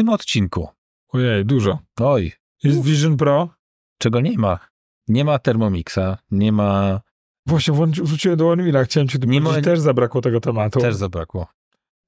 tym 0.00 0.08
odcinku. 0.08 0.68
Ojej, 1.12 1.44
dużo. 1.44 1.78
Oj, 2.00 2.32
Jest 2.62 2.82
Vision 2.82 3.16
Pro. 3.16 3.48
czego 3.98 4.20
nie 4.20 4.38
ma? 4.38 4.58
Nie 5.08 5.24
ma 5.24 5.38
Thermomixa, 5.38 6.18
nie 6.30 6.52
ma... 6.52 7.00
Właśnie 7.46 7.74
wrzuciłem 8.02 8.38
do 8.38 8.50
OneMilla, 8.50 8.84
chciałem 8.84 9.08
ci 9.08 9.18
Nie 9.26 9.40
ma- 9.40 9.60
też 9.60 9.80
zabrakło 9.80 10.20
tego 10.20 10.40
tematu. 10.40 10.80
Też 10.80 10.94
zabrakło. 10.94 11.46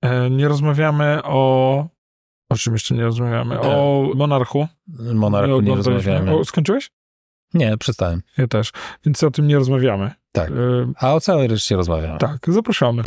E, 0.03 0.31
nie 0.31 0.49
rozmawiamy 0.49 1.21
o... 1.25 1.87
O 2.51 2.57
czym 2.57 2.73
jeszcze 2.73 2.95
nie 2.95 3.03
rozmawiamy? 3.05 3.61
O 3.61 4.07
Monarchu. 4.15 4.69
Monarchu 5.15 5.49
nie 5.49 5.55
oglądaliśmy. 5.73 6.13
rozmawiamy. 6.13 6.39
O, 6.39 6.45
skończyłeś? 6.45 6.91
Nie, 7.55 7.77
przestałem. 7.79 8.23
Ja 8.39 8.47
też. 8.47 8.73
Więc 9.05 9.25
o 9.25 9.31
tym 9.31 9.47
nie 9.47 9.55
rozmawiamy. 9.57 10.11
Tak. 10.33 10.51
E, 10.51 10.53
A 10.97 11.15
o 11.15 11.21
całej 11.21 11.49
reszcie 11.49 11.77
rozmawiamy. 11.77 12.19
tak, 12.19 12.39
zapraszamy. 12.49 13.03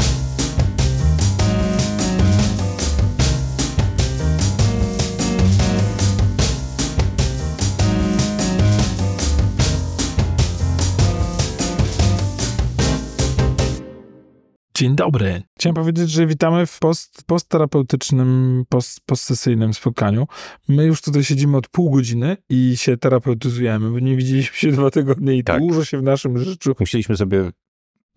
Dzień 14.75 14.95
dobry. 14.95 15.41
Chciałem 15.59 15.75
powiedzieć, 15.75 16.09
że 16.11 16.27
witamy 16.27 16.65
w 16.65 16.79
post, 16.79 17.23
postterapeutycznym, 17.25 18.63
post, 18.70 18.99
postsesyjnym 19.05 19.73
spotkaniu. 19.73 20.27
My 20.67 20.85
już 20.85 21.01
tutaj 21.01 21.23
siedzimy 21.23 21.57
od 21.57 21.67
pół 21.67 21.91
godziny 21.91 22.38
i 22.49 22.77
się 22.77 22.98
terapeutyzujemy, 22.98 23.91
bo 23.91 23.99
nie 23.99 24.15
widzieliśmy 24.15 24.55
się 24.57 24.71
dwa 24.77 24.91
tygodnie 24.91 25.35
i 25.38 25.43
Tak. 25.43 25.59
dużo 25.59 25.85
się 25.85 25.98
w 25.98 26.03
naszym 26.03 26.38
życiu. 26.38 26.73
Musieliśmy 26.79 27.17
sobie 27.17 27.51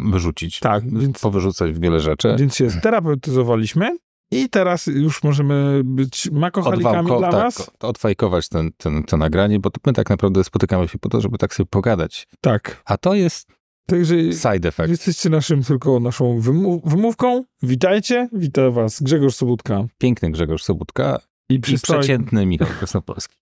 wyrzucić. 0.00 0.60
Tak, 0.60 0.98
więc 0.98 1.20
Powyrzucać 1.20 1.78
wiele 1.78 2.00
rzeczy. 2.00 2.36
Więc 2.38 2.56
się 2.56 2.70
sterapeutyzowaliśmy 2.70 3.96
i 4.30 4.48
teraz 4.48 4.86
już 4.86 5.22
możemy 5.22 5.80
być 5.84 6.30
makochalikami 6.30 7.09
Odwałko- 7.10 7.18
dla 7.18 7.30
tak, 7.30 7.40
was. 7.42 7.70
odfajkować 7.80 8.48
ten, 8.48 8.70
ten, 8.76 9.04
to 9.04 9.16
nagranie, 9.16 9.59
bo 9.60 9.70
my 9.86 9.92
tak 9.92 10.10
naprawdę 10.10 10.45
spotykamy 10.45 10.88
się 10.88 10.98
po 10.98 11.09
to, 11.09 11.20
żeby 11.20 11.38
tak 11.38 11.54
sobie 11.54 11.66
pogadać. 11.66 12.26
Tak. 12.40 12.82
A 12.84 12.96
to 12.96 13.15
jest 13.15 13.57
Także 13.88 14.32
side 14.32 14.68
effect. 14.68 14.88
jesteście 14.88 15.30
naszym 15.30 15.62
tylko 15.62 16.00
naszą 16.00 16.40
wymów 16.40 16.82
wymówką. 16.84 17.44
Witajcie. 17.62 18.28
Witam 18.32 18.72
was 18.72 19.02
Grzegorz 19.02 19.34
Sobutka 19.34 19.84
Piękny 19.98 20.30
Grzegorz 20.30 20.62
Sobutka 20.62 21.20
i 21.48 21.54
i 21.54 21.60
przeciętny 21.60 22.46
Michał 22.46 22.68
Krasnopolski. 22.78 23.36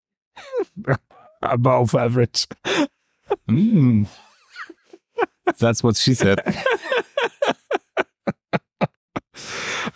above 1.40 1.94
average. 1.94 2.46
Mm. 3.48 4.06
That's 5.58 5.78
what 5.78 5.98
she 5.98 6.14
said. 6.14 6.40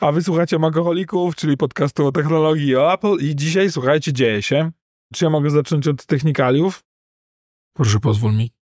A 0.01 0.13
wysłuchacie 0.13 0.59
Makoholików, 0.59 1.37
czyli 1.37 1.57
podcastu 1.57 2.07
o 2.07 2.13
technologii 2.13 2.67
i 2.67 2.77
o 2.77 2.93
Apple 2.95 3.17
i 3.21 3.37
dzisiaj, 3.37 3.73
słuchajcie, 3.73 4.13
dzieje 4.13 4.43
się. 4.43 4.71
Czy 5.15 5.25
ja 5.25 5.31
mogę 5.31 5.51
zacząć 5.51 5.89
od 5.89 6.07
technikaliów? 6.07 6.85
Proszę 7.77 8.01
pozwól 8.01 8.33
mi. 8.33 8.60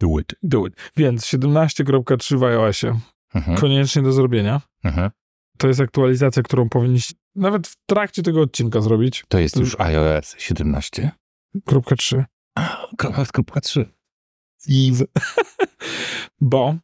Do 0.00 0.18
it. 0.18 0.34
Do 0.42 0.66
it. 0.66 0.74
Więc 0.96 1.24
17.3 1.24 2.38
w 2.38 2.44
iOSie. 2.44 3.00
Mhm. 3.34 3.56
Koniecznie 3.56 4.02
do 4.02 4.12
zrobienia. 4.12 4.60
Mhm. 4.84 5.10
To 5.58 5.68
jest 5.68 5.80
aktualizacja, 5.80 6.42
którą 6.42 6.68
powinniście 6.68 7.14
nawet 7.34 7.68
w 7.68 7.76
trakcie 7.86 8.22
tego 8.22 8.40
odcinka 8.40 8.80
zrobić. 8.80 9.24
To 9.28 9.38
jest 9.38 9.56
już 9.56 9.80
iOS 9.80 10.34
17. 10.38 11.10
Kropka 11.64 11.96
3. 11.96 12.24
Kropka, 12.98 13.24
kropka 13.32 13.60
3. 13.60 13.88
Eve. 14.70 15.04
Bo 16.40 16.76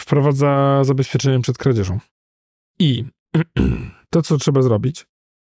wprowadza 0.00 0.84
zabezpieczenie 0.84 1.40
przed 1.40 1.58
kradzieżą. 1.58 1.98
I 2.78 3.04
to, 4.10 4.22
co 4.22 4.38
trzeba 4.38 4.62
zrobić, 4.62 5.06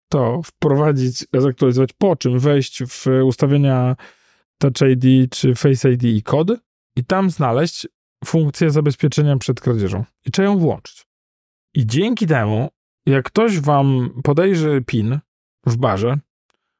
to 0.08 0.42
wprowadzić, 0.42 1.26
zaktualizować, 1.34 1.90
po 1.92 2.16
czym 2.16 2.38
wejść 2.38 2.82
w 2.84 3.06
ustawienia 3.24 3.96
Touch 4.58 4.90
ID 4.90 5.32
czy 5.32 5.54
Face 5.54 5.92
ID 5.92 6.04
i 6.04 6.22
kod 6.22 6.48
i 6.96 7.04
tam 7.04 7.30
znaleźć 7.30 7.86
funkcję 8.24 8.70
zabezpieczenia 8.70 9.36
przed 9.36 9.60
kradzieżą. 9.60 10.04
I 10.26 10.30
trzeba 10.30 10.48
ją 10.48 10.58
włączyć. 10.58 11.06
I 11.74 11.86
dzięki 11.86 12.26
temu, 12.26 12.68
jak 13.06 13.24
ktoś 13.24 13.60
wam 13.60 14.10
podejrzy 14.24 14.82
PIN 14.86 15.18
w 15.66 15.76
barze, 15.76 16.18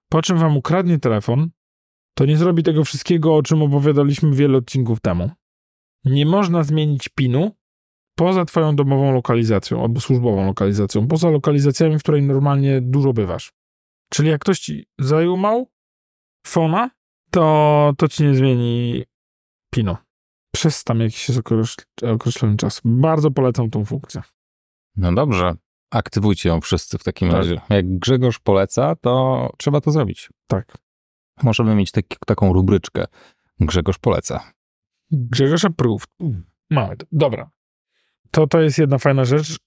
po 0.08 0.22
czym 0.22 0.38
wam 0.38 0.56
ukradnie 0.56 0.98
telefon, 0.98 1.50
to 2.14 2.26
nie 2.26 2.36
zrobi 2.36 2.62
tego 2.62 2.84
wszystkiego, 2.84 3.36
o 3.36 3.42
czym 3.42 3.62
opowiadaliśmy 3.62 4.34
wiele 4.34 4.58
odcinków 4.58 5.00
temu. 5.00 5.30
Nie 6.04 6.26
można 6.26 6.62
zmienić 6.62 7.08
PIN-u 7.08 7.50
poza 8.16 8.44
twoją 8.44 8.76
domową 8.76 9.12
lokalizacją 9.12 9.82
albo 9.82 10.00
służbową 10.00 10.46
lokalizacją, 10.46 11.08
poza 11.08 11.30
lokalizacjami, 11.30 11.98
w 11.98 12.02
której 12.02 12.22
normalnie 12.22 12.80
dużo 12.80 13.12
bywasz. 13.12 13.52
Czyli 14.12 14.28
jak 14.28 14.40
ktoś 14.40 14.60
ci 14.60 14.86
zajumał 14.98 15.70
fona, 16.46 16.90
to, 17.30 17.92
to 17.98 18.08
ci 18.08 18.22
nie 18.22 18.34
zmieni 18.34 19.04
PIN-u. 19.74 19.96
Przez 20.54 20.84
tam 20.84 21.00
jakiś 21.00 21.30
określony 22.14 22.56
czas. 22.56 22.80
Bardzo 22.84 23.30
polecam 23.30 23.70
tą 23.70 23.84
funkcję. 23.84 24.22
No 24.96 25.12
dobrze. 25.12 25.54
Aktywujcie 25.90 26.48
ją 26.48 26.60
wszyscy 26.60 26.98
w 26.98 27.04
takim 27.04 27.28
Tak. 27.28 27.36
razie. 27.38 27.60
Jak 27.68 27.98
Grzegorz 27.98 28.38
poleca, 28.38 28.96
to 28.96 29.50
trzeba 29.58 29.80
to 29.80 29.90
zrobić. 29.90 30.30
Tak. 30.46 30.76
Możemy 31.42 31.74
mieć 31.74 31.90
taki, 31.90 32.16
taką 32.26 32.52
rubryczkę. 32.52 33.04
Grzegorz 33.60 33.98
poleca. 33.98 34.52
Grzegorz 35.10 35.64
approved. 35.64 36.08
Mamy 36.70 36.96
to. 36.96 37.06
Dobra. 37.12 37.50
To, 38.30 38.46
to 38.46 38.60
jest 38.60 38.78
jedna 38.78 38.98
fajna 38.98 39.24
rzecz. 39.24 39.58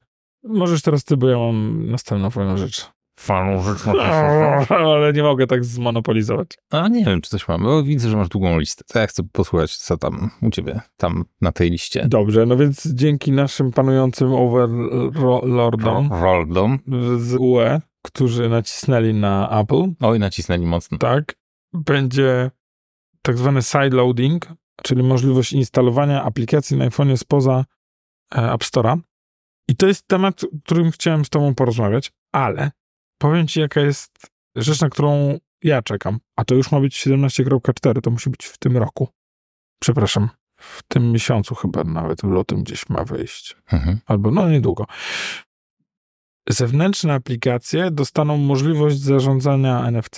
Możesz 0.43 0.81
teraz 0.81 1.03
ty, 1.03 1.17
bo 1.17 1.29
ja 1.29 1.37
mam 1.37 1.89
następną 1.89 2.29
fajną 2.29 2.57
rzecz. 2.57 2.91
Fajną 3.19 3.63
rzecz 3.63 3.87
Ale 4.69 5.13
nie 5.13 5.23
mogę 5.23 5.47
tak 5.47 5.65
zmonopolizować. 5.65 6.47
A 6.71 6.87
nie 6.87 7.05
wiem, 7.05 7.21
czy 7.21 7.29
coś 7.29 7.47
mam, 7.47 7.63
bo 7.63 7.83
widzę, 7.83 8.09
że 8.09 8.17
masz 8.17 8.29
długą 8.29 8.59
listę. 8.59 8.83
To 8.87 8.99
ja 8.99 9.07
chcę 9.07 9.23
posłuchać, 9.31 9.77
co 9.77 9.97
tam 9.97 10.29
u 10.41 10.49
ciebie, 10.49 10.81
tam 10.97 11.25
na 11.41 11.51
tej 11.51 11.71
liście. 11.71 12.05
Dobrze, 12.07 12.45
no 12.45 12.57
więc 12.57 12.87
dzięki 12.93 13.31
naszym 13.31 13.71
panującym 13.71 14.33
overlordom 14.33 16.09
Roldom. 16.13 16.79
z 17.17 17.35
UE, 17.39 17.81
którzy 18.01 18.49
nacisnęli 18.49 19.13
na 19.13 19.59
Apple, 19.61 19.83
Oj, 20.01 20.19
nacisnęli 20.19 20.65
mocno. 20.65 20.97
tak, 20.97 21.35
będzie 21.73 22.51
tak 23.21 23.37
zwany 23.37 23.61
sideloading, 23.61 24.47
czyli 24.83 25.03
możliwość 25.03 25.53
instalowania 25.53 26.23
aplikacji 26.23 26.77
na 26.77 26.89
iPhone'ie 26.89 27.17
spoza 27.17 27.65
e, 28.35 28.51
App 28.53 28.63
Store'a. 28.63 28.97
I 29.67 29.75
to 29.75 29.87
jest 29.87 30.07
temat, 30.07 30.43
o 30.43 30.47
którym 30.65 30.91
chciałem 30.91 31.25
z 31.25 31.29
tobą 31.29 31.55
porozmawiać, 31.55 32.11
ale 32.31 32.71
powiem 33.29 33.47
ci, 33.47 33.59
jaka 33.59 33.81
jest 33.81 34.31
rzecz, 34.55 34.81
na 34.81 34.89
którą 34.89 35.39
ja 35.63 35.81
czekam. 35.81 36.19
A 36.35 36.45
to 36.45 36.55
już 36.55 36.71
ma 36.71 36.79
być 36.79 37.05
17.4, 37.07 38.01
to 38.01 38.11
musi 38.11 38.29
być 38.29 38.45
w 38.45 38.57
tym 38.57 38.77
roku. 38.77 39.09
Przepraszam, 39.79 40.29
w 40.57 40.83
tym 40.83 41.11
miesiącu 41.11 41.55
chyba 41.55 41.83
nawet, 41.83 42.21
w 42.21 42.23
lutym 42.23 42.63
gdzieś 42.63 42.89
ma 42.89 43.03
wyjść. 43.03 43.55
Mhm. 43.71 43.99
Albo 44.05 44.31
no 44.31 44.49
niedługo. 44.49 44.85
Zewnętrzne 46.49 47.13
aplikacje 47.13 47.91
dostaną 47.91 48.37
możliwość 48.37 48.99
zarządzania 48.99 49.91
NFC, 49.91 50.15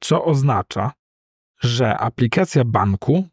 co 0.00 0.24
oznacza, 0.24 0.92
że 1.60 1.98
aplikacja 1.98 2.64
banku 2.64 3.28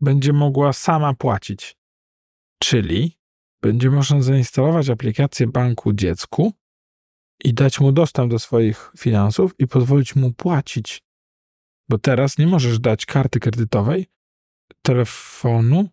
będzie 0.00 0.32
mogła 0.32 0.72
sama 0.72 1.14
płacić. 1.14 1.76
Czyli 2.58 3.18
będzie 3.62 3.90
można 3.90 4.22
zainstalować 4.22 4.90
aplikację 4.90 5.46
banku 5.46 5.92
dziecku 5.92 6.52
i 7.44 7.54
dać 7.54 7.80
mu 7.80 7.92
dostęp 7.92 8.30
do 8.30 8.38
swoich 8.38 8.92
finansów 8.98 9.54
i 9.58 9.66
pozwolić 9.66 10.16
mu 10.16 10.32
płacić. 10.32 11.02
Bo 11.88 11.98
teraz 11.98 12.38
nie 12.38 12.46
możesz 12.46 12.78
dać 12.78 13.06
karty 13.06 13.40
kredytowej 13.40 14.06
telefonu 14.82 15.88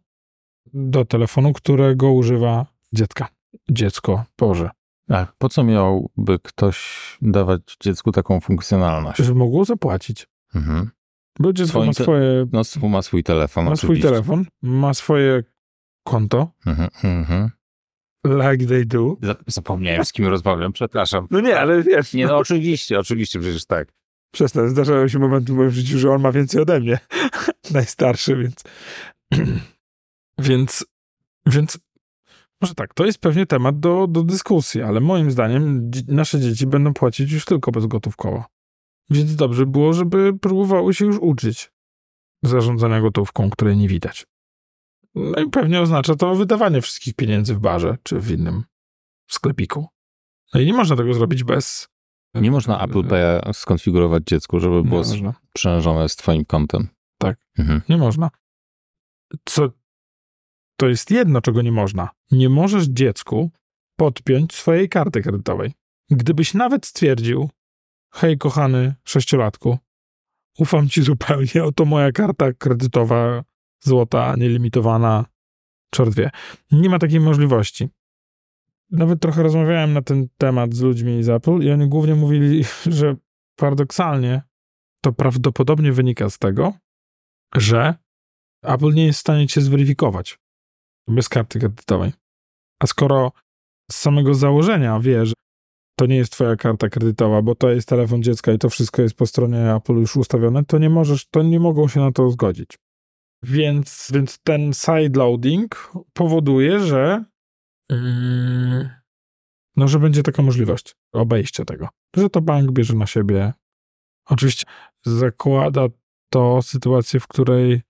do 0.74 1.06
telefonu, 1.06 1.54
którego 1.54 2.12
używa 2.12 2.66
dziecka. 2.94 3.28
Dziecko, 3.72 4.26
Boże. 4.38 4.70
Tak, 5.08 5.34
po 5.38 5.50
co 5.50 5.64
miałby 5.64 6.40
ktoś 6.44 6.88
dawać 7.22 7.62
dziecku 7.84 8.12
taką 8.12 8.40
funkcjonalność? 8.40 9.18
Żeby 9.18 9.36
mogło 9.36 9.66
zapłacić. 9.66 10.28
Mhm. 10.56 10.90
Bo 11.40 11.54
dziecko 11.54 11.70
Swoim 11.72 11.88
ma 11.88 11.94
swoje, 11.94 12.46
No, 12.52 12.64
swój- 12.64 12.90
ma 12.90 13.02
swój 13.02 13.24
telefon 13.24 13.66
ma 13.66 13.76
swój 13.76 13.88
oczywiście. 13.90 14.10
telefon, 14.10 14.46
ma 14.62 14.94
swoje 14.94 15.44
konto, 16.04 16.52
Mhm, 16.66 16.90
mhm. 17.04 17.50
Like 18.26 18.66
they 18.66 18.86
do. 18.86 19.18
Za- 19.22 19.36
Zapomniałem, 19.48 20.06
z 20.06 20.14
kim 20.14 20.28
rozmawiam, 20.28 20.74
przepraszam. 20.74 21.28
No 21.32 21.42
nie, 21.42 21.60
ale 21.60 21.84
wiesz, 21.84 22.14
Nie, 22.14 22.26
no 22.28 22.38
oczywiście, 22.38 23.00
oczywiście, 23.00 23.40
przecież 23.40 23.66
tak. 23.66 23.88
Przestań, 24.32 24.70
zdarzają 24.70 25.08
się 25.08 25.20
momenty 25.20 25.54
w 25.54 25.56
moim 25.56 25.70
życiu, 25.70 26.00
że 26.00 26.12
on 26.12 26.22
ma 26.22 26.32
więcej 26.32 26.62
ode 26.62 26.80
mnie. 26.80 27.00
Najstarszy, 27.72 28.36
więc... 28.36 28.64
więc... 30.48 30.86
Więc... 31.46 31.80
Może 32.62 32.76
tak, 32.76 32.94
to 32.94 33.06
jest 33.06 33.20
pewnie 33.20 33.46
temat 33.46 33.80
do, 33.80 34.08
do 34.08 34.24
dyskusji, 34.24 34.82
ale 34.82 35.00
moim 35.00 35.32
zdaniem 35.32 35.92
nasze 36.08 36.40
dzieci 36.40 36.68
będą 36.68 36.94
płacić 36.94 37.32
już 37.32 37.46
tylko 37.46 37.72
bezgotówkowo. 37.72 38.46
Więc 39.10 39.36
dobrze 39.36 39.66
było, 39.66 39.94
żeby 39.94 40.40
próbowały 40.40 40.94
się 40.94 41.06
już 41.06 41.18
uczyć 41.18 41.72
zarządzania 42.44 43.02
gotówką, 43.02 43.50
której 43.50 43.78
nie 43.78 43.88
widać. 43.88 44.26
No 45.16 45.42
i 45.42 45.50
pewnie 45.50 45.82
oznacza 45.82 46.16
to 46.16 46.36
wydawanie 46.36 46.82
wszystkich 46.82 47.14
pieniędzy 47.14 47.56
w 47.56 47.60
barze 47.60 47.98
czy 48.04 48.20
w 48.20 48.32
innym 48.32 48.64
sklepiku. 49.30 49.88
No 50.54 50.60
i 50.60 50.66
nie 50.66 50.74
można 50.74 50.96
tego 50.96 51.14
zrobić 51.14 51.44
bez 51.44 51.88
Nie 52.34 52.52
można 52.52 52.84
Apple 52.84 53.04
Pay 53.04 53.54
skonfigurować 53.54 54.24
dziecku, 54.24 54.60
żeby 54.60 54.84
było 54.84 54.98
można. 55.04 55.34
sprzężone 55.50 56.10
z 56.10 56.16
twoim 56.16 56.46
kontem. 56.46 56.88
Tak. 57.18 57.38
Mhm. 57.58 57.82
Nie 57.90 57.98
można. 57.98 58.30
Co? 59.46 59.70
To 60.76 60.88
jest 60.88 61.12
jedno, 61.12 61.42
czego 61.42 61.62
nie 61.62 61.72
można. 61.72 62.10
Nie 62.32 62.50
możesz 62.50 62.86
dziecku 62.86 63.52
podpiąć 63.96 64.54
swojej 64.54 64.90
karty 64.90 65.22
kredytowej. 65.22 65.74
Gdybyś 66.10 66.54
nawet 66.54 66.86
stwierdził, 66.86 67.50
hej 68.14 68.38
kochany 68.38 68.96
sześciolatku, 69.04 69.78
ufam 70.60 70.90
ci 70.90 71.02
zupełnie, 71.04 71.64
oto 71.64 71.86
moja 71.86 72.12
karta 72.12 72.54
kredytowa 72.54 73.44
złota, 73.80 74.36
nielimitowana, 74.36 75.26
czort 75.92 76.16
wie. 76.16 76.30
Nie 76.72 76.90
ma 76.90 77.00
takiej 77.00 77.20
możliwości. 77.20 77.90
Nawet 78.92 79.22
trochę 79.22 79.44
rozmawiałem 79.44 79.94
na 79.94 80.02
ten 80.02 80.28
temat 80.38 80.74
z 80.74 80.82
ludźmi 80.82 81.24
z 81.24 81.30
Apple 81.30 81.62
i 81.62 81.72
oni 81.72 81.88
głównie 81.88 82.16
mówili, 82.16 82.64
że 83.00 83.16
paradoksalnie 83.56 84.42
to 85.02 85.14
prawdopodobnie 85.14 85.92
wynika 85.92 86.30
z 86.30 86.38
tego, 86.38 86.74
że 87.56 87.96
Apple 88.64 88.94
nie 88.94 89.06
jest 89.06 89.20
w 89.20 89.22
stanie 89.22 89.48
cię 89.48 89.62
zweryfikować 89.62 90.40
bez 91.08 91.30
karty 91.30 91.60
kredytowej. 91.60 92.12
A 92.80 92.88
skoro 92.88 93.32
z 93.92 93.96
samego 93.96 94.34
założenia 94.34 95.00
wie, 95.00 95.26
że 95.26 95.34
to 96.00 96.06
nie 96.06 96.16
jest 96.16 96.32
twoja 96.32 96.56
karta 96.56 96.90
kredytowa, 96.90 97.42
bo 97.42 97.56
to 97.56 97.70
jest 97.70 97.88
telefon 97.88 98.24
dziecka 98.24 98.52
i 98.52 98.58
to 98.58 98.70
wszystko 98.70 99.02
jest 99.02 99.16
po 99.16 99.26
stronie 99.26 99.76
Apple 99.76 99.94
już 99.94 100.16
ustawione, 100.16 100.66
to 100.66 100.78
nie 100.78 100.90
możesz, 100.90 101.28
to 101.28 101.44
nie 101.44 101.60
mogą 101.60 101.88
się 101.88 102.00
na 102.00 102.12
to 102.12 102.30
zgodzić. 102.30 102.78
Więc, 103.44 104.12
więc 104.14 104.40
ten 104.44 104.74
sideloading 104.74 105.92
powoduje, 106.14 106.80
że 106.80 107.26
mm, 107.90 108.90
no, 109.76 109.88
że 109.88 110.00
będzie 110.00 110.24
taka 110.24 110.42
możliwość 110.42 110.96
obejścia 111.14 111.66
tego, 111.66 111.88
że 112.16 112.30
to 112.30 112.42
bank 112.42 112.72
bierze 112.72 112.94
na 112.94 113.08
siebie. 113.08 113.54
Oczywiście 114.26 114.66
zakłada 115.06 115.88
to 116.30 116.62
sytuację, 116.62 117.20
w 117.20 117.28
której 117.28 117.82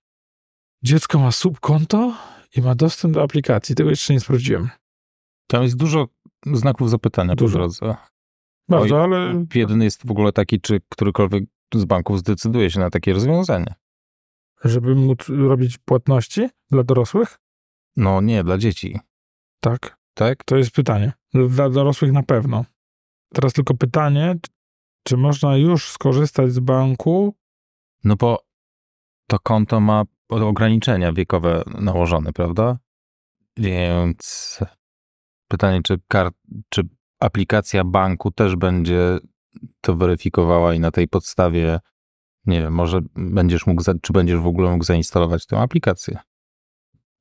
dziecko 0.84 1.19
ma 1.19 1.31
subkonto 1.31 2.18
i 2.56 2.62
ma 2.62 2.75
dostęp 2.75 3.13
do 3.13 3.24
aplikacji. 3.24 3.75
Tego 3.75 3.90
jeszcze 3.90 4.13
nie 4.13 4.19
sprawdziłem. 4.19 4.69
Tam 5.48 5.63
jest 5.63 5.75
dużo 5.75 6.07
znaków 6.46 6.90
zapytania 6.90 7.36
Dużo. 7.36 7.54
po 7.54 7.60
drodze. 7.60 7.96
Bardzo, 8.69 8.96
Oj, 8.96 9.01
ale 9.04 9.46
Jeden 9.56 9.81
jest 9.81 10.07
w 10.07 10.12
ogóle 10.12 10.31
taki, 10.31 10.62
czy 10.62 10.81
którykolwiek 10.90 11.44
z 11.75 11.86
banków 11.86 12.19
zdecyduje 12.19 12.72
się 12.72 12.80
na 12.80 12.90
takie 12.90 13.13
rozwiązanie. 13.13 13.75
Żeby 14.63 14.95
móc 14.95 15.29
robić 15.29 15.77
płatności 15.77 16.50
dla 16.71 16.83
dorosłych? 16.83 17.39
No 17.95 18.21
nie, 18.21 18.44
dla 18.44 18.57
dzieci. 18.57 19.00
Tak. 19.59 19.97
Tak? 20.13 20.44
To 20.44 20.57
jest 20.57 20.71
pytanie. 20.71 21.13
Dla 21.33 21.69
dorosłych 21.69 22.11
na 22.11 22.23
pewno. 22.23 22.65
Teraz 23.33 23.53
tylko 23.53 23.73
pytanie, 23.73 24.35
czy 25.03 25.17
można 25.17 25.57
już 25.57 25.91
skorzystać 25.91 26.51
z 26.51 26.59
banku? 26.59 27.35
No 28.03 28.15
bo 28.15 28.44
to 29.27 29.39
konto 29.39 29.79
ma 29.79 30.03
ograniczenia 30.29 31.13
wiekowe 31.13 31.63
nałożone, 31.79 32.33
prawda? 32.33 32.77
Więc 33.57 34.59
pytanie, 35.47 35.81
czy, 35.83 35.97
kar- 36.07 36.31
czy 36.69 36.81
aplikacja 37.19 37.83
banku 37.83 38.31
też 38.31 38.55
będzie 38.55 39.17
to 39.81 39.95
weryfikowała 39.95 40.73
i 40.73 40.79
na 40.79 40.91
tej 40.91 41.07
podstawie, 41.07 41.79
nie 42.45 42.62
wiem, 42.62 42.74
może 42.74 43.00
będziesz 43.15 43.68
mógł, 43.68 43.83
czy 44.01 44.13
będziesz 44.13 44.39
w 44.39 44.47
ogóle 44.47 44.71
mógł 44.71 44.83
zainstalować 44.83 45.45
tę 45.45 45.59
aplikację? 45.59 46.19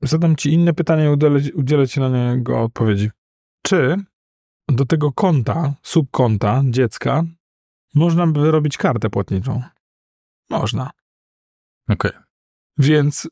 Zadam 0.03 0.37
ci 0.37 0.53
inne 0.53 0.75
pytanie 0.75 1.05
i 1.05 1.09
udzielę, 1.09 1.41
udzielę 1.55 1.89
ci 1.89 2.01
na 2.01 2.35
niego 2.37 2.63
odpowiedzi. 2.63 3.11
Czy 3.63 3.97
do 4.69 4.87
tego 4.87 5.13
konta, 5.13 5.75
subkonta 5.83 6.63
dziecka 6.71 7.25
można 7.95 8.27
by 8.27 8.41
wyrobić 8.41 8.77
kartę 8.77 9.11
płatniczą? 9.11 9.63
Można. 10.51 10.91
Okej. 11.89 12.11
Więc 12.79 13.29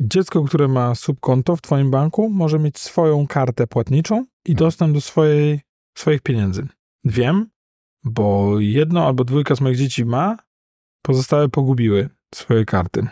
dziecko, 0.00 0.44
które 0.44 0.68
ma 0.68 0.94
subkonto 0.94 1.56
w 1.56 1.62
twoim 1.62 1.90
banku, 1.90 2.30
może 2.30 2.58
mieć 2.58 2.78
swoją 2.78 3.26
kartę 3.26 3.66
płatniczą 3.66 4.24
i 4.44 4.54
dostęp 4.54 4.94
do 4.94 5.00
swojej, 5.00 5.60
swoich 5.94 6.20
pieniędzy. 6.20 6.68
Wiem, 7.04 7.50
bo 8.04 8.54
jedno 8.60 9.06
albo 9.06 9.24
dwójka 9.24 9.54
z 9.54 9.60
moich 9.60 9.76
dzieci 9.76 10.04
ma, 10.04 10.36
pozostałe 11.02 11.48
pogubiły 11.48 12.08
swoje 12.34 12.64
karty. 12.64 13.06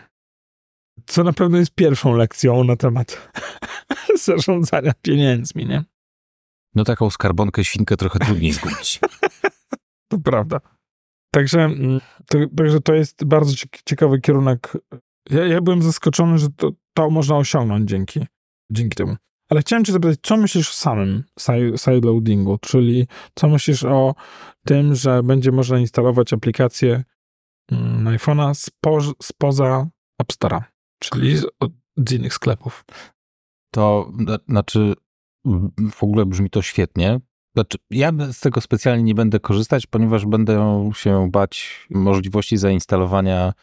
Co 1.05 1.23
na 1.23 1.33
pewno 1.33 1.57
jest 1.57 1.75
pierwszą 1.75 2.15
lekcją 2.15 2.63
na 2.63 2.75
temat 2.75 3.31
zarządzania 4.25 4.91
pieniędzmi, 5.01 5.65
nie? 5.65 5.83
No 6.75 6.83
taką 6.83 7.09
skarbonkę 7.09 7.63
świnkę 7.63 7.97
trochę 7.97 8.19
trudniej 8.19 8.51
zgubić. 8.51 8.99
To 10.11 10.17
prawda. 10.19 10.59
Także, 11.33 11.61
mm, 11.61 11.99
to, 12.29 12.37
także 12.57 12.81
to 12.81 12.93
jest 12.93 13.25
bardzo 13.25 13.55
cie- 13.55 13.67
ciekawy 13.85 14.21
kierunek. 14.21 14.73
Ja, 15.29 15.45
ja 15.45 15.61
byłem 15.61 15.81
zaskoczony, 15.81 16.37
że 16.37 16.47
to, 16.49 16.71
to 16.93 17.09
można 17.09 17.37
osiągnąć 17.37 17.89
dzięki, 17.89 18.25
dzięki 18.71 18.95
temu. 18.95 19.15
Ale 19.49 19.61
chciałem 19.61 19.85
cię 19.85 19.91
zapytać, 19.91 20.19
co 20.23 20.37
myślisz 20.37 20.69
o 20.69 20.73
samym 20.73 21.23
si- 21.39 21.77
sideloadingu, 21.77 22.57
czyli 22.61 23.07
co 23.35 23.47
myślisz 23.47 23.83
o 23.83 24.15
tym, 24.65 24.95
że 24.95 25.23
będzie 25.23 25.51
można 25.51 25.79
instalować 25.79 26.33
aplikację 26.33 26.91
na 26.91 27.03
iPhone'a 28.03 28.53
spo, 28.53 28.99
spoza 29.21 29.87
App 30.21 30.31
Store'a, 30.33 30.61
czyli 30.99 31.37
z, 31.37 31.45
z 32.07 32.11
innych 32.11 32.33
sklepów. 32.33 32.85
To 33.73 34.11
na- 34.17 34.39
znaczy, 34.49 34.93
w- 35.45 36.03
ogóle 36.03 36.25
brzmi 36.25 36.49
to 36.49 36.61
świetnie. 36.61 37.19
Znaczy, 37.55 37.77
ja 37.89 38.11
z 38.31 38.39
tego 38.39 38.61
specjalnie 38.61 39.03
nie 39.03 39.15
będę 39.15 39.39
korzystać, 39.39 39.87
ponieważ 39.87 40.25
będę 40.25 40.89
się 40.93 41.29
bać 41.31 41.87
możliwości 41.89 42.57
zainstalowania 42.57 43.53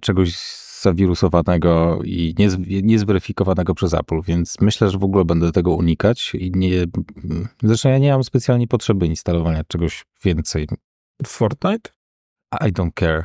czegoś 0.00 0.36
zawirusowanego 0.80 1.98
i 2.04 2.34
niez- 2.38 2.82
niezweryfikowanego 2.82 3.74
przez 3.74 3.94
Apple, 3.94 4.20
więc 4.22 4.56
myślę, 4.60 4.90
że 4.90 4.98
w 4.98 5.04
ogóle 5.04 5.24
będę 5.24 5.52
tego 5.52 5.70
unikać 5.70 6.34
i 6.34 6.50
nie. 6.54 6.70
Zresztą 7.62 7.88
ja 7.88 7.98
nie 7.98 8.12
mam 8.12 8.24
specjalnie 8.24 8.66
potrzeby 8.68 9.06
instalowania 9.06 9.64
czegoś 9.64 10.04
więcej. 10.24 10.68
Fortnite? 11.26 11.90
I 12.60 12.72
don't 12.72 12.90
care. 13.00 13.24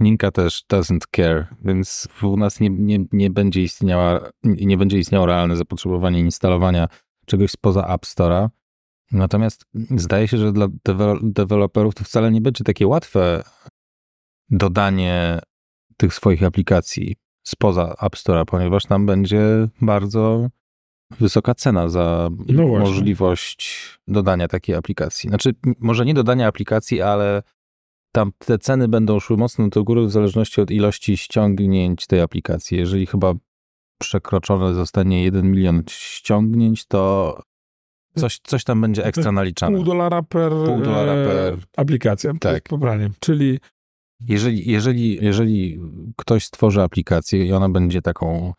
Ninka 0.00 0.30
też 0.30 0.64
doesn't 0.72 1.00
care, 1.16 1.46
więc 1.64 2.08
u 2.22 2.36
nas 2.36 2.60
nie, 2.60 2.70
nie, 2.70 2.98
nie, 3.12 3.30
będzie 3.30 3.62
istniała, 3.62 4.20
nie 4.44 4.76
będzie 4.76 4.98
istniało 4.98 5.26
realne 5.26 5.56
zapotrzebowanie 5.56 6.20
instalowania 6.20 6.88
czegoś 7.26 7.50
spoza 7.50 7.86
App 7.86 8.02
Store'a. 8.02 8.48
Natomiast 9.12 9.66
zdaje 9.96 10.28
się, 10.28 10.36
że 10.38 10.52
dla 10.52 10.68
dewe- 10.88 11.18
deweloperów 11.22 11.94
to 11.94 12.04
wcale 12.04 12.30
nie 12.30 12.40
będzie 12.40 12.64
takie 12.64 12.86
łatwe 12.86 13.42
dodanie 14.50 15.38
tych 15.96 16.14
swoich 16.14 16.42
aplikacji 16.42 17.16
spoza 17.42 17.94
App 18.02 18.16
Store'a, 18.16 18.44
ponieważ 18.44 18.84
tam 18.84 19.06
będzie 19.06 19.68
bardzo 19.80 20.48
wysoka 21.10 21.54
cena 21.54 21.88
za 21.88 22.30
No 22.48 22.66
możliwość 22.66 23.90
dodania 24.08 24.48
takiej 24.48 24.74
aplikacji. 24.74 25.28
Znaczy, 25.28 25.54
może 25.80 26.04
nie 26.04 26.14
dodania 26.14 26.46
aplikacji, 26.46 27.02
ale 27.02 27.42
tam 28.16 28.32
te 28.38 28.58
ceny 28.58 28.88
będą 28.88 29.20
szły 29.20 29.36
mocno 29.36 29.68
do 29.68 29.84
góry 29.84 30.06
w 30.06 30.10
zależności 30.10 30.60
od 30.60 30.70
ilości 30.70 31.16
ściągnięć 31.16 32.06
tej 32.06 32.20
aplikacji. 32.20 32.78
Jeżeli 32.78 33.06
chyba 33.06 33.34
przekroczone 34.00 34.74
zostanie 34.74 35.24
1 35.24 35.50
milion 35.50 35.82
ściągnięć, 35.90 36.86
to 36.86 37.40
coś, 38.14 38.38
coś 38.42 38.64
tam 38.64 38.80
będzie 38.80 39.04
ekstra 39.04 39.32
naliczane. 39.32 39.76
Pół 39.76 39.84
dolara 39.84 40.22
per, 40.22 40.52
Pół 40.52 40.80
dolara 40.80 41.12
e, 41.12 41.26
per- 41.26 41.58
aplikacja. 41.76 42.32
To 42.32 42.38
Tak. 42.38 42.62
pobranie. 42.62 43.10
Czyli 43.20 43.58
Jeżeli, 44.20 44.70
jeżeli, 44.70 45.24
jeżeli 45.24 45.80
ktoś 46.16 46.44
stworzy 46.44 46.82
aplikację 46.82 47.46
i 47.46 47.52
ona 47.52 47.68
będzie 47.68 48.02
taką 48.02 48.52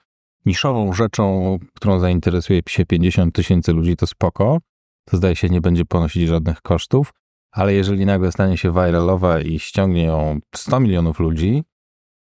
niszową 0.45 0.93
rzeczą, 0.93 1.57
którą 1.73 1.99
zainteresuje 1.99 2.61
się 2.69 2.85
50 2.85 3.35
tysięcy 3.35 3.73
ludzi, 3.73 3.95
to 3.95 4.07
spoko. 4.07 4.59
To 5.05 5.17
zdaje 5.17 5.35
się 5.35 5.49
nie 5.49 5.61
będzie 5.61 5.85
ponosić 5.85 6.27
żadnych 6.27 6.61
kosztów. 6.61 7.11
Ale 7.57 7.73
jeżeli 7.73 8.05
nagle 8.05 8.31
stanie 8.31 8.57
się 8.57 8.71
viralowa 8.71 9.39
i 9.41 9.59
ściągnie 9.59 10.03
ją 10.03 10.39
100 10.55 10.79
milionów 10.79 11.19
ludzi, 11.19 11.63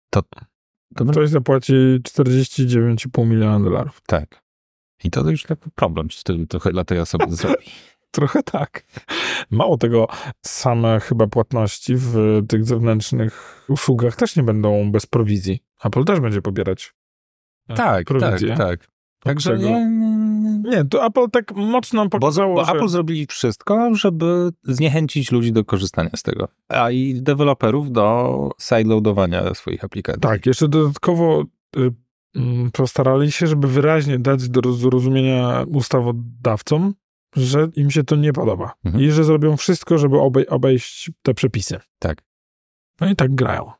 to, 0.09 0.21
to 0.95 1.05
ktoś 1.05 1.29
zapłaci 1.29 1.73
49,5 2.03 3.25
miliona 3.27 3.59
dolarów. 3.59 4.01
tak. 4.07 4.41
I 5.03 5.09
to 5.09 5.29
już 5.29 5.43
taki 5.43 5.71
problem 5.75 6.11
z 6.11 6.23
tym 6.23 6.47
trochę 6.47 6.71
dla 6.71 6.83
tej 6.83 6.99
osoby 6.99 7.25
zrobi. 7.35 7.65
Trochę 8.11 8.43
tak. 8.43 8.85
Mało 9.51 9.77
tego, 9.77 10.07
same 10.45 10.99
chyba 10.99 11.27
płatności 11.27 11.93
w 11.95 12.41
tych 12.49 12.65
zewnętrznych 12.65 13.65
usługach 13.69 14.15
też 14.15 14.35
nie 14.35 14.43
będą 14.43 14.91
bez 14.91 15.05
prowizji. 15.05 15.59
Apple 15.83 16.03
też 16.03 16.19
będzie 16.19 16.41
pobierać 16.41 16.93
e, 17.69 17.75
Tak, 17.75 17.77
tak, 17.77 18.05
prowizję. 18.07 18.55
tak. 18.57 18.87
Także 19.23 19.49
czego- 19.49 19.69
nie, 20.63 20.85
to 20.85 21.05
Apple 21.05 21.29
tak 21.31 21.55
mocno 21.55 22.03
Bo, 22.03 22.09
pokazało, 22.09 22.55
bo 22.55 22.65
że... 22.65 22.71
Apple 22.71 22.87
zrobili 22.87 23.27
wszystko, 23.27 23.95
żeby 23.95 24.49
zniechęcić 24.63 25.31
ludzi 25.31 25.51
do 25.53 25.65
korzystania 25.65 26.09
z 26.15 26.23
tego, 26.23 26.47
a 26.67 26.91
i 26.91 27.21
deweloperów 27.21 27.91
do 27.91 28.49
sideloadowania 28.61 29.53
swoich 29.53 29.83
aplikacji. 29.83 30.21
Tak, 30.21 30.45
jeszcze 30.45 30.67
dodatkowo 30.67 31.43
y, 31.77 31.91
mm, 32.35 32.71
postarali 32.71 33.31
się, 33.31 33.47
żeby 33.47 33.67
wyraźnie 33.67 34.19
dać 34.19 34.49
do 34.49 34.73
zrozumienia 34.73 35.65
ustawodawcom, 35.67 36.93
że 37.35 37.67
im 37.75 37.91
się 37.91 38.03
to 38.03 38.15
nie 38.15 38.33
podoba 38.33 38.73
Mhm. 38.85 39.03
i 39.03 39.11
że 39.11 39.23
zrobią 39.23 39.57
wszystko, 39.57 39.97
żeby 39.97 40.15
obej- 40.15 40.47
obejść 40.49 41.11
te 41.21 41.33
przepisy. 41.33 41.79
Tak. 41.99 42.21
No 43.01 43.09
i 43.09 43.15
tak 43.15 43.35
grają. 43.35 43.71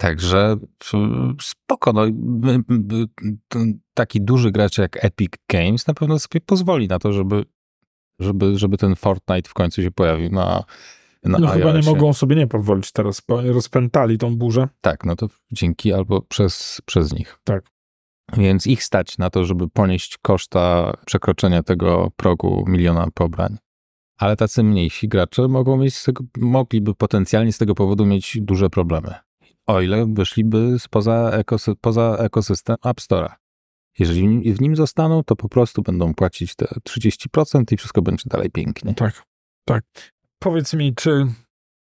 Także 0.00 0.56
spoko, 1.40 1.92
no, 1.92 2.02
taki 3.94 4.20
duży 4.20 4.50
gracz 4.50 4.78
jak 4.78 5.04
Epic 5.04 5.32
Games 5.48 5.86
na 5.86 5.94
pewno 5.94 6.18
sobie 6.18 6.40
pozwoli 6.40 6.88
na 6.88 6.98
to, 6.98 7.12
żeby, 7.12 7.44
żeby, 8.20 8.58
żeby 8.58 8.76
ten 8.76 8.96
Fortnite 8.96 9.50
w 9.50 9.54
końcu 9.54 9.82
się 9.82 9.90
pojawił 9.90 10.30
na, 10.30 10.64
na 11.24 11.38
No 11.38 11.48
chyba 11.48 11.64
nie 11.64 11.72
iOSie. 11.72 11.90
mogą 11.90 12.12
sobie 12.12 12.36
nie 12.36 12.46
pozwolić 12.46 12.92
teraz, 12.92 13.22
bo 13.28 13.42
rozpętali 13.42 14.18
tą 14.18 14.36
burzę. 14.36 14.68
Tak, 14.80 15.04
no 15.04 15.16
to 15.16 15.28
dzięki 15.52 15.92
albo 15.92 16.22
przez, 16.22 16.82
przez 16.84 17.12
nich. 17.12 17.38
Tak. 17.44 17.64
Więc 18.36 18.66
ich 18.66 18.84
stać 18.84 19.18
na 19.18 19.30
to, 19.30 19.44
żeby 19.44 19.68
ponieść 19.68 20.18
koszta 20.22 20.92
przekroczenia 21.06 21.62
tego 21.62 22.10
progu 22.16 22.64
miliona 22.66 23.08
pobrań. 23.14 23.56
Ale 24.18 24.36
tacy 24.36 24.62
mniejsi 24.62 25.08
gracze 25.08 25.48
mogą 25.48 25.76
mieć 25.76 25.94
z 25.96 26.04
tego, 26.04 26.24
mogliby 26.38 26.94
potencjalnie 26.94 27.52
z 27.52 27.58
tego 27.58 27.74
powodu 27.74 28.06
mieć 28.06 28.38
duże 28.40 28.70
problemy. 28.70 29.14
O 29.66 29.80
ile 29.80 30.06
wyszliby 30.14 30.78
spoza, 30.78 31.30
ekosy, 31.30 31.72
poza 31.80 32.16
ekosystem 32.18 32.76
App 32.84 33.00
Store'a. 33.00 33.34
Jeżeli 33.98 34.54
w 34.54 34.60
nim- 34.60 34.76
zostaną, 34.76 35.24
to 35.24 35.36
po 35.36 35.48
prostu 35.48 35.82
będą 35.82 36.14
płacić 36.14 36.54
te 36.54 36.66
30% 36.88 37.72
i 37.72 37.76
wszystko 37.76 38.02
będzie 38.02 38.24
dalej 38.26 38.50
pięknie. 38.50 38.94
Tak, 38.94 39.22
tak. 39.64 39.84
Powiedz 40.38 40.74
mi, 40.74 40.94
czy, 40.94 41.26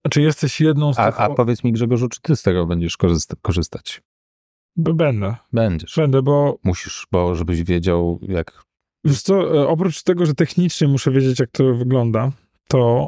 czy 0.09 0.21
jesteś 0.21 0.61
jedną 0.61 0.93
z 0.93 0.99
A, 0.99 1.11
tych... 1.11 1.21
a 1.21 1.29
powiedz 1.29 1.63
mi, 1.63 1.73
Grzegorzu, 1.73 2.09
czy 2.09 2.21
ty 2.21 2.35
z 2.35 2.41
tego 2.41 2.65
będziesz 2.65 2.97
korzysta- 2.97 3.35
korzystać? 3.41 4.01
Będę, 4.75 5.35
Będziesz. 5.53 5.95
będę, 5.95 6.21
bo 6.21 6.59
Musisz, 6.63 7.07
bo 7.11 7.35
żebyś 7.35 7.63
wiedział, 7.63 8.19
jak 8.21 8.63
wiesz 9.05 9.21
co, 9.21 9.55
e, 9.63 9.67
oprócz 9.67 10.03
tego, 10.03 10.25
że 10.25 10.33
technicznie 10.33 10.87
muszę 10.87 11.11
wiedzieć, 11.11 11.39
jak 11.39 11.51
to 11.51 11.73
wygląda, 11.75 12.31
to 12.67 13.07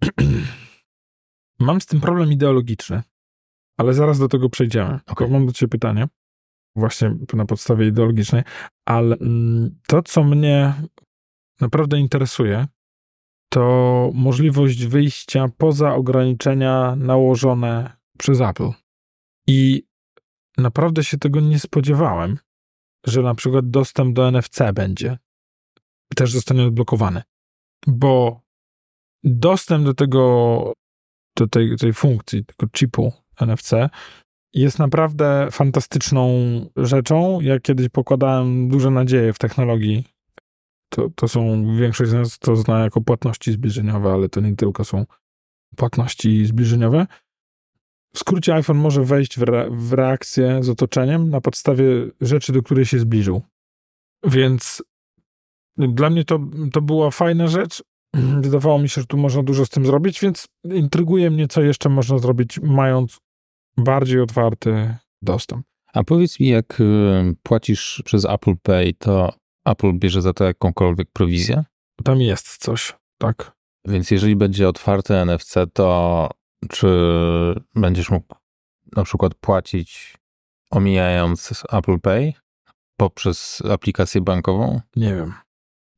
mam 1.60 1.80
z 1.80 1.86
tym 1.86 2.00
problem 2.00 2.32
ideologiczny, 2.32 3.02
ale 3.80 3.94
zaraz 3.94 4.18
do 4.18 4.28
tego 4.28 4.50
przejdziemy. 4.50 5.00
Okej. 5.06 5.30
mam 5.30 5.46
do 5.46 5.52
ciebie 5.52 5.70
pytanie, 5.70 6.08
właśnie 6.76 7.16
na 7.32 7.44
podstawie 7.44 7.86
ideologicznej, 7.86 8.42
ale 8.88 9.16
mm, 9.16 9.80
to, 9.86 10.02
co 10.02 10.24
mnie 10.24 10.74
naprawdę 11.60 11.98
interesuje, 11.98 12.66
to 13.52 14.10
możliwość 14.14 14.86
wyjścia 14.86 15.48
poza 15.58 15.94
ograniczenia 15.94 16.96
nałożone 16.96 17.92
przez 18.18 18.40
Apple. 18.40 18.70
I 19.46 19.82
naprawdę 20.58 21.04
się 21.04 21.18
tego 21.18 21.40
nie 21.40 21.58
spodziewałem, 21.58 22.38
że 23.06 23.22
na 23.22 23.34
przykład 23.34 23.70
dostęp 23.70 24.16
do 24.16 24.28
NFC 24.30 24.58
będzie 24.74 25.18
też 26.16 26.32
zostanie 26.32 26.64
odblokowany. 26.64 27.22
Bo 27.86 28.40
dostęp 29.24 29.84
do 29.84 29.94
tego, 29.94 30.72
do 31.36 31.46
tej, 31.46 31.76
tej 31.76 31.92
funkcji, 31.92 32.44
tego 32.44 32.70
chipu 32.76 33.12
NFC 33.42 33.72
jest 34.54 34.78
naprawdę 34.78 35.48
fantastyczną 35.50 36.30
rzeczą. 36.76 37.40
Ja 37.40 37.60
kiedyś 37.60 37.88
pokładałem 37.88 38.68
duże 38.68 38.90
nadzieje 38.90 39.32
w 39.32 39.38
technologii. 39.38 40.04
To, 40.88 41.10
to 41.14 41.28
są, 41.28 41.64
większość 41.76 42.10
z 42.10 42.14
nas 42.14 42.38
to 42.38 42.56
zna 42.56 42.80
jako 42.80 43.00
płatności 43.00 43.52
zbliżeniowe, 43.52 44.12
ale 44.12 44.28
to 44.28 44.40
nie 44.40 44.56
tylko 44.56 44.84
są 44.84 45.06
płatności 45.76 46.46
zbliżeniowe. 46.46 47.06
W 48.14 48.18
skrócie 48.18 48.54
iPhone 48.54 48.78
może 48.78 49.04
wejść 49.04 49.38
w, 49.38 49.42
re, 49.42 49.68
w 49.70 49.92
reakcję 49.92 50.62
z 50.62 50.68
otoczeniem 50.68 51.30
na 51.30 51.40
podstawie 51.40 51.84
rzeczy, 52.20 52.52
do 52.52 52.62
której 52.62 52.86
się 52.86 52.98
zbliżył. 52.98 53.42
Więc 54.24 54.82
dla 55.76 56.10
mnie 56.10 56.24
to, 56.24 56.40
to 56.72 56.82
była 56.82 57.10
fajna 57.10 57.46
rzecz. 57.46 57.82
Wydawało 58.40 58.78
mi 58.78 58.88
się, 58.88 59.00
że 59.00 59.06
tu 59.06 59.16
można 59.16 59.42
dużo 59.42 59.66
z 59.66 59.68
tym 59.68 59.86
zrobić, 59.86 60.20
więc 60.20 60.48
intryguje 60.64 61.30
mnie, 61.30 61.48
co 61.48 61.62
jeszcze 61.62 61.88
można 61.88 62.18
zrobić, 62.18 62.60
mając 62.60 63.20
bardziej 63.76 64.20
otwarty 64.20 64.96
dostęp. 65.22 65.66
A 65.92 66.04
powiedz 66.04 66.40
mi, 66.40 66.48
jak 66.48 66.80
y, 66.80 67.34
płacisz 67.42 68.02
przez 68.04 68.24
Apple 68.24 68.56
Pay, 68.62 68.94
to 68.98 69.34
Apple 69.64 69.92
bierze 69.92 70.22
za 70.22 70.32
to 70.32 70.44
jakąkolwiek 70.44 71.08
prowizję? 71.12 71.64
Tam 72.04 72.20
jest 72.20 72.56
coś, 72.56 72.96
tak? 73.18 73.52
Więc 73.86 74.10
jeżeli 74.10 74.36
będzie 74.36 74.68
otwarte 74.68 75.24
NFC, 75.24 75.54
to 75.72 76.28
czy 76.68 76.88
będziesz 77.74 78.10
mógł 78.10 78.34
na 78.96 79.04
przykład 79.04 79.34
płacić 79.34 80.16
omijając 80.70 81.64
Apple 81.72 82.00
Pay 82.00 82.32
poprzez 82.96 83.62
aplikację 83.70 84.20
bankową? 84.20 84.80
Nie 84.96 85.14
wiem. 85.14 85.34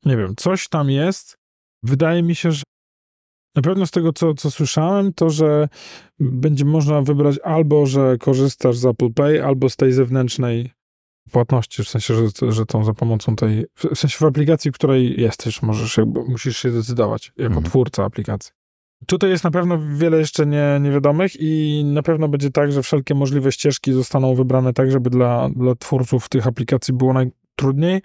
Nie 0.04 0.16
wiem, 0.16 0.36
coś 0.36 0.68
tam 0.68 0.90
jest. 0.90 1.36
Wydaje 1.82 2.22
mi 2.22 2.34
się, 2.34 2.52
że 2.52 2.62
na 3.56 3.62
pewno 3.62 3.86
z 3.86 3.90
tego, 3.90 4.12
co, 4.12 4.34
co 4.34 4.50
słyszałem, 4.50 5.12
to, 5.12 5.30
że 5.30 5.68
będzie 6.20 6.64
można 6.64 7.02
wybrać 7.02 7.38
albo, 7.44 7.86
że 7.86 8.16
korzystasz 8.18 8.76
z 8.76 8.86
Apple 8.86 9.12
Pay, 9.12 9.44
albo 9.44 9.68
z 9.68 9.76
tej 9.76 9.92
zewnętrznej 9.92 10.70
płatności, 11.32 11.84
w 11.84 11.88
sensie, 11.88 12.14
że, 12.14 12.52
że 12.52 12.66
tą 12.66 12.84
za 12.84 12.94
pomocą 12.94 13.36
tej, 13.36 13.64
w 13.74 13.98
sensie 13.98 14.16
w 14.20 14.22
aplikacji, 14.22 14.70
w 14.70 14.74
której 14.74 15.20
jesteś, 15.20 15.62
możesz 15.62 15.96
jakby, 15.96 16.24
musisz 16.24 16.56
się 16.56 16.70
zdecydować 16.70 17.32
jako 17.36 17.54
Mhm. 17.54 17.64
twórca 17.64 18.04
aplikacji. 18.04 18.52
Tutaj 19.06 19.30
jest 19.30 19.44
na 19.44 19.50
pewno 19.50 19.78
wiele 19.94 20.18
jeszcze 20.18 20.46
nie, 20.46 20.78
niewiadomych 20.80 21.32
i 21.40 21.82
na 21.84 22.02
pewno 22.02 22.28
będzie 22.28 22.50
tak, 22.50 22.72
że 22.72 22.82
wszelkie 22.82 23.14
możliwe 23.14 23.52
ścieżki 23.52 23.92
zostaną 23.92 24.34
wybrane 24.34 24.72
tak, 24.72 24.90
żeby 24.90 25.10
dla, 25.10 25.48
dla 25.56 25.74
twórców 25.74 26.28
tych 26.28 26.46
aplikacji 26.46 26.94
było 26.94 27.12
najtrudniej. 27.12 28.00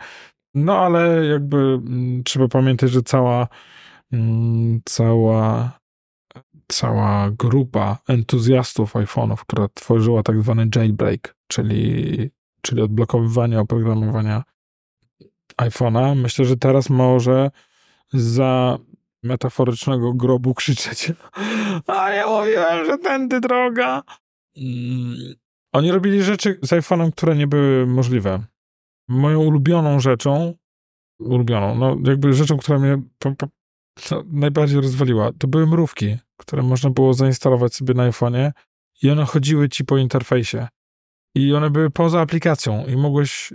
No 0.53 0.77
ale 0.79 1.25
jakby 1.25 1.57
mm, 1.57 2.23
trzeba 2.23 2.47
pamiętać, 2.47 2.91
że 2.91 3.01
cała, 3.01 3.47
cała, 4.85 5.71
cała 6.67 7.31
grupa 7.31 7.97
entuzjastów 8.07 8.93
iPhone'ów, 8.93 9.37
która 9.37 9.67
tworzyła 9.73 10.23
tak 10.23 10.41
zwany 10.41 10.67
jailbreak, 10.75 11.35
czyli, 11.47 12.29
czyli 12.61 12.81
odblokowywanie 12.81 13.59
oprogramowania 13.59 14.43
iPhone'a, 15.61 16.15
myślę, 16.15 16.45
że 16.45 16.57
teraz 16.57 16.89
może 16.89 17.51
za 18.13 18.77
metaforycznego 19.23 20.13
grobu 20.13 20.53
krzyczeć 20.53 21.11
a 21.87 22.09
ja 22.09 22.27
mówiłem, 22.27 22.85
że 22.85 22.97
tędy 22.97 23.39
droga. 23.39 24.03
Mm, 24.57 25.15
Oni 25.73 25.91
robili 25.91 26.23
rzeczy 26.23 26.59
z 26.61 26.69
iPhone'em, 26.69 27.11
które 27.11 27.35
nie 27.35 27.47
były 27.47 27.87
możliwe. 27.87 28.43
Moją 29.07 29.39
ulubioną 29.39 29.99
rzeczą, 29.99 30.53
ulubioną, 31.19 31.75
no 31.75 31.97
jakby 32.09 32.33
rzeczą, 32.33 32.57
która 32.57 32.79
mnie 32.79 33.01
co 33.97 34.23
najbardziej 34.31 34.81
rozwaliła, 34.81 35.31
to 35.39 35.47
były 35.47 35.67
mrówki, 35.67 36.17
które 36.37 36.63
można 36.63 36.89
było 36.89 37.13
zainstalować 37.13 37.73
sobie 37.73 37.93
na 37.93 38.11
iPhone'ie 38.11 38.51
i 39.03 39.09
one 39.09 39.25
chodziły 39.25 39.69
ci 39.69 39.85
po 39.85 39.97
interfejsie. 39.97 40.67
I 41.35 41.53
one 41.53 41.69
były 41.69 41.89
poza 41.89 42.21
aplikacją 42.21 42.85
i 42.85 42.95
mogłeś 42.95 43.53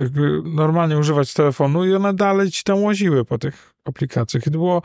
jakby 0.00 0.42
normalnie 0.44 0.98
używać 0.98 1.34
telefonu 1.34 1.84
i 1.86 1.94
one 1.94 2.14
dalej 2.14 2.50
ci 2.50 2.64
tam 2.64 2.82
łaziły 2.82 3.24
po 3.24 3.38
tych 3.38 3.72
aplikacjach. 3.84 4.46
I 4.46 4.50
to 4.50 4.58
było 4.58 4.82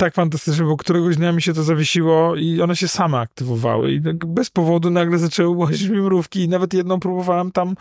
tak 0.00 0.14
fantastyczne, 0.14 0.64
bo 0.64 0.76
któregoś 0.76 1.16
dnia 1.16 1.32
mi 1.32 1.42
się 1.42 1.54
to 1.54 1.62
zawiesiło 1.62 2.36
i 2.36 2.60
one 2.60 2.76
się 2.76 2.88
same 2.88 3.18
aktywowały 3.18 3.92
i 3.92 4.02
tak 4.02 4.26
bez 4.26 4.50
powodu 4.50 4.90
nagle 4.90 5.18
zaczęły 5.18 5.56
łazić 5.56 5.88
mi 5.88 6.00
mrówki 6.00 6.44
i 6.44 6.48
nawet 6.48 6.74
jedną 6.74 7.00
próbowałem 7.00 7.52
tam 7.52 7.74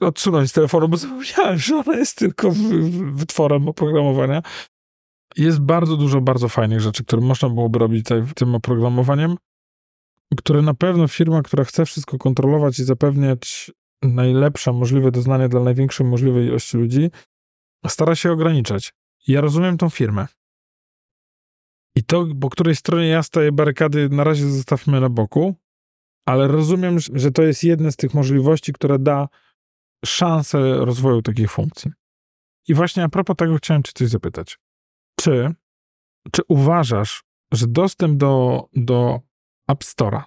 odsunąć 0.00 0.50
z 0.50 0.52
telefonu, 0.52 0.88
bo 0.88 0.96
zapomniałem, 0.96 1.58
że 1.58 1.76
ona 1.76 1.96
jest 1.96 2.18
tylko 2.18 2.52
wytworem 3.12 3.68
oprogramowania. 3.68 4.42
Jest 5.36 5.60
bardzo 5.60 5.96
dużo 5.96 6.20
bardzo 6.20 6.48
fajnych 6.48 6.80
rzeczy, 6.80 7.04
które 7.04 7.22
można 7.22 7.48
byłoby 7.48 7.78
robić 7.78 8.04
tutaj 8.04 8.22
tym 8.34 8.54
oprogramowaniem, 8.54 9.36
które 10.36 10.62
na 10.62 10.74
pewno 10.74 11.08
firma, 11.08 11.42
która 11.42 11.64
chce 11.64 11.86
wszystko 11.86 12.18
kontrolować 12.18 12.78
i 12.78 12.84
zapewniać 12.84 13.70
najlepsze 14.02 14.72
możliwe 14.72 15.10
doznanie 15.10 15.48
dla 15.48 15.60
największej 15.60 16.06
możliwej 16.06 16.46
ilości 16.46 16.76
ludzi, 16.76 17.10
stara 17.86 18.14
się 18.14 18.32
ograniczać. 18.32 18.92
Ja 19.26 19.40
rozumiem 19.40 19.78
tą 19.78 19.90
firmę. 19.90 20.26
I 21.96 22.04
to, 22.04 22.26
po 22.40 22.50
której 22.50 22.76
stronie 22.76 23.08
ja 23.08 23.22
staję 23.22 23.52
barykady, 23.52 24.08
na 24.08 24.24
razie 24.24 24.50
zostawmy 24.50 25.00
na 25.00 25.08
boku, 25.08 25.54
ale 26.26 26.48
rozumiem, 26.48 26.96
że 27.14 27.30
to 27.30 27.42
jest 27.42 27.64
jedna 27.64 27.90
z 27.90 27.96
tych 27.96 28.14
możliwości, 28.14 28.72
która 28.72 28.98
da 28.98 29.28
szansę 30.04 30.84
rozwoju 30.84 31.22
takich 31.22 31.50
funkcji. 31.50 31.90
I 32.68 32.74
właśnie 32.74 33.04
a 33.04 33.08
propos 33.08 33.36
tego 33.36 33.56
chciałem 33.56 33.82
cię 33.82 33.92
coś 33.94 34.08
zapytać. 34.08 34.58
Czy, 35.20 35.54
czy 36.32 36.42
uważasz, 36.48 37.24
że 37.52 37.66
dostęp 37.66 38.18
do, 38.18 38.64
do 38.72 39.20
App 39.68 39.84
Store'a 39.84 40.22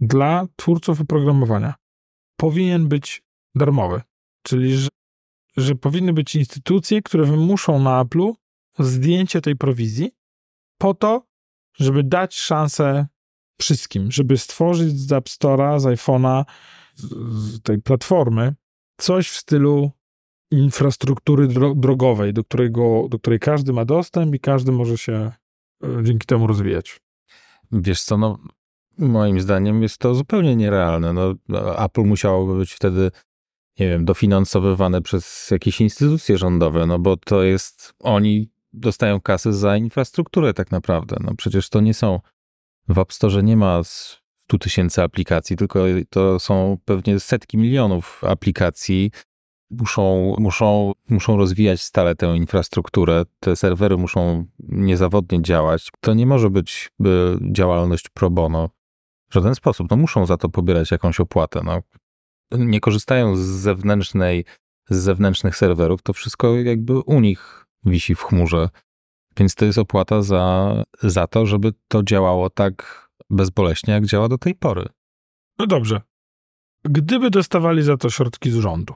dla 0.00 0.46
twórców 0.56 1.00
oprogramowania 1.00 1.74
powinien 2.36 2.88
być 2.88 3.22
darmowy? 3.54 4.02
Czyli, 4.42 4.76
że, 4.76 4.88
że 5.56 5.74
powinny 5.74 6.12
być 6.12 6.34
instytucje, 6.34 7.02
które 7.02 7.24
wymuszą 7.24 7.82
na 7.82 8.04
Apple'u 8.04 8.32
zdjęcie 8.78 9.40
tej 9.40 9.56
prowizji 9.56 10.10
po 10.78 10.94
to, 10.94 11.26
żeby 11.78 12.02
dać 12.04 12.36
szansę 12.36 13.06
wszystkim, 13.60 14.12
żeby 14.12 14.38
stworzyć 14.38 15.00
z 15.00 15.12
App 15.12 15.24
Store'a, 15.28 15.80
z 15.80 15.84
iPhone'a, 15.84 16.44
z, 16.94 17.04
z 17.54 17.62
tej 17.62 17.82
platformy 17.82 18.54
coś 19.00 19.28
w 19.28 19.36
stylu 19.36 19.90
infrastruktury 20.50 21.48
dro 21.48 21.74
drogowej, 21.74 22.32
do, 22.32 22.44
którego, 22.44 23.06
do 23.10 23.18
której 23.18 23.38
każdy 23.38 23.72
ma 23.72 23.84
dostęp 23.84 24.34
i 24.34 24.40
każdy 24.40 24.72
może 24.72 24.98
się 24.98 25.32
e, 25.84 26.04
dzięki 26.04 26.26
temu 26.26 26.46
rozwijać. 26.46 27.00
Wiesz 27.72 28.02
co, 28.02 28.16
no 28.16 28.38
moim 28.98 29.40
zdaniem 29.40 29.82
jest 29.82 29.98
to 29.98 30.14
zupełnie 30.14 30.56
nierealne. 30.56 31.12
No, 31.12 31.34
Apple 31.78 32.02
musiałoby 32.02 32.58
być 32.58 32.72
wtedy, 32.72 33.10
nie 33.78 33.88
wiem, 33.88 34.04
dofinansowywane 34.04 35.02
przez 35.02 35.50
jakieś 35.50 35.80
instytucje 35.80 36.38
rządowe, 36.38 36.86
no 36.86 36.98
bo 36.98 37.16
to 37.16 37.42
jest, 37.42 37.94
oni 38.00 38.50
dostają 38.72 39.20
kasy 39.20 39.52
za 39.52 39.76
infrastrukturę 39.76 40.54
tak 40.54 40.70
naprawdę. 40.70 41.16
No 41.20 41.32
przecież 41.36 41.68
to 41.68 41.80
nie 41.80 41.94
są, 41.94 42.20
w 42.88 42.98
App 42.98 43.12
Store 43.12 43.42
nie 43.42 43.56
ma 43.56 43.80
100 43.84 44.58
tysięcy 44.58 45.02
aplikacji, 45.02 45.56
tylko 45.56 45.84
to 46.10 46.40
są 46.40 46.78
pewnie 46.84 47.20
setki 47.20 47.58
milionów 47.58 48.24
aplikacji. 48.24 49.10
Muszą, 49.70 50.34
muszą, 50.38 50.92
muszą 51.08 51.36
rozwijać 51.36 51.82
stale 51.82 52.14
tę 52.14 52.36
infrastrukturę, 52.36 53.24
te 53.40 53.56
serwery 53.56 53.96
muszą 53.96 54.46
niezawodnie 54.58 55.42
działać. 55.42 55.88
To 56.00 56.14
nie 56.14 56.26
może 56.26 56.50
być 56.50 56.90
działalność 57.52 58.08
pro 58.08 58.30
bono 58.30 58.68
w 59.30 59.34
żaden 59.34 59.54
sposób. 59.54 59.90
No 59.90 59.96
muszą 59.96 60.26
za 60.26 60.36
to 60.36 60.48
pobierać 60.48 60.90
jakąś 60.90 61.20
opłatę. 61.20 61.60
No. 61.64 61.80
Nie 62.58 62.80
korzystają 62.80 63.36
z 63.36 63.40
zewnętrznej, 63.40 64.44
z 64.90 64.96
zewnętrznych 64.96 65.56
serwerów, 65.56 66.02
to 66.02 66.12
wszystko 66.12 66.54
jakby 66.54 67.00
u 67.00 67.20
nich 67.20 67.66
wisi 67.84 68.14
w 68.14 68.22
chmurze. 68.22 68.68
Więc 69.36 69.54
to 69.54 69.64
jest 69.64 69.78
opłata 69.78 70.22
za, 70.22 70.72
za 71.02 71.26
to, 71.26 71.46
żeby 71.46 71.72
to 71.88 72.02
działało 72.02 72.50
tak 72.50 73.08
bezboleśnie, 73.30 73.94
jak 73.94 74.06
działa 74.06 74.28
do 74.28 74.38
tej 74.38 74.54
pory. 74.54 74.88
No 75.58 75.66
dobrze. 75.66 76.00
Gdyby 76.84 77.30
dostawali 77.30 77.82
za 77.82 77.96
to 77.96 78.10
środki 78.10 78.50
z 78.50 78.56
rządu. 78.56 78.94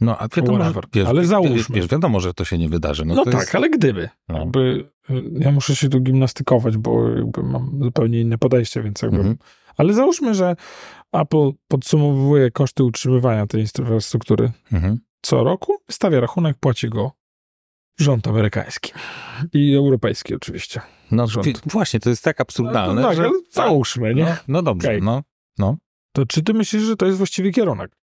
No, 0.00 0.18
a 0.18 0.28
wiadomo, 0.36 0.64
że, 0.64 0.80
wiesz, 0.92 1.08
ale 1.08 1.24
załóżmy. 1.24 1.76
Wiesz, 1.76 1.88
wiadomo, 1.88 2.20
że 2.20 2.34
to 2.34 2.44
się 2.44 2.58
nie 2.58 2.68
wydarzy. 2.68 3.04
No, 3.04 3.14
no 3.14 3.24
tak, 3.24 3.34
jest... 3.34 3.54
ale 3.54 3.70
gdyby. 3.70 4.08
No. 4.28 4.38
Jakby, 4.38 4.90
ja 5.38 5.50
muszę 5.50 5.76
się 5.76 5.88
tu 5.88 6.00
gimnastykować, 6.00 6.76
bo 6.76 7.06
mam 7.42 7.78
zupełnie 7.82 8.20
inne 8.20 8.38
podejście, 8.38 8.82
więc 8.82 9.02
jakby... 9.02 9.16
Mhm. 9.16 9.36
Ale 9.76 9.94
załóżmy, 9.94 10.34
że 10.34 10.56
Apple 11.12 11.50
podsumowuje 11.68 12.50
koszty 12.50 12.84
utrzymywania 12.84 13.46
tej 13.46 13.60
infrastruktury. 13.60 14.52
Mhm. 14.72 14.98
Co 15.22 15.44
roku 15.44 15.76
stawia 15.90 16.20
rachunek, 16.20 16.56
płaci 16.60 16.88
go 16.88 17.12
rząd 18.00 18.28
amerykański. 18.28 18.92
I 19.52 19.74
europejski 19.74 20.34
oczywiście. 20.34 20.80
No 21.10 21.26
rząd. 21.26 21.46
właśnie, 21.66 22.00
to 22.00 22.10
jest 22.10 22.24
tak 22.24 22.40
absurdalne, 22.40 23.02
no, 23.02 23.08
no, 23.08 23.14
że... 23.14 23.22
Tak, 23.22 23.32
załóżmy, 23.50 24.14
nie? 24.14 24.24
No, 24.24 24.36
no 24.48 24.62
dobrze, 24.62 24.88
okay. 24.88 25.00
no, 25.00 25.22
no. 25.58 25.76
To 26.12 26.26
czy 26.26 26.42
ty 26.42 26.54
myślisz, 26.54 26.82
że 26.82 26.96
to 26.96 27.06
jest 27.06 27.18
właściwy 27.18 27.50
kierunek? 27.50 27.96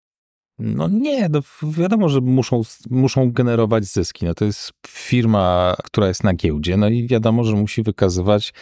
No 0.60 0.88
nie, 0.88 1.30
no 1.30 1.40
wiadomo, 1.64 2.10
że 2.10 2.22
muszą, 2.22 2.62
muszą 2.90 3.32
generować 3.32 3.86
zyski. 3.86 4.26
No 4.26 4.34
to 4.34 4.46
jest 4.46 4.72
firma, 4.88 5.76
która 5.84 6.08
jest 6.08 6.24
na 6.24 6.34
giełdzie, 6.34 6.78
no 6.78 6.90
i 6.90 7.08
wiadomo, 7.08 7.44
że 7.44 7.56
musi 7.56 7.84
wykazywać 7.84 8.54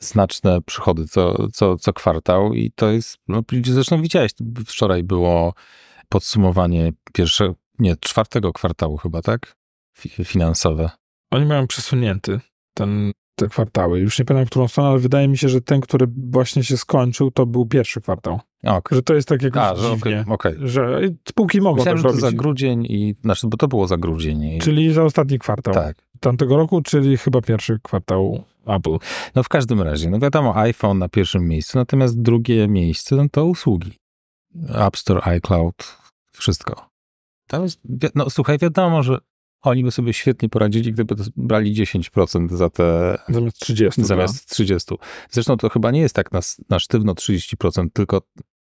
znaczne 0.00 0.62
przychody 0.62 1.06
co, 1.06 1.48
co, 1.52 1.76
co 1.76 1.92
kwartał 1.92 2.54
i 2.54 2.70
to 2.70 2.90
jest, 2.90 3.16
no 3.28 3.42
zresztą 3.64 4.02
widziałeś, 4.02 4.32
wczoraj 4.66 5.02
było 5.02 5.54
podsumowanie 6.08 6.92
pierwszego, 7.12 7.54
nie, 7.78 7.96
czwartego 7.96 8.52
kwartału 8.52 8.96
chyba, 8.96 9.22
tak? 9.22 9.56
Finansowe. 10.24 10.90
Oni 11.30 11.46
mają 11.46 11.66
przesunięty 11.66 12.40
ten, 12.74 13.12
te 13.36 13.48
kwartały. 13.48 14.00
Już 14.00 14.18
nie 14.18 14.24
pamiętam, 14.24 14.46
którą 14.46 14.68
stronę, 14.68 14.90
ale 14.90 14.98
wydaje 14.98 15.28
mi 15.28 15.38
się, 15.38 15.48
że 15.48 15.60
ten, 15.60 15.80
który 15.80 16.06
właśnie 16.30 16.64
się 16.64 16.76
skończył, 16.76 17.30
to 17.30 17.46
był 17.46 17.66
pierwszy 17.66 18.00
kwartał. 18.00 18.40
Okay. 18.62 18.96
Że 18.96 19.02
to 19.02 19.14
jest 19.14 19.28
tak 19.28 19.42
jakoś 19.42 19.62
A, 19.62 19.76
że, 19.76 19.90
dziwnie, 19.90 20.24
okay, 20.28 20.34
okay. 20.34 20.68
że 20.68 21.00
spółki 21.28 21.60
mogą 21.60 21.76
Myślałem, 21.76 21.96
tak 21.96 22.02
że 22.02 22.08
robić. 22.08 22.20
to 22.20 22.30
za 22.30 22.36
grudzień 22.36 22.84
i, 22.84 23.14
znaczy, 23.22 23.46
bo 23.46 23.56
to 23.56 23.68
było 23.68 23.86
za 23.86 23.96
grudzień. 23.96 24.44
I... 24.44 24.58
Czyli 24.58 24.92
za 24.92 25.04
ostatni 25.04 25.38
kwartał. 25.38 25.74
Tak. 25.74 25.96
Tamtego 26.20 26.56
roku, 26.56 26.82
czyli 26.82 27.16
chyba 27.16 27.40
pierwszy 27.40 27.78
kwartał 27.82 28.44
Apple. 28.66 28.96
No 29.34 29.42
w 29.42 29.48
każdym 29.48 29.82
razie, 29.82 30.10
no 30.10 30.18
wiadomo, 30.18 30.56
iPhone 30.56 30.98
na 30.98 31.08
pierwszym 31.08 31.48
miejscu, 31.48 31.78
natomiast 31.78 32.22
drugie 32.22 32.68
miejsce 32.68 33.16
no 33.16 33.26
to 33.32 33.46
usługi. 33.46 33.92
App 34.74 34.96
Store, 34.96 35.20
iCloud, 35.24 35.98
wszystko. 36.32 36.90
Tam 37.46 37.62
jest, 37.62 37.80
no 38.14 38.30
słuchaj, 38.30 38.58
wiadomo, 38.58 39.02
że 39.02 39.18
oni 39.62 39.84
by 39.84 39.90
sobie 39.90 40.12
świetnie 40.12 40.48
poradzili, 40.48 40.92
gdyby 40.92 41.14
brali 41.36 41.74
10% 41.74 42.56
za 42.56 42.70
te... 42.70 43.18
Zamiast 43.28 43.58
30. 43.58 44.04
Zamiast 44.04 44.46
tak? 44.46 44.54
30. 44.54 44.94
Zresztą 45.30 45.56
to 45.56 45.68
chyba 45.68 45.90
nie 45.90 46.00
jest 46.00 46.14
tak 46.14 46.32
na, 46.32 46.40
na 46.70 46.78
sztywno 46.78 47.14
30%, 47.14 47.86
tylko 47.92 48.22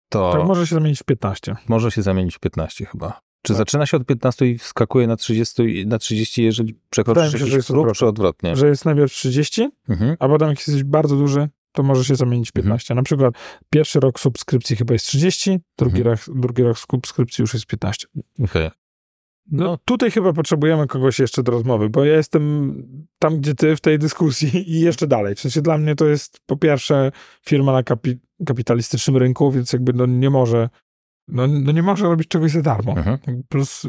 to... 0.08 0.32
Tak 0.32 0.44
może 0.44 0.66
się 0.66 0.74
zamienić 0.74 1.00
w 1.00 1.04
15. 1.04 1.56
Może 1.68 1.90
się 1.90 2.02
zamienić 2.02 2.36
w 2.36 2.38
15 2.38 2.86
chyba. 2.86 3.20
Czy 3.42 3.52
tak. 3.52 3.56
zaczyna 3.56 3.86
się 3.86 3.96
od 3.96 4.06
15 4.06 4.46
i 4.46 4.58
wskakuje 4.58 5.06
na 5.06 5.16
30, 5.16 5.86
na 5.86 5.98
30 5.98 6.42
jeżeli 6.42 6.78
przekroczysz 6.90 7.50
się, 7.50 7.72
próg, 7.72 7.92
czy 7.92 8.06
odwrotnie? 8.06 8.56
Że 8.56 8.68
jest 8.68 8.84
najpierw 8.84 9.12
30, 9.12 9.68
mhm. 9.88 10.16
a 10.18 10.28
potem 10.28 10.48
jak 10.48 10.58
jesteś 10.58 10.84
bardzo 10.84 11.16
duży, 11.16 11.48
to 11.72 11.82
może 11.82 12.04
się 12.04 12.14
zamienić 12.14 12.48
w 12.48 12.52
15. 12.52 12.84
Mhm. 12.84 12.96
Na 12.96 13.02
przykład 13.02 13.34
pierwszy 13.70 14.00
rok 14.00 14.20
subskrypcji 14.20 14.76
chyba 14.76 14.92
jest 14.92 15.06
30, 15.06 15.58
drugi, 15.78 15.98
mhm. 15.98 16.16
rok, 16.16 16.40
drugi 16.40 16.62
rok 16.62 16.78
subskrypcji 16.78 17.42
już 17.42 17.54
jest 17.54 17.66
15. 17.66 18.06
Okej. 18.14 18.44
Okay. 18.44 18.79
No 19.52 19.78
tutaj 19.84 20.10
chyba 20.10 20.32
potrzebujemy 20.32 20.86
kogoś 20.86 21.18
jeszcze 21.18 21.42
do 21.42 21.52
rozmowy, 21.52 21.90
bo 21.90 22.04
ja 22.04 22.16
jestem 22.16 22.74
tam, 23.18 23.40
gdzie 23.40 23.54
ty 23.54 23.76
w 23.76 23.80
tej 23.80 23.98
dyskusji 23.98 24.50
i 24.76 24.80
jeszcze 24.80 25.06
dalej. 25.06 25.34
W 25.34 25.40
sensie 25.40 25.62
dla 25.62 25.78
mnie 25.78 25.94
to 25.94 26.06
jest 26.06 26.40
po 26.46 26.56
pierwsze 26.56 27.12
firma 27.46 27.72
na 27.72 27.82
kapi 27.82 28.18
kapitalistycznym 28.46 29.16
rynku, 29.16 29.52
więc 29.52 29.72
jakby 29.72 29.92
no 29.92 30.06
nie 30.06 30.30
może 30.30 30.68
no, 31.28 31.46
no 31.46 31.72
nie 31.72 31.82
może 31.82 32.04
robić 32.04 32.28
czegoś 32.28 32.50
za 32.50 32.62
darmo. 32.62 32.96
Mhm. 32.96 33.18
Plus 33.48 33.86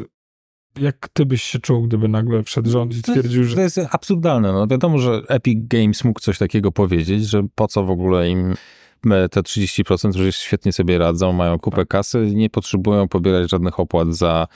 jak 0.80 1.08
ty 1.12 1.26
byś 1.26 1.42
się 1.42 1.58
czuł, 1.58 1.82
gdyby 1.82 2.08
nagle 2.08 2.42
wszedł 2.42 2.70
rząd 2.70 2.94
i 2.94 2.98
stwierdził, 2.98 3.44
że... 3.44 3.56
To 3.56 3.62
jest 3.62 3.80
absurdalne. 3.90 4.52
No 4.52 4.66
wiadomo, 4.66 4.98
że 4.98 5.22
Epic 5.28 5.58
Games 5.68 6.04
mógł 6.04 6.20
coś 6.20 6.38
takiego 6.38 6.72
powiedzieć, 6.72 7.28
że 7.28 7.42
po 7.54 7.68
co 7.68 7.84
w 7.84 7.90
ogóle 7.90 8.28
im 8.28 8.54
te 9.30 9.40
30%, 9.40 10.16
że 10.16 10.32
świetnie 10.32 10.72
sobie 10.72 10.98
radzą, 10.98 11.32
mają 11.32 11.58
kupę 11.58 11.76
tak. 11.76 11.88
kasy, 11.88 12.30
nie 12.34 12.50
potrzebują 12.50 13.08
pobierać 13.08 13.50
żadnych 13.50 13.80
opłat 13.80 14.14
za 14.14 14.46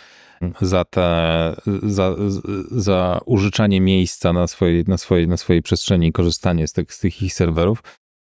za, 0.60 0.84
te, 0.84 1.56
za, 1.82 2.16
za 2.70 3.20
użyczanie 3.26 3.80
miejsca 3.80 4.32
na 4.32 4.46
swojej, 4.46 4.84
na 4.84 4.98
swojej, 4.98 5.28
na 5.28 5.36
swojej 5.36 5.62
przestrzeni 5.62 6.06
i 6.06 6.12
korzystanie 6.12 6.68
z 6.68 6.72
tych, 6.72 6.94
z 6.94 6.98
tych 6.98 7.22
ich 7.22 7.34
serwerów. 7.34 7.82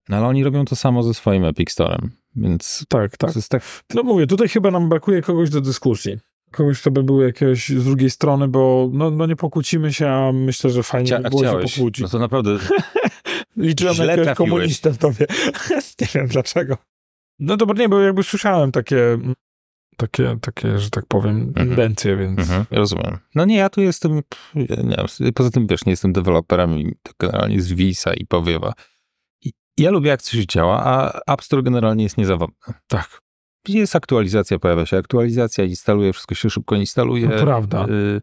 No 0.10 0.18
ale 0.18 0.28
oni 0.28 0.44
robią 0.44 0.66
to 0.66 0.76
samo 0.76 1.04
ze 1.04 1.14
swoim 1.14 1.46
Epic 1.46 1.72
Storem, 1.72 2.12
więc... 2.36 2.86
Tak, 2.90 3.18
tak. 3.18 3.32
tak. 3.50 3.64
No 3.94 4.04
mówię, 4.04 4.28
tutaj 4.28 4.50
chyba 4.50 4.72
nam 4.72 4.90
brakuje 4.90 5.22
kogoś 5.22 5.50
do 5.50 5.62
dyskusji. 5.62 6.18
Kogoś, 6.52 6.82
kto 6.82 6.92
by 6.92 7.04
był 7.04 7.22
jakiegoś 7.22 7.70
z 7.70 7.84
drugiej 7.84 8.10
strony, 8.10 8.48
bo 8.48 8.90
no, 8.94 9.12
no 9.12 9.26
nie 9.26 9.36
pokłócimy 9.36 9.94
się, 9.94 10.10
a 10.10 10.32
myślę, 10.32 10.70
że 10.70 10.84
fajnie 10.84 11.08
Chcia, 11.08 11.20
by 11.20 11.30
było 11.30 11.42
chciałeś. 11.42 11.72
się 11.72 11.78
pokłócić. 11.78 12.02
No 12.04 12.10
to 12.10 12.20
naprawdę... 12.20 12.52
Liczyłem 13.58 13.98
na 13.98 14.06
jakiegoś 14.06 14.38
komunistę 14.38 14.92
w 14.92 14.98
tobie. 14.98 15.26
nie 16.02 16.08
wiem 16.16 16.28
dlaczego. 16.28 16.78
No 17.40 17.58
dobra, 17.58 17.76
nie, 17.78 17.90
bo 17.90 18.02
jakby 18.02 18.24
słyszałem 18.24 18.72
takie 18.72 19.18
takie, 19.98 20.38
takie, 20.42 20.80
że 20.80 20.90
tak 20.90 21.06
powiem, 21.06 21.38
mhm. 21.38 21.54
tendencje, 21.54 22.18
więc... 22.18 22.40
Mhm, 22.40 22.66
rozumiem. 22.72 23.18
No 23.36 23.46
nie, 23.46 23.58
ja 23.58 23.70
tu 23.70 23.82
jestem, 23.82 24.22
nie, 25.20 25.34
poza 25.34 25.50
tym 25.50 25.68
wiesz, 25.68 25.86
nie 25.86 25.92
jestem 25.92 26.14
deweloperem 26.14 26.80
i 26.80 26.96
to 27.04 27.12
generalnie 27.20 27.62
z 27.62 27.74
Visa 27.74 28.14
i 28.14 28.26
powiewa. 28.26 28.74
I 29.46 29.52
ja 29.78 29.92
lubię, 29.92 30.10
jak 30.10 30.22
coś 30.22 30.46
działa, 30.46 30.84
a 30.84 31.20
App 31.34 31.44
Store 31.44 31.64
generalnie 31.64 32.04
jest 32.04 32.18
niezawodny. 32.18 32.74
Tak. 32.88 33.22
Jest 33.68 33.96
aktualizacja, 33.96 34.60
pojawia 34.60 34.86
się 34.86 34.98
aktualizacja, 34.98 35.64
instaluje, 35.64 36.14
wszystko 36.14 36.36
się 36.36 36.50
szybko 36.50 36.76
instaluje. 36.76 37.28
No, 37.28 37.42
prawda. 37.42 37.86
Y 37.90 38.22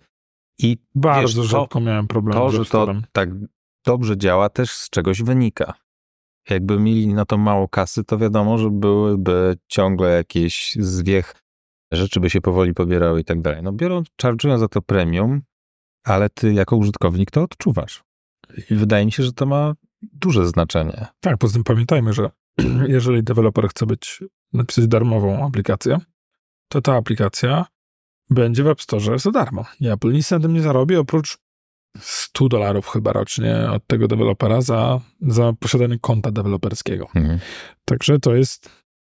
I 0.59 0.77
Bardzo 0.95 1.43
wiesz, 1.43 1.51
rzadko 1.51 1.67
to, 1.67 1.81
miałem 1.81 2.07
problem 2.07 2.35
to, 2.35 2.51
że 2.51 2.65
to 2.65 2.95
tak 3.13 3.31
dobrze 3.87 4.17
działa, 4.17 4.49
też 4.49 4.71
z 4.71 4.91
czegoś 4.91 5.23
wynika. 5.23 5.75
Jakby 6.51 6.81
mieli 6.81 7.15
na 7.15 7.25
to 7.25 7.39
mało 7.39 7.69
kasy, 7.69 8.05
to 8.05 8.19
wiadomo, 8.19 8.59
że 8.59 8.71
byłyby 8.71 9.57
ciągle 9.69 10.17
jakieś 10.17 10.77
zwiech 10.81 11.35
rzeczy 11.93 12.21
by 12.21 12.31
się 12.31 12.41
powoli 12.41 12.75
pobierały 12.75 13.21
i 13.21 13.25
tak 13.25 13.41
dalej. 13.41 13.63
No 13.63 13.73
biorą, 13.73 14.03
charge'ują 14.23 14.59
za 14.59 14.69
to 14.69 14.83
premium, 14.83 15.43
ale 16.05 16.31
ty 16.31 16.53
jako 16.53 16.77
użytkownik 16.77 17.31
to 17.31 17.43
odczuwasz. 17.43 18.05
I 18.71 18.75
wydaje 18.75 19.07
mi 19.07 19.13
się, 19.13 19.23
że 19.23 19.33
to 19.33 19.47
ma 19.47 19.75
duże 20.03 20.47
znaczenie. 20.47 21.07
Tak, 21.21 21.39
poza 21.39 21.53
tym 21.53 21.65
pamiętajmy, 21.65 22.13
że 22.13 22.31
jeżeli 22.89 23.23
deweloper 23.23 23.69
chce 23.69 23.87
być, 23.87 24.25
napisać 24.53 24.89
darmową 24.89 25.47
aplikację, 25.47 25.99
to 26.69 26.81
ta 26.81 26.97
aplikacja 26.97 27.67
będzie 28.31 28.65
w 28.65 28.69
App 28.69 28.83
Store 28.83 29.19
za 29.19 29.31
darmo. 29.31 29.65
I 29.81 29.89
Apple 29.89 30.13
nic 30.13 30.31
na 30.31 30.41
tym 30.41 30.55
nie 30.55 30.63
zarobi, 30.63 30.97
oprócz 30.97 31.39
100 31.99 32.49
dolarów 32.49 32.89
chyba 32.89 33.13
rocznie 33.13 33.71
od 33.71 33.87
tego 33.87 34.09
dewelopera 34.09 34.61
za, 34.61 35.01
za 35.21 35.53
posiadanie 35.61 35.99
konta 35.99 36.31
deweloperskiego. 36.31 37.09
Mhm. 37.15 37.39
Także 37.85 38.19
to 38.19 38.35
jest 38.35 38.71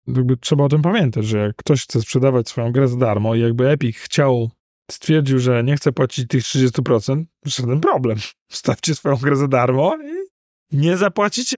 jakby 0.07 0.37
trzeba 0.37 0.63
o 0.63 0.69
tym 0.69 0.81
pamiętać, 0.81 1.25
że 1.25 1.37
jak 1.37 1.55
ktoś 1.55 1.83
chce 1.83 2.01
sprzedawać 2.01 2.49
swoją 2.49 2.71
grę 2.71 2.87
za 2.87 2.97
darmo 2.97 3.35
i 3.35 3.39
jakby 3.39 3.69
Epic 3.69 3.97
chciał, 3.97 4.51
stwierdził, 4.91 5.39
że 5.39 5.63
nie 5.63 5.75
chce 5.75 5.91
płacić 5.91 6.27
tych 6.27 6.43
30%, 6.43 7.23
żaden 7.45 7.79
problem. 7.79 8.17
Wstawcie 8.51 8.95
swoją 8.95 9.15
grę 9.15 9.35
za 9.35 9.47
darmo 9.47 9.95
i 9.95 10.29
nie 10.77 10.97
zapłacicie 10.97 11.55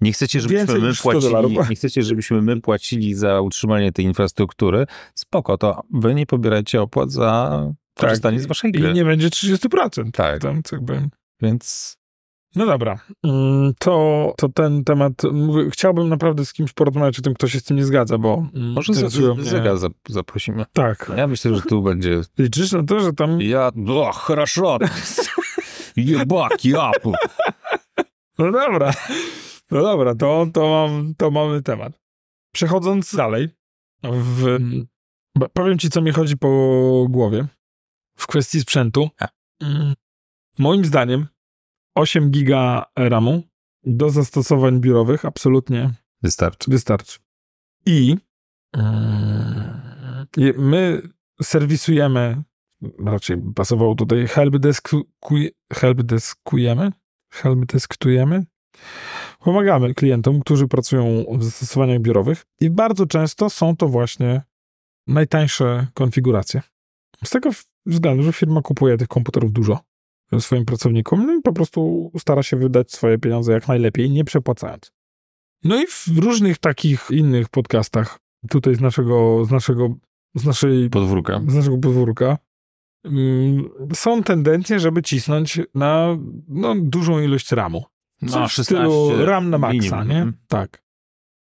nie 0.00 0.12
chcecie, 0.12 0.40
żebyśmy 0.40 0.78
my 0.80 0.94
płacili, 0.94 1.34
nie 1.70 1.76
chcecie, 1.76 2.02
żebyśmy 2.02 2.42
my 2.42 2.60
płacili 2.60 3.14
za 3.14 3.40
utrzymanie 3.40 3.92
tej 3.92 4.04
infrastruktury? 4.04 4.86
Spoko, 5.14 5.58
to 5.58 5.82
wy 5.92 6.14
nie 6.14 6.26
pobierajcie 6.26 6.82
opłat 6.82 7.10
za 7.10 7.62
korzystanie 7.97 8.39
z 8.39 8.45
waszej 8.45 8.71
gry. 8.71 8.89
I 8.91 8.93
nie 8.93 9.05
będzie 9.05 9.29
30%. 9.29 10.11
Tak, 10.11 10.41
Tam, 10.41 10.63
co 10.63 10.75
jakby... 10.75 11.09
więc 11.41 11.97
No 12.55 12.65
dobra, 12.65 12.99
Mm, 13.25 13.73
to, 13.79 14.33
to 14.37 14.49
ten 14.49 14.83
temat, 14.83 15.13
mówię, 15.33 15.69
chciałbym 15.71 16.09
naprawdę 16.09 16.45
z 16.45 16.53
kimś 16.53 16.73
porozmawiać 16.73 17.19
o 17.19 17.21
tym, 17.21 17.33
kto 17.33 17.47
się 17.47 17.59
z 17.59 17.63
tym 17.63 17.77
nie 17.77 17.85
zgadza, 17.85 18.17
bo... 18.17 18.45
mm, 18.55 18.71
może 18.71 18.93
interesują 18.93 19.35
mnie- 19.35 19.43
Zega 19.43 19.73
zap- 19.75 19.93
zaprosimy. 20.09 20.65
Tak. 20.73 21.11
Ja 21.17 21.27
myślę, 21.27 21.55
że 21.55 21.61
tu 21.61 21.81
będzie... 21.81 22.21
Liczysz 22.37 22.71
na 22.71 22.83
to, 22.83 22.99
że 22.99 23.13
tam... 23.13 23.41
Ja... 23.41 23.71
O, 23.87 24.11
хорошо. 24.13 24.77
Jebaki, 25.95 26.73
Apple. 26.95 27.11
No 28.39 28.51
dobra, 28.51 28.93
no 29.71 29.81
dobra, 29.81 30.15
to, 30.15 30.47
to, 30.53 30.69
mam, 30.69 31.13
to 31.17 31.31
mamy 31.31 31.61
temat. 31.61 31.93
Przechodząc 32.53 33.15
dalej, 33.15 33.49
w, 34.03 34.57
bo 35.37 35.49
powiem 35.49 35.77
ci, 35.77 35.89
co 35.89 36.01
mi 36.01 36.11
chodzi 36.11 36.37
po 36.37 36.47
głowie 37.09 37.45
w 38.16 38.26
kwestii 38.26 38.60
sprzętu. 38.60 39.10
Mm, 39.60 39.94
Moim 40.58 40.84
zdaniem 40.84 41.26
8 41.94 42.30
giga 42.30 42.84
RAMu 42.96 43.42
do 43.84 44.10
zastosowań 44.10 44.80
biurowych 44.80 45.24
absolutnie 45.24 45.90
Wystarczy. 46.22 46.70
wystarczy. 46.70 47.18
I 47.86 48.16
mm, 48.76 50.26
my 50.56 51.02
serwisujemy, 51.42 52.42
raczej 53.04 53.36
pasowało 53.54 53.94
tutaj 53.94 54.28
helpdesku, 54.28 55.02
helpdeskujemy, 55.72 56.92
helpdesktujemy. 57.32 58.44
Pomagamy 59.38 59.94
klientom, 59.94 60.40
którzy 60.40 60.68
pracują 60.68 61.24
w 61.38 61.44
zastosowaniach 61.44 62.00
biurowych 62.00 62.46
i 62.60 62.70
bardzo 62.70 63.06
często 63.06 63.50
są 63.50 63.76
to 63.76 63.88
właśnie 63.88 64.42
najtańsze 65.06 65.86
konfiguracje. 65.94 66.62
Z 67.24 67.30
tego 67.30 67.50
względu, 67.86 68.22
że 68.22 68.32
firma 68.32 68.62
kupuje 68.62 68.96
tych 68.96 69.08
komputerów 69.08 69.52
dużo 69.52 69.78
swoim 70.38 70.64
pracownikom 70.64 71.26
no 71.26 71.34
i 71.34 71.42
po 71.42 71.52
prostu 71.52 72.10
stara 72.18 72.42
się 72.42 72.56
wydać 72.56 72.92
swoje 72.92 73.18
pieniądze 73.18 73.52
jak 73.52 73.68
najlepiej, 73.68 74.10
nie 74.10 74.24
przepłacając. 74.24 74.92
No 75.64 75.82
i 75.82 75.86
w 75.86 76.18
różnych 76.18 76.58
takich 76.58 77.10
innych 77.10 77.48
podcastach, 77.48 78.18
tutaj 78.50 78.74
z 78.74 78.80
naszego, 78.80 79.44
z 79.44 79.50
naszego, 79.50 79.94
z 80.34 80.44
naszej, 80.44 80.90
Podwórka. 80.90 81.40
z 81.48 81.54
naszego 81.54 81.78
podwórka, 81.78 82.38
mm, 83.04 83.68
są 83.94 84.22
tendencje, 84.22 84.80
żeby 84.80 85.02
cisnąć 85.02 85.60
na 85.74 86.18
no, 86.48 86.74
dużą 86.78 87.20
ilość 87.20 87.52
ramu. 87.52 87.84
Coś 88.28 88.58
w 88.58 88.64
stylu 88.64 89.24
RAM 89.24 89.50
na 89.50 89.58
maksa, 89.58 89.76
minimum. 89.76 90.08
nie? 90.08 90.16
Mhm. 90.16 90.36
Tak. 90.48 90.82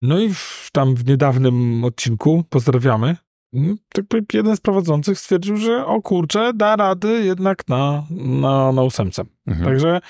No 0.02 0.20
i 0.20 0.34
w, 0.34 0.68
tam 0.72 0.94
w 0.94 1.06
niedawnym 1.06 1.84
odcinku, 1.84 2.44
pozdrawiamy, 2.48 3.16
jeden 4.32 4.56
z 4.56 4.60
prowadzących 4.60 5.18
stwierdził, 5.18 5.56
że 5.56 5.86
o 5.86 6.02
kurczę, 6.02 6.52
da 6.54 6.76
rady 6.76 7.24
jednak 7.24 7.68
na, 7.68 8.06
na, 8.10 8.72
na 8.72 8.82
ósemce. 8.82 9.24
Mhm. 9.46 9.66
Także 9.66 10.00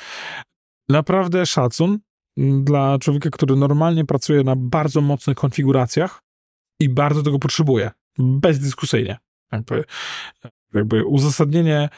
naprawdę 0.89 1.47
szacun 1.47 1.99
mm, 2.39 2.65
dla 2.65 2.99
człowieka, 2.99 3.31
który 3.31 3.57
normalnie 3.57 4.05
pracuje 4.05 4.43
na 4.43 4.57
bardzo 4.57 5.01
mocnych 5.01 5.37
konfiguracjach 5.37 6.23
i 6.81 6.89
bardzo 6.89 7.23
tego 7.23 7.39
potrzebuje. 7.39 7.91
Bezdyskusyjnie. 8.19 9.19
Jakby, 9.53 9.85
jakby 10.75 11.05
uzasadnienie 11.05 11.89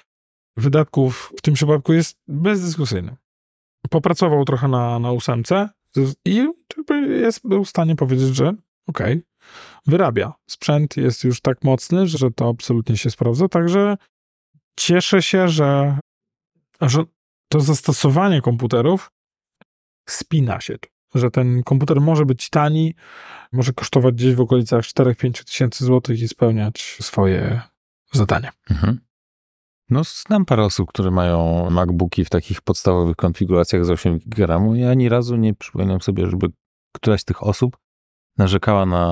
wydatków 0.56 1.32
w 1.38 1.42
tym 1.42 1.54
przypadku 1.54 1.92
jest 1.92 2.18
bezdyskusyjne. 2.28 3.16
Popracował 3.90 4.44
trochę 4.44 4.68
na, 4.68 4.98
na 4.98 5.12
ósemce 5.12 5.68
i 6.24 6.48
jest 7.08 7.48
był 7.48 7.64
w 7.64 7.68
stanie 7.68 7.96
powiedzieć, 7.96 8.36
że 8.36 8.54
okej, 8.86 9.22
wyrabia. 9.86 10.32
Sprzęt 10.50 10.96
jest 10.96 11.24
już 11.24 11.40
tak 11.40 11.64
mocny, 11.64 12.06
że 12.06 12.30
to 12.30 12.48
absolutnie 12.48 12.96
się 12.96 13.10
sprawdza, 13.10 13.48
także 13.48 13.96
cieszę 14.76 15.22
się, 15.22 15.48
że, 15.48 15.98
że 16.80 17.04
to 17.48 17.60
zastosowanie 17.60 18.40
komputerów 18.40 19.10
spina 20.08 20.60
się 20.60 20.78
tu. 20.78 20.88
Że 21.14 21.30
ten 21.30 21.62
komputer 21.62 22.00
może 22.00 22.26
być 22.26 22.50
tani, 22.50 22.94
może 23.52 23.72
kosztować 23.72 24.14
gdzieś 24.14 24.34
w 24.34 24.40
okolicach 24.40 24.84
4-5 24.84 25.44
tysięcy 25.44 25.84
złotych 25.84 26.20
i 26.20 26.28
spełniać 26.28 26.96
swoje 27.00 27.60
zadanie. 28.12 28.50
Mhm. 28.70 29.00
No, 29.90 30.02
znam 30.04 30.44
parę 30.44 30.64
osób, 30.64 30.88
które 30.88 31.10
mają 31.10 31.70
MacBooki 31.70 32.24
w 32.24 32.30
takich 32.30 32.60
podstawowych 32.60 33.16
konfiguracjach 33.16 33.84
z 33.84 33.90
8 33.90 34.18
GB. 34.26 34.78
Ja 34.78 34.90
ani 34.90 35.08
razu 35.08 35.36
nie 35.36 35.54
przypominam 35.54 36.00
sobie, 36.00 36.26
żeby 36.30 36.46
któraś 36.92 37.20
z 37.20 37.24
tych 37.24 37.42
osób 37.42 37.76
narzekała 38.40 38.86
na 38.86 39.04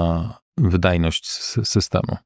wydajność 0.56 1.24
sy- 1.26 1.64
systemu. 1.64 2.16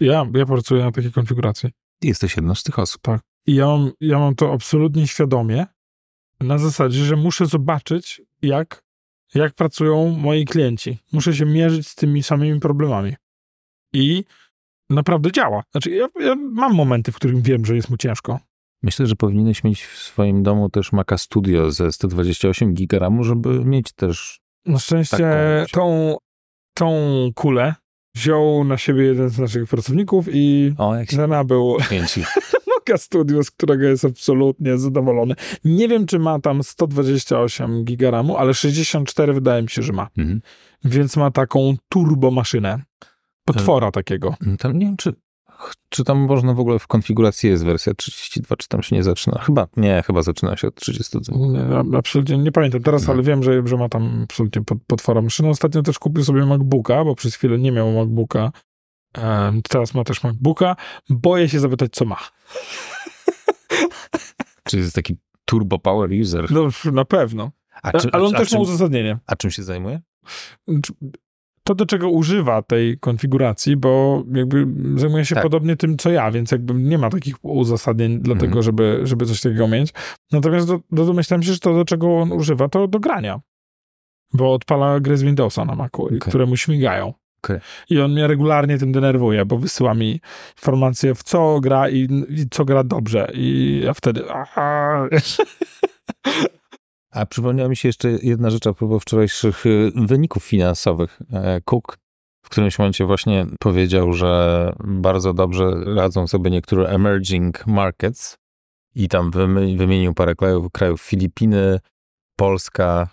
Ja, 0.00 0.26
ja 0.34 0.46
pracuję 0.46 0.84
na 0.84 0.92
takiej 0.92 1.12
konfiguracji. 1.12 1.70
Jesteś 2.02 2.36
jedną 2.36 2.54
z 2.54 2.62
tych 2.62 2.78
osób. 2.78 3.02
I 3.46 3.54
ja 3.54 3.66
mam, 3.66 3.92
ja 4.00 4.18
mam 4.18 4.34
to 4.34 4.52
absolutnie 4.52 5.06
świadomie, 5.06 5.66
na 6.40 6.58
zasadzie, 6.58 7.04
że 7.04 7.16
muszę 7.16 7.46
zobaczyć, 7.46 8.22
jak, 8.42 8.82
jak 9.34 9.54
pracują 9.54 10.10
moi 10.10 10.44
klienci. 10.44 10.98
Muszę 11.12 11.34
się 11.34 11.46
mierzyć 11.46 11.88
z 11.88 11.94
tymi 11.94 12.22
samymi 12.22 12.60
problemami. 12.60 13.14
I 13.92 14.24
naprawdę 14.90 15.32
działa. 15.32 15.62
Znaczy, 15.70 15.90
ja, 15.90 16.08
ja 16.20 16.34
mam 16.34 16.74
momenty, 16.74 17.12
w 17.12 17.16
których 17.16 17.42
wiem, 17.42 17.64
że 17.64 17.76
jest 17.76 17.90
mu 17.90 17.96
ciężko. 17.96 18.40
Myślę, 18.82 19.06
że 19.06 19.16
powinieneś 19.16 19.64
mieć 19.64 19.84
w 19.84 19.98
swoim 19.98 20.42
domu 20.42 20.70
też 20.70 20.92
Maca 20.92 21.18
Studio 21.18 21.70
ze 21.70 21.92
128 21.92 22.74
GB, 22.74 23.10
żeby 23.20 23.64
mieć 23.64 23.92
też... 23.92 24.40
Na 24.66 24.78
szczęście 24.78 25.66
tą, 25.72 26.16
tą 26.74 26.94
kulę 27.34 27.74
wziął 28.14 28.64
na 28.64 28.78
siebie 28.78 29.02
jeden 29.02 29.28
z 29.28 29.38
naszych 29.38 29.68
pracowników 29.68 30.26
i 30.32 30.74
O, 30.78 30.94
jak 30.96 31.10
się 31.10 31.26
nabył. 31.26 31.76
Moka 32.66 32.98
Studio, 33.06 33.44
z 33.44 33.50
którego 33.50 33.84
jest 33.84 34.04
absolutnie 34.04 34.78
zadowolony. 34.78 35.34
Nie 35.64 35.88
wiem, 35.88 36.06
czy 36.06 36.18
ma 36.18 36.40
tam 36.40 36.62
128 36.62 37.84
giga 37.84 38.10
RAMu, 38.10 38.36
ale 38.36 38.54
64 38.54 39.32
wydaje 39.32 39.62
mi 39.62 39.68
się, 39.68 39.82
że 39.82 39.92
ma. 39.92 40.08
Mhm. 40.18 40.40
Więc 40.84 41.16
ma 41.16 41.30
taką 41.30 41.76
turbomaszynę. 41.88 42.82
Potwora 43.44 43.90
takiego. 43.90 44.34
Tam 44.58 44.78
nie 44.78 44.86
wiem, 44.86 44.96
czy, 44.96 45.12
czy 45.88 46.04
tam 46.04 46.18
można 46.18 46.54
w 46.54 46.60
ogóle 46.60 46.78
w 46.78 46.86
konfiguracji 46.86 47.50
jest 47.50 47.64
wersja 47.64 47.94
32, 47.94 48.56
czy 48.56 48.68
tam 48.68 48.82
się 48.82 48.96
nie 48.96 49.02
zaczyna. 49.02 49.38
Chyba, 49.38 49.66
nie, 49.76 50.02
chyba 50.06 50.22
zaczyna 50.22 50.56
się 50.56 50.68
od 50.68 50.74
32. 50.74 51.36
Nie, 51.46 51.98
absolutnie 51.98 52.38
nie 52.38 52.52
pamiętam 52.52 52.82
teraz, 52.82 53.02
Mhm. 53.02 53.18
ale 53.18 53.26
wiem, 53.26 53.42
że, 53.42 53.62
że 53.66 53.76
ma 53.76 53.88
tam 53.88 54.20
absolutnie 54.24 54.62
pot- 54.62 54.78
potwora 54.86 55.22
maszynę. 55.22 55.48
Ostatnio 55.48 55.82
też 55.82 55.98
kupił 55.98 56.24
sobie 56.24 56.46
MacBooka, 56.46 57.04
bo 57.04 57.14
przez 57.14 57.34
chwilę 57.34 57.58
nie 57.58 57.72
miał 57.72 57.92
MacBooka. 57.92 58.52
Teraz 59.68 59.94
ma 59.94 60.04
też 60.04 60.22
MacBooka. 60.24 60.76
Boję 61.10 61.48
się 61.48 61.60
zapytać, 61.60 61.90
co 61.92 62.04
ma. 62.04 62.16
Czy 64.68 64.76
jest 64.78 64.94
taki 64.94 65.16
turbo 65.44 65.78
power 65.78 66.10
user? 66.20 66.50
No, 66.50 66.68
na 66.92 67.04
pewno. 67.04 67.50
A, 67.82 67.92
czy, 67.98 68.08
ale 68.12 68.24
on 68.24 68.34
a, 68.34 68.38
też 68.38 68.48
czym, 68.48 68.58
ma 68.58 68.62
uzasadnienie. 68.62 69.18
a 69.26 69.36
czym 69.36 69.50
się 69.50 69.62
zajmuje? 69.62 70.00
To, 71.70 71.74
do 71.74 71.86
czego 71.86 72.10
używa 72.10 72.62
tej 72.62 72.98
konfiguracji, 72.98 73.76
bo 73.76 74.22
jakby 74.34 74.66
zajmuje 74.96 75.24
się 75.24 75.34
Tak. 75.34 75.42
podobnie 75.44 75.76
tym, 75.76 75.96
co 75.98 76.10
ja, 76.10 76.30
więc 76.30 76.50
jakby 76.52 76.74
nie 76.74 76.98
ma 76.98 77.10
takich 77.10 77.44
uzasadnień 77.44 78.18
dla 78.18 78.32
Mhm. 78.32 78.50
tego, 78.50 78.62
żeby, 78.62 79.00
żeby 79.02 79.26
coś 79.26 79.40
takiego 79.40 79.68
mieć. 79.68 79.92
Natomiast 80.32 80.68
do, 80.68 80.80
się, 81.42 81.52
że 81.52 81.58
to, 81.58 81.74
do 81.74 81.84
czego 81.84 82.18
on 82.18 82.32
używa, 82.32 82.68
to 82.68 82.88
do 82.88 83.00
grania. 83.00 83.40
Bo 84.32 84.54
odpala 84.54 85.00
gry 85.00 85.16
z 85.16 85.22
Windowsa 85.22 85.64
na 85.64 85.74
Macu, 85.74 86.02
Okej. 86.04 86.18
które 86.18 86.46
mu 86.46 86.56
śmigają. 86.56 87.12
Okej. 87.44 87.58
I 87.90 88.00
on 88.00 88.12
mnie 88.12 88.26
regularnie 88.26 88.78
tym 88.78 88.92
denerwuje, 88.92 89.44
bo 89.44 89.58
wysyła 89.58 89.94
mi 89.94 90.20
informacje, 90.58 91.14
w 91.14 91.22
co 91.22 91.60
gra 91.60 91.88
i, 91.88 92.08
i 92.28 92.44
co 92.50 92.64
gra 92.64 92.84
dobrze. 92.84 93.30
I 93.34 93.80
ja 93.84 93.94
wtedy... 93.94 94.22
Aha. 94.32 95.08
A 97.10 97.26
przypomniała 97.26 97.68
mi 97.68 97.76
się 97.76 97.88
jeszcze 97.88 98.10
jedna 98.10 98.50
rzecz 98.50 98.66
a 98.66 98.72
propos 98.72 99.02
wczorajszych 99.02 99.66
y, 99.66 99.92
wyników 99.94 100.44
finansowych. 100.44 101.18
E, 101.32 101.60
Cook 101.60 101.98
w 102.42 102.48
którymś 102.48 102.78
momencie 102.78 103.06
właśnie 103.06 103.46
powiedział, 103.60 104.12
że 104.12 104.72
bardzo 104.84 105.34
dobrze 105.34 105.70
radzą 105.94 106.26
sobie 106.26 106.50
niektóre 106.50 106.88
emerging 106.88 107.66
markets 107.66 108.38
i 108.94 109.08
tam 109.08 109.30
wymienił 109.76 110.14
parę 110.14 110.34
krajów, 110.34 110.72
krajów 110.72 111.02
Filipiny, 111.02 111.78
Polska, 112.36 113.08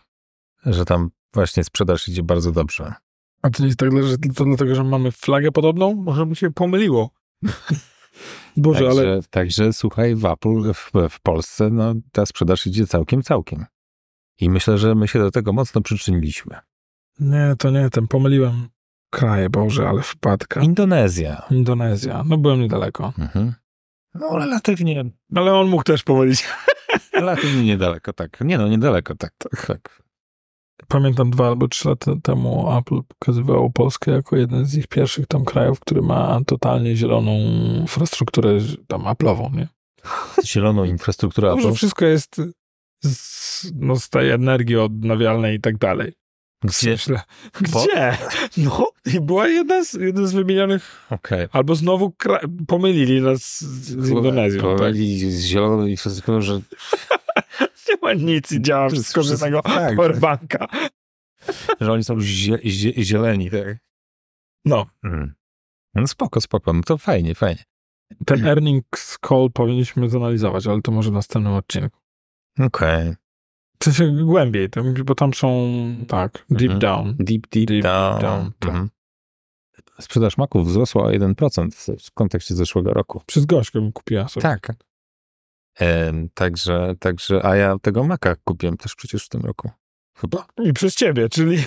że 0.65 0.85
tam 0.85 1.09
właśnie 1.33 1.63
sprzedaż 1.63 2.07
idzie 2.07 2.23
bardzo 2.23 2.51
dobrze. 2.51 2.93
A 3.41 3.49
to 3.49 3.63
nie 3.63 3.67
jest 3.67 3.79
tak, 3.79 4.03
że 4.03 4.17
to 4.17 4.45
dlatego, 4.45 4.75
że 4.75 4.83
mamy 4.83 5.11
flagę 5.11 5.51
podobną? 5.51 5.95
Może 5.95 6.25
by 6.25 6.35
się 6.35 6.51
pomyliło. 6.51 7.09
Boże, 8.57 8.85
Także, 8.85 9.01
ale 9.01 9.21
także 9.29 9.73
słuchaj, 9.73 10.15
w 10.15 10.25
Apple 10.25 10.73
w, 10.73 10.91
w 11.09 11.19
Polsce 11.21 11.69
no, 11.69 11.93
ta 12.11 12.25
sprzedaż 12.25 12.67
idzie 12.67 12.87
całkiem, 12.87 13.23
całkiem. 13.23 13.65
I 14.39 14.49
myślę, 14.49 14.77
że 14.77 14.95
my 14.95 15.07
się 15.07 15.19
do 15.19 15.31
tego 15.31 15.53
mocno 15.53 15.81
przyczyniliśmy. 15.81 16.55
nie, 17.19 17.55
to 17.59 17.69
nie, 17.71 17.89
ten 17.89 18.07
pomyliłem 18.07 18.69
kraje, 19.09 19.49
Boże, 19.49 19.89
ale 19.89 20.01
wpadka. 20.01 20.61
Indonezja. 20.61 21.41
Indonezja, 21.51 22.23
no 22.25 22.37
byłem 22.37 22.61
niedaleko. 22.61 23.13
Mhm. 23.17 23.53
No 24.13 24.37
relatywnie, 24.37 25.03
Ale 25.35 25.53
on 25.53 25.67
mógł 25.67 25.83
też 25.83 26.03
pomylić. 26.03 26.47
relatywnie 27.13 27.63
niedaleko, 27.63 28.13
tak. 28.13 28.41
Nie 28.41 28.57
no, 28.57 28.67
niedaleko, 28.67 29.15
tak, 29.15 29.33
tak, 29.37 29.65
tak. 29.65 30.01
pamiętam 30.87 31.31
dwa 31.31 31.47
albo 31.47 31.67
trzy 31.67 31.89
lata 31.89 32.11
temu 32.23 32.77
Apple 32.77 33.01
pokazywało 33.07 33.69
Polskę 33.69 34.11
jako 34.11 34.37
jeden 34.37 34.65
z 34.65 34.75
ich 34.75 34.87
pierwszych 34.87 35.27
tam 35.27 35.45
krajów, 35.45 35.79
który 35.79 36.01
ma 36.01 36.39
totalnie 36.45 36.95
zieloną 36.95 37.31
infrastrukturę 37.81 38.57
tam 38.87 39.01
Apple'ową, 39.01 39.55
nie? 39.55 39.67
Zieloną 40.45 40.83
infrastrukturę 40.83 41.49
Dobrze, 41.49 41.67
Apple. 41.67 41.75
wszystko 41.75 42.05
jest 42.05 42.41
z, 43.03 43.71
no, 43.75 43.95
z 43.95 44.09
tej 44.09 44.29
energii 44.31 44.75
odnawialnej 44.77 45.55
i 45.57 45.61
tak 45.61 45.77
dalej. 45.77 46.13
Gdzie? 46.63 46.91
Myślę, 46.91 47.21
gdzie? 47.61 48.17
No, 48.57 48.87
i 49.13 49.19
była 49.21 49.47
jedna 49.47 49.83
z, 49.85 49.93
jeden 49.93 50.27
z 50.27 50.33
wymienionych, 50.33 51.05
Okej. 51.09 51.47
albo 51.51 51.75
znowu 51.75 52.13
kra- 52.23 52.65
pomylili 52.67 53.21
nas 53.21 53.41
z, 53.41 53.61
z 54.05 54.09
Indonezją. 54.09 54.61
Tak? 54.61 54.69
Prowadzili 54.77 55.31
z 55.31 55.45
zieloną 55.45 55.85
infrastrukturą, 55.87 56.41
że 56.41 56.53
Nie 57.89 57.95
ma 58.01 58.13
nic 58.13 58.51
i 58.51 58.61
działa 58.61 58.89
wszystko 58.89 59.23
z 59.23 59.29
jednego 59.29 59.61
tak. 59.61 59.95
powerbanka. 59.95 60.67
że 61.81 61.91
oni 61.93 62.03
są 62.03 62.15
zie, 62.19 62.57
zie, 62.63 62.93
zieleni, 63.03 63.51
tak? 63.51 63.77
No, 64.65 64.85
Mm. 65.03 65.33
No 65.95 66.07
spoko, 66.07 66.41
spoko, 66.41 66.73
no 66.73 66.81
to 66.85 66.97
fajnie, 66.97 67.35
fajnie. 67.35 67.63
ten 68.25 68.47
earnings 68.47 69.17
call 69.29 69.49
powinniśmy 69.53 70.09
zanalizować, 70.09 70.67
ale 70.67 70.81
to 70.81 70.91
może 70.91 71.09
w 71.09 71.13
następnym 71.13 71.53
odcinku. 71.53 71.97
Okej. 72.59 73.13
W 73.79 73.83
sensie 73.83 74.11
głębiej, 74.25 74.69
to- 74.69 74.83
bo 75.05 75.15
tam 75.15 75.33
są, 75.33 75.67
tak, 76.07 76.45
deep 76.49 76.71
Mhm. 76.71 76.79
down. 76.79 77.15
Deep, 77.19 77.47
deep, 77.47 77.67
Deep 77.67 77.83
down. 77.83 78.21
down, 78.21 78.51
tak. 78.59 78.69
Mhm. 78.69 78.89
Sprzedaż 79.99 80.37
maków 80.37 80.67
wzrosła 80.67 81.03
o 81.03 81.11
1% 81.11 81.69
w, 81.75 82.05
w 82.07 82.11
kontekście 82.11 82.55
zeszłego 82.55 82.93
roku. 82.93 83.21
Przez 83.25 83.45
gośkę 83.45 83.81
bym 83.81 83.91
kupiła 83.91 84.27
sobie. 84.27 84.41
Tak. 84.41 84.73
Także, 86.33 86.95
także, 86.99 87.45
a 87.45 87.55
ja 87.55 87.75
tego 87.81 88.03
maka 88.03 88.35
kupiłem 88.43 88.77
też 88.77 88.95
przecież 88.95 89.25
w 89.25 89.29
tym 89.29 89.41
roku. 89.41 89.71
Chyba. 90.17 90.45
I 90.63 90.73
przez 90.73 90.95
ciebie, 90.95 91.29
czyli, 91.29 91.57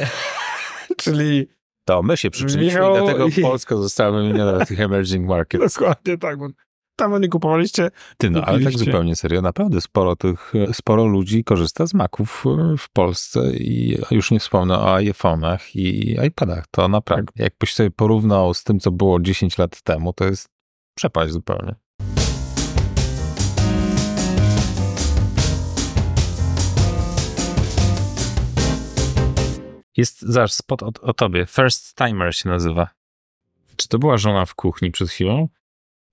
czyli 1.02 1.46
To 1.84 2.02
my 2.02 2.16
się 2.16 2.30
przyczyniliśmy 2.30 2.80
Michał 2.80 2.96
i 2.96 2.98
dlatego 2.98 3.26
Polska 3.42 3.76
została 3.76 4.10
wymieniona 4.18 4.52
na 4.52 4.66
tych 4.66 4.80
emerging 4.80 5.28
markets. 5.28 5.74
dokładnie 5.74 6.18
tak, 6.18 6.38
bo 6.38 6.48
tam 7.00 7.20
nie 7.20 7.28
kupowaliście. 7.28 7.90
Ty, 8.16 8.30
no 8.30 8.44
ale 8.44 8.60
tak 8.60 8.78
zupełnie 8.78 9.16
serio, 9.16 9.42
naprawdę 9.42 9.80
sporo 9.80 10.16
tych, 10.16 10.52
sporo 10.72 11.04
ludzi 11.04 11.44
korzysta 11.44 11.86
z 11.86 11.94
maków 11.94 12.44
e, 12.46 12.76
w 12.76 12.90
Polsce 12.90 13.52
i 13.56 13.98
już 14.10 14.30
nie 14.30 14.40
wspomnę 14.40 14.78
o 14.78 14.96
iPhone'ach 14.96 15.58
i 15.74 16.16
iPadach. 16.26 16.64
To 16.70 16.88
naprawdę, 16.88 17.32
jakbyś 17.36 17.74
sobie 17.74 17.90
porównał 17.90 18.54
z 18.54 18.64
tym, 18.64 18.80
co 18.80 18.90
było 18.90 19.20
10 19.20 19.58
lat 19.58 19.82
temu, 19.82 20.12
to 20.12 20.24
jest 20.24 20.48
przepaść 20.94 21.32
zupełnie. 21.32 21.74
Jest, 29.96 30.20
zaraz, 30.20 30.56
spot 30.56 30.82
o, 30.82 30.90
o 31.02 31.14
tobie. 31.14 31.46
First 31.46 31.96
Timer 31.96 32.36
się 32.36 32.48
nazywa. 32.48 32.88
Czy 33.76 33.88
to 33.88 33.98
była 33.98 34.18
żona 34.18 34.46
w 34.46 34.54
kuchni 34.54 34.90
przed 34.90 35.10
chwilą? 35.10 35.48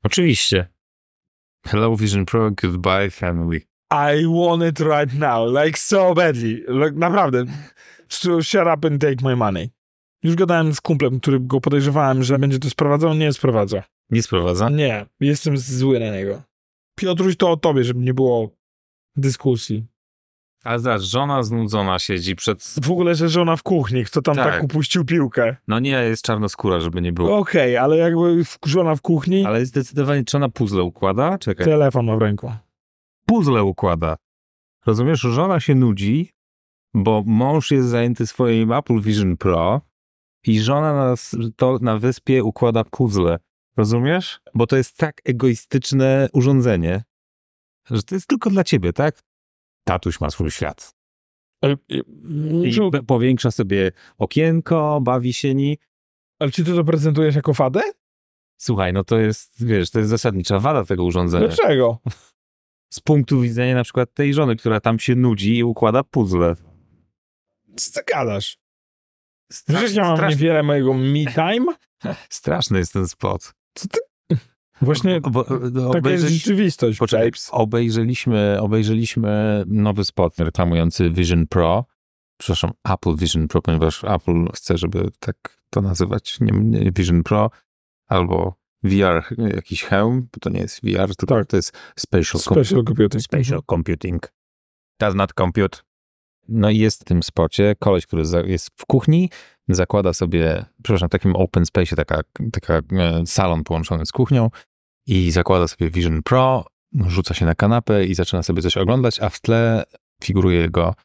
Oczywiście. 0.03 0.76
Hello 1.65 1.95
Vision 1.95 2.25
Pro, 2.25 2.51
goodbye 2.51 3.09
family. 3.09 3.61
I 3.91 4.25
want 4.27 4.63
it 4.63 4.79
right 4.79 5.13
now, 5.13 5.45
like 5.63 5.77
so 5.77 6.13
badly. 6.13 6.63
Like, 6.67 6.95
naprawdę. 6.95 7.45
So 8.09 8.41
shut 8.41 8.67
up 8.67 8.85
and 8.87 9.01
take 9.01 9.21
my 9.21 9.35
money. 9.35 9.69
Już 10.23 10.35
gadałem 10.35 10.73
z 10.73 10.81
kumplem, 10.81 11.19
który 11.19 11.39
go 11.39 11.61
podejrzewałem, 11.61 12.23
że 12.23 12.39
będzie 12.39 12.59
to 12.59 12.69
sprowadzał, 12.69 13.13
nie 13.13 13.33
sprowadza. 13.33 13.83
Nie 14.09 14.23
sprowadza? 14.23 14.69
Nie, 14.69 15.05
jestem 15.19 15.57
zły 15.57 15.99
na 15.99 16.11
niego. 16.11 16.41
Piotruś, 16.95 17.37
to 17.37 17.51
o 17.51 17.57
tobie, 17.57 17.83
żeby 17.83 17.99
nie 17.99 18.13
było 18.13 18.49
dyskusji. 19.15 19.85
Ale 20.67 20.79
zobacz, 20.79 21.01
żona 21.01 21.43
znudzona 21.43 21.99
siedzi 21.99 22.35
przed... 22.35 22.63
W 22.81 22.91
ogóle, 22.91 23.15
że 23.15 23.29
żona 23.29 23.55
w 23.55 23.63
kuchni, 23.63 24.05
kto 24.05 24.21
tam 24.21 24.35
tak, 24.35 24.53
Tak. 24.53 24.63
upuścił 24.63 25.05
piłkę. 25.05 25.55
No 25.67 25.79
nie, 25.79 25.89
jest 25.89 26.23
czarnoskóra, 26.23 26.79
żeby 26.79 27.01
nie 27.01 27.13
było. 27.13 27.37
Okej, 27.37 27.77
ale 27.77 27.97
jakby 27.97 28.43
żona 28.65 28.95
w 28.95 29.01
kuchni, 29.01 29.45
Ale 29.45 29.65
zdecydowanie, 29.65 30.23
czy 30.23 30.37
ona 30.37 30.49
puzzle 30.49 30.83
układa? 30.83 31.37
Czekaj. 31.37 31.65
telefon 31.65 32.05
ma 32.05 32.15
w 32.15 32.21
ręku. 32.21 32.51
Puzzle 33.25 33.63
układa. 33.63 34.15
Rozumiesz, 34.85 35.19
żona 35.19 35.59
się 35.59 35.75
nudzi, 35.75 36.31
bo 36.93 37.23
mąż 37.25 37.71
jest 37.71 37.87
zajęty 37.87 38.27
swoim 38.27 38.71
Apple 38.71 39.01
Vision 39.01 39.37
Pro 39.37 39.81
i 40.45 40.59
żona 40.59 40.93
na, 40.93 41.15
to, 41.55 41.77
na 41.81 41.97
wyspie 41.99 42.43
układa 42.43 42.83
puzzle. 42.83 43.39
Rozumiesz? 43.77 44.39
Bo 44.53 44.67
to 44.67 44.77
jest 44.77 44.97
tak 44.97 45.21
egoistyczne 45.25 46.29
urządzenie, 46.33 47.03
że 47.91 48.03
to 48.03 48.15
jest 48.15 48.27
tylko 48.27 48.49
dla 48.49 48.63
ciebie, 48.63 48.93
tak? 48.93 49.19
Tatuś 49.87 50.19
ma 50.21 50.29
swój 50.29 50.51
świat. 50.51 50.95
Ale, 51.61 51.75
i- 51.89 52.01
powiększa 53.07 53.51
sobie 53.51 53.91
okienko, 54.17 54.99
bawi 55.01 55.33
się 55.33 55.55
ni. 55.55 55.77
ale 56.39 56.51
czy 56.51 56.63
ty 56.63 56.73
to 56.75 56.83
prezentujesz 56.83 57.35
jako 57.35 57.53
wadę? 57.53 57.81
Słuchaj, 58.61 58.93
no 58.93 59.03
to 59.03 59.19
jest, 59.19 59.65
wiesz, 59.65 59.91
to 59.91 59.99
jest 59.99 60.09
zasadnicza 60.09 60.59
wada 60.59 60.85
tego 60.85 61.03
urządzenia. 61.03 61.47
Dlaczego? 61.47 61.99
Z 62.93 62.99
punktu 62.99 63.41
widzenia 63.41 63.75
na 63.75 63.83
przykład 63.83 64.13
tej 64.13 64.33
żony, 64.33 64.55
która 64.55 64.79
tam 64.79 64.99
się 64.99 65.15
nudzi 65.15 65.57
i 65.57 65.63
układa 65.63 66.03
puzzle. 66.03 66.55
Co 67.75 67.99
ty 67.99 68.05
gadasz? 68.13 68.57
Strasz- 69.53 69.77
Przecież 69.77 69.95
ja 69.95 70.03
mam 70.03 70.17
strasz- 70.17 70.29
niewiele 70.29 70.63
mojego 70.63 70.93
me 70.93 71.25
time. 71.35 71.65
Straszny 72.29 72.79
jest 72.79 72.93
ten 72.93 73.07
spot. 73.07 73.53
Właśnie 74.81 75.21
Bo, 75.21 75.29
bo, 75.29 75.93
taka 75.93 76.09
jest 76.09 76.27
rzeczywistość. 76.27 76.99
Poczekaj, 76.99 77.31
obejrzeliśmy, 77.51 78.57
obejrzeliśmy 78.61 79.63
nowy 79.67 80.05
spot 80.05 80.39
reklamujący 80.39 81.09
Vision 81.09 81.47
Pro. 81.47 81.85
Przepraszam, 82.37 82.71
Apple 82.89 83.15
Vision 83.15 83.47
Pro, 83.47 83.61
ponieważ 83.61 84.03
Apple 84.03 84.45
chce, 84.53 84.77
żeby 84.77 85.09
tak 85.19 85.61
to 85.69 85.81
nazywać. 85.81 86.37
Nie, 86.39 86.59
nie 86.79 86.91
Vision 86.91 87.23
Pro 87.23 87.49
albo 88.07 88.55
VR, 88.83 89.23
jakiś 89.55 89.83
hełm, 89.83 90.21
bo 90.33 90.39
to 90.41 90.49
nie 90.49 90.59
jest 90.59 90.79
VR, 90.83 91.15
tylko 91.15 91.35
Tak. 91.35 91.47
to 91.47 91.55
jest 91.55 91.77
Spatial, 91.95 92.41
com- 92.41 92.53
Special 92.63 92.83
computing. 92.83 93.23
spatial 93.23 93.61
Computing. 93.69 94.33
Does 94.99 95.15
not 95.15 95.33
compute. 95.33 95.77
No 96.49 96.69
i 96.69 96.77
jest 96.77 97.01
w 97.01 97.03
tym 97.03 97.23
spocie 97.23 97.75
koleś, 97.79 98.05
który 98.05 98.23
jest 98.45 98.69
w 98.75 98.85
kuchni, 98.85 99.29
zakłada 99.69 100.13
sobie, 100.13 100.65
przepraszam, 100.83 101.09
w 101.09 101.11
takim 101.11 101.35
open 101.35 101.65
space, 101.65 101.95
taka, 101.95 102.21
taka 102.51 102.73
e, 102.73 102.81
salon 103.25 103.63
połączony 103.63 104.05
z 104.05 104.11
kuchnią 104.11 104.49
i 105.07 105.31
zakłada 105.31 105.67
sobie 105.67 105.89
Vision 105.89 106.23
Pro, 106.23 106.65
rzuca 107.07 107.33
się 107.33 107.45
na 107.45 107.55
kanapę 107.55 108.05
i 108.05 108.15
zaczyna 108.15 108.43
sobie 108.43 108.61
coś 108.61 108.77
oglądać, 108.77 109.19
a 109.19 109.29
w 109.29 109.39
tle 109.39 109.83
figuruje 110.23 110.59
jego 110.59 110.95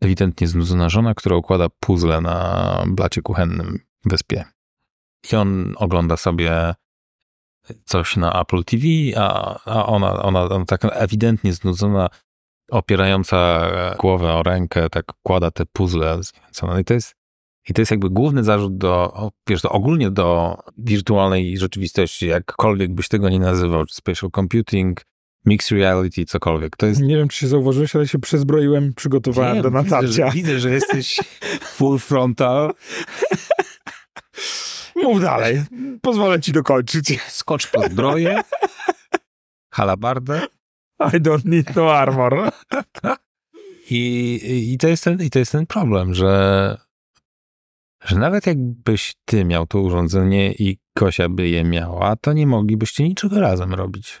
ewidentnie 0.00 0.46
znudzona 0.46 0.88
żona, 0.88 1.14
która 1.14 1.36
układa 1.36 1.66
puzzle 1.80 2.20
na 2.20 2.84
blacie 2.86 3.22
kuchennym 3.22 3.78
wyspie. 4.04 4.44
I 5.32 5.36
on 5.36 5.74
ogląda 5.76 6.16
sobie 6.16 6.74
coś 7.84 8.16
na 8.16 8.40
Apple 8.40 8.64
TV, 8.64 8.84
a, 9.16 9.58
a 9.64 9.86
ona, 9.86 10.22
ona, 10.22 10.42
ona 10.42 10.64
tak 10.64 10.80
ewidentnie 10.84 11.52
znudzona, 11.52 12.08
opierająca 12.70 13.70
głowę 13.98 14.32
o 14.32 14.42
rękę, 14.42 14.90
tak 14.90 15.04
kłada 15.22 15.50
te 15.50 15.66
puzzle. 15.66 16.22
zniechęcona. 16.22 16.80
I 16.80 16.84
to 16.84 16.94
jest, 16.94 17.14
i 17.68 17.72
to 17.72 17.80
jest 17.82 17.90
jakby 17.90 18.10
główny 18.10 18.44
zarzut 18.44 18.78
do, 18.78 19.30
wiesz, 19.48 19.62
do, 19.62 19.70
ogólnie 19.70 20.10
do 20.10 20.58
wirtualnej 20.78 21.58
rzeczywistości, 21.58 22.26
jakkolwiek 22.26 22.94
byś 22.94 23.08
tego 23.08 23.28
nie 23.28 23.38
nazywał, 23.38 23.86
czy 23.86 23.94
spatial 23.94 24.30
computing, 24.30 25.00
mixed 25.46 25.78
reality, 25.78 26.24
cokolwiek. 26.24 26.76
To 26.76 26.86
jest 26.86 27.00
Nie 27.00 27.16
wiem, 27.16 27.28
czy 27.28 27.38
się 27.38 27.48
zauważyłeś, 27.48 27.96
ale 27.96 28.08
się 28.08 28.18
przezbroiłem, 28.18 28.94
przygotowałem 28.94 29.54
Wiem, 29.54 29.62
do 29.62 29.70
widzę, 29.70 29.82
natarcia. 29.82 30.26
że, 30.26 30.30
widzę, 30.30 30.60
że 30.60 30.70
jesteś 30.70 31.20
full 31.76 31.98
frontal. 31.98 32.74
Mów 34.96 35.20
dalej. 35.20 35.62
Pozwolę 36.02 36.40
ci 36.40 36.52
dokończyć. 36.52 37.20
Skocz 37.28 37.66
po 37.66 37.88
zbroję, 37.88 38.42
halabardę. 39.72 40.40
I 41.00 41.20
don't 41.20 41.44
need 41.44 41.76
no 41.76 41.92
armor. 41.92 42.50
I, 43.90 44.72
i, 44.72 44.78
to 44.78 44.88
jest 44.88 45.04
ten, 45.04 45.22
I 45.22 45.30
to 45.30 45.38
jest 45.38 45.52
ten 45.52 45.66
problem, 45.66 46.14
że, 46.14 46.76
że 48.04 48.18
nawet 48.18 48.46
jakbyś 48.46 49.14
ty 49.24 49.44
miał 49.44 49.66
to 49.66 49.80
urządzenie 49.80 50.52
i 50.52 50.78
Kosia 50.96 51.28
by 51.28 51.48
je 51.48 51.64
miała, 51.64 52.16
to 52.16 52.32
nie 52.32 52.46
moglibyście 52.46 53.04
niczego 53.04 53.40
razem 53.40 53.74
robić. 53.74 54.20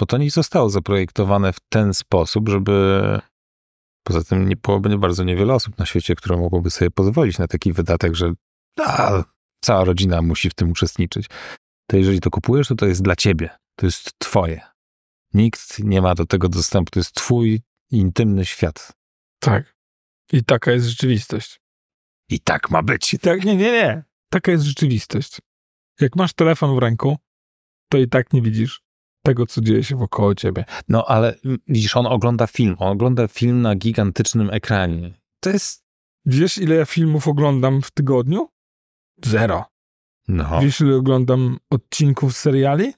Bo 0.00 0.06
to 0.06 0.18
nie 0.18 0.30
zostało 0.30 0.70
zaprojektowane 0.70 1.52
w 1.52 1.60
ten 1.72 1.94
sposób, 1.94 2.48
żeby. 2.48 3.20
Poza 4.06 4.24
tym 4.24 4.48
nie 4.48 4.56
byłoby 4.56 4.88
nie 4.88 4.98
bardzo 4.98 5.24
niewiele 5.24 5.54
osób 5.54 5.78
na 5.78 5.86
świecie, 5.86 6.14
które 6.14 6.36
mogłoby 6.36 6.70
sobie 6.70 6.90
pozwolić 6.90 7.38
na 7.38 7.46
taki 7.46 7.72
wydatek, 7.72 8.14
że 8.14 8.32
a, 8.80 9.24
cała 9.64 9.84
rodzina 9.84 10.22
musi 10.22 10.50
w 10.50 10.54
tym 10.54 10.70
uczestniczyć. 10.70 11.26
To 11.90 11.96
jeżeli 11.96 12.20
to 12.20 12.30
kupujesz, 12.30 12.68
to 12.68 12.74
to 12.74 12.86
jest 12.86 13.02
dla 13.02 13.16
ciebie. 13.16 13.50
To 13.76 13.86
jest 13.86 14.18
twoje. 14.18 14.60
Nikt 15.34 15.78
nie 15.78 16.02
ma 16.02 16.14
do 16.14 16.26
tego 16.26 16.48
dostępu. 16.48 16.90
To 16.90 17.00
jest 17.00 17.14
twój 17.14 17.62
intymny 17.90 18.44
świat. 18.44 18.92
Tak. 19.40 19.74
I 20.32 20.44
taka 20.44 20.72
jest 20.72 20.86
rzeczywistość. 20.86 21.60
I 22.28 22.40
tak 22.40 22.70
ma 22.70 22.82
być. 22.82 23.14
I 23.14 23.18
tak, 23.18 23.44
nie, 23.44 23.56
nie, 23.56 23.72
nie. 23.72 24.04
Taka 24.28 24.52
jest 24.52 24.64
rzeczywistość. 24.64 25.38
Jak 26.00 26.16
masz 26.16 26.32
telefon 26.32 26.76
w 26.76 26.78
ręku, 26.78 27.16
to 27.88 27.98
i 27.98 28.08
tak 28.08 28.32
nie 28.32 28.42
widzisz 28.42 28.82
tego, 29.22 29.46
co 29.46 29.60
dzieje 29.60 29.84
się 29.84 29.96
wokoło 29.96 30.34
ciebie. 30.34 30.64
No 30.88 31.04
ale 31.04 31.34
widzisz, 31.68 31.96
on 31.96 32.06
ogląda 32.06 32.46
film. 32.46 32.76
On 32.78 32.88
ogląda 32.88 33.28
film 33.28 33.62
na 33.62 33.74
gigantycznym 33.74 34.50
ekranie. 34.50 35.14
To 35.40 35.50
jest 35.50 35.84
Wiesz, 36.26 36.58
ile 36.58 36.74
ja 36.74 36.84
filmów 36.84 37.28
oglądam 37.28 37.82
w 37.82 37.90
tygodniu? 37.90 38.48
Zero. 39.24 39.64
No. 40.28 40.60
Wiesz, 40.60 40.80
ile 40.80 40.96
oglądam 40.96 41.58
odcinków 41.70 42.36
seriali? 42.36 42.92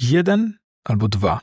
Jeden 0.00 0.58
albo 0.84 1.08
dwa. 1.08 1.40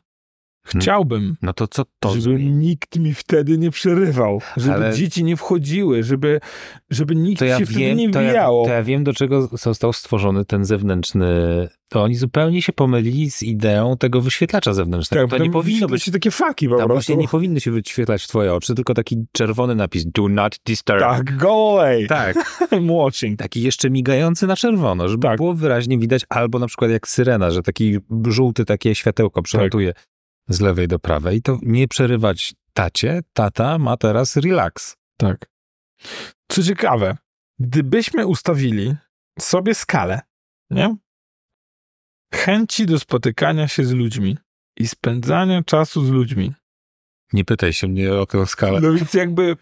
Chciałbym, 0.65 1.35
No 1.41 1.53
to 1.53 1.67
co 1.67 1.83
to? 1.99 2.21
żeby 2.21 2.43
nikt 2.43 2.99
mi 2.99 3.13
wtedy 3.13 3.57
nie 3.57 3.71
przerywał, 3.71 4.41
żeby 4.57 4.75
Ale- 4.75 4.93
dzieci 4.93 5.23
nie 5.23 5.37
wchodziły, 5.37 6.03
żeby, 6.03 6.39
żeby 6.89 7.15
nikt 7.15 7.39
To 7.39 7.45
ja, 7.45 7.59
się 7.59 7.65
wtedy 7.65 7.79
nie 7.79 8.03
wiem, 8.03 8.11
to, 8.11 8.21
ja, 8.21 8.29
wbijało. 8.29 8.65
to 8.65 8.71
ja 8.71 8.83
wiem, 8.83 9.03
do 9.03 9.13
czego 9.13 9.47
został 9.57 9.93
stworzony 9.93 10.45
ten 10.45 10.65
zewnętrzny. 10.65 11.27
To 11.89 12.03
oni 12.03 12.15
zupełnie 12.15 12.61
się 12.61 12.73
pomylili 12.73 13.31
z 13.31 13.43
ideą 13.43 13.97
tego 13.97 14.21
wyświetlacza 14.21 14.73
zewnętrznego. 14.73 15.27
to 15.27 15.37
nie 15.37 15.51
powinno 15.51 15.87
być. 15.87 16.11
takie 16.11 16.31
faki 16.31 16.69
po 16.69 16.77
Tam 16.77 16.87
prostu. 16.87 16.93
właśnie 16.93 17.15
nie 17.15 17.27
powinny 17.27 17.59
się 17.61 17.71
wyświetlać 17.71 18.27
twoje 18.27 18.53
oczy, 18.53 18.75
tylko 18.75 18.93
taki 18.93 19.25
czerwony 19.31 19.75
napis 19.75 20.05
Do 20.05 20.27
not 20.29 20.59
disturb. 20.65 20.99
Tak, 20.99 21.37
go 21.37 21.71
away. 21.71 22.07
Tak. 22.07 22.35
I'm 22.71 22.91
watching. 22.91 23.39
Taki 23.39 23.61
jeszcze 23.61 23.89
migający 23.89 24.47
na 24.47 24.55
czerwono, 24.55 25.07
żeby 25.09 25.21
Tak. 25.27 25.37
było 25.37 25.53
wyraźnie 25.53 25.97
widać, 25.97 26.21
albo 26.29 26.59
na 26.59 26.67
przykład 26.67 26.91
jak 26.91 27.07
syrena, 27.07 27.51
że 27.51 27.61
taki 27.61 27.97
żółty 28.27 28.65
takie 28.65 28.95
światełko 28.95 29.41
przelatuje 29.41 29.93
z 30.47 30.61
lewej 30.61 30.87
do 30.87 30.99
prawej. 30.99 31.41
To 31.41 31.59
nie 31.61 31.87
przerywać 31.87 32.53
tacie. 32.73 33.21
Tata 33.33 33.77
ma 33.77 33.97
teraz 33.97 34.35
relax. 34.35 34.95
Tak. 35.17 35.49
Co 36.47 36.63
ciekawe, 36.63 37.17
gdybyśmy 37.59 38.27
ustawili 38.27 38.95
sobie 39.39 39.75
skalę, 39.75 40.21
nie? 40.69 40.95
Chęci 42.33 42.85
do 42.85 42.99
spotykania 42.99 43.67
się 43.67 43.85
z 43.85 43.91
ludźmi 43.91 44.37
i 44.79 44.87
spędzania 44.87 45.63
czasu 45.63 46.05
z 46.05 46.09
ludźmi. 46.09 46.53
Nie 47.33 47.45
pytaj 47.45 47.73
się 47.73 47.87
mnie 47.87 48.13
o 48.13 48.25
tę 48.25 48.45
skalę. 48.45 48.81
No 48.81 48.93
więc 48.93 49.13
jakby 49.13 49.57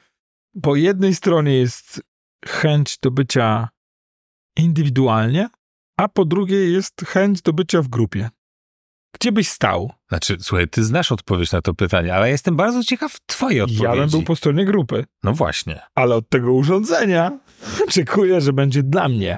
po 0.62 0.76
jednej 0.76 1.16
stronie 1.16 1.58
jest 1.58 2.02
chęć 2.46 2.98
do 2.98 3.12
bycia 3.12 3.70
indywidualnie, 4.58 5.50
a 5.98 6.08
po 6.08 6.26
drugiej 6.26 6.74
jest 6.74 7.02
chęć 7.02 7.42
do 7.42 7.54
bycia 7.54 7.82
w 7.82 7.88
grupie. 7.88 8.30
Gdzie 9.14 9.32
byś 9.32 9.48
stał? 9.50 9.92
Znaczy, 10.10 10.38
słuchaj, 10.42 10.68
ty 10.68 10.84
znasz 10.84 11.12
odpowiedź 11.12 11.52
na 11.52 11.62
to 11.62 11.74
pytanie, 11.74 12.16
ale 12.16 12.30
jestem 12.30 12.56
bardzo 12.56 12.84
ciekaw 12.84 13.18
twojej 13.26 13.62
odpowiedzi. 13.62 13.84
Ja 13.84 13.96
bym 13.96 14.10
był 14.10 14.24
po 14.24 14.36
stronie 14.36 14.66
grupy, 14.66 15.06
No 15.24 15.34
właśnie. 15.34 15.80
ale 15.96 16.16
od 16.16 16.30
tego 16.30 16.54
urządzenia 16.54 17.40
oczekuję, 17.88 18.42
że 18.42 18.54
będzie 18.54 18.84
dla 18.84 19.10
mnie. 19.10 19.38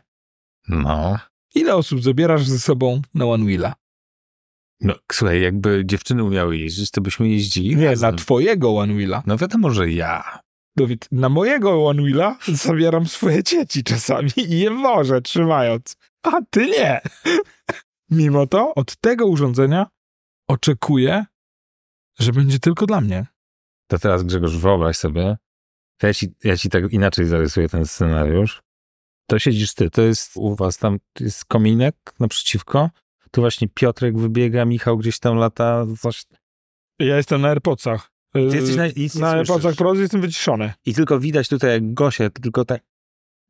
No. 0.67 1.17
Ile 1.55 1.75
osób 1.75 2.03
zabierasz 2.03 2.47
ze 2.47 2.59
sobą 2.59 3.01
na 3.13 3.25
One 3.25 3.45
Wheela? 3.45 3.73
No, 4.81 4.93
słuchaj, 5.11 5.41
jakby 5.41 5.81
dziewczyny 5.85 6.23
umiały 6.23 6.57
jeździć, 6.57 6.91
to 6.91 7.01
byśmy 7.01 7.29
jeździli 7.29 7.75
Nie, 7.75 7.85
razem. 7.85 8.11
na 8.11 8.17
twojego 8.17 8.77
One 8.77 8.93
Wheela. 8.93 9.23
No 9.25 9.37
wiadomo, 9.37 9.69
że 9.71 9.91
ja. 9.91 10.39
Dawid, 10.77 11.07
na 11.11 11.29
mojego 11.29 11.85
One 11.87 12.01
Wheela 12.01 12.37
zabieram 12.47 13.05
swoje 13.07 13.43
dzieci 13.43 13.83
czasami 13.83 14.29
i 14.37 14.59
je 14.59 14.69
wożę 14.71 15.21
trzymając. 15.21 15.95
A 16.23 16.31
ty 16.49 16.65
nie. 16.65 17.01
Mimo 18.13 18.47
to 18.47 18.73
od 18.75 18.95
tego 18.95 19.25
urządzenia 19.25 19.87
oczekuję, 20.47 21.25
że 22.19 22.31
będzie 22.31 22.59
tylko 22.59 22.85
dla 22.85 23.01
mnie. 23.01 23.25
To 23.87 23.99
teraz 23.99 24.23
Grzegorz, 24.23 24.57
wyobraź 24.57 24.97
sobie, 24.97 25.37
ja 26.03 26.13
ci, 26.13 26.33
ja 26.43 26.57
ci 26.57 26.69
tak 26.69 26.93
inaczej 26.93 27.25
zarysuję 27.25 27.69
ten 27.69 27.85
scenariusz. 27.85 28.61
To 29.29 29.39
siedzisz 29.39 29.73
ty, 29.73 29.89
to 29.89 30.01
jest 30.01 30.31
u 30.35 30.55
was 30.55 30.77
tam, 30.77 30.99
jest 31.19 31.45
kominek 31.45 31.95
naprzeciwko, 32.19 32.89
tu 33.31 33.41
właśnie 33.41 33.67
Piotrek 33.67 34.17
wybiega, 34.17 34.65
Michał 34.65 34.97
gdzieś 34.97 35.19
tam 35.19 35.37
lata, 35.37 35.85
coś. 35.99 36.25
Ja 36.99 37.17
jestem 37.17 37.41
na 37.41 37.47
AirPodsach. 37.47 38.11
Ty 38.33 38.39
jesteś 38.39 38.75
na, 38.75 38.87
nic 38.87 39.15
na. 39.15 39.31
AirPodsach 39.31 39.75
Pro 39.75 39.93
jestem 39.93 40.21
wyciszony. 40.21 40.73
I 40.85 40.93
tylko 40.93 41.19
widać 41.19 41.47
tutaj 41.47 41.71
jak 41.71 41.93
Gosia, 41.93 42.29
tylko 42.29 42.65
tak, 42.65 42.81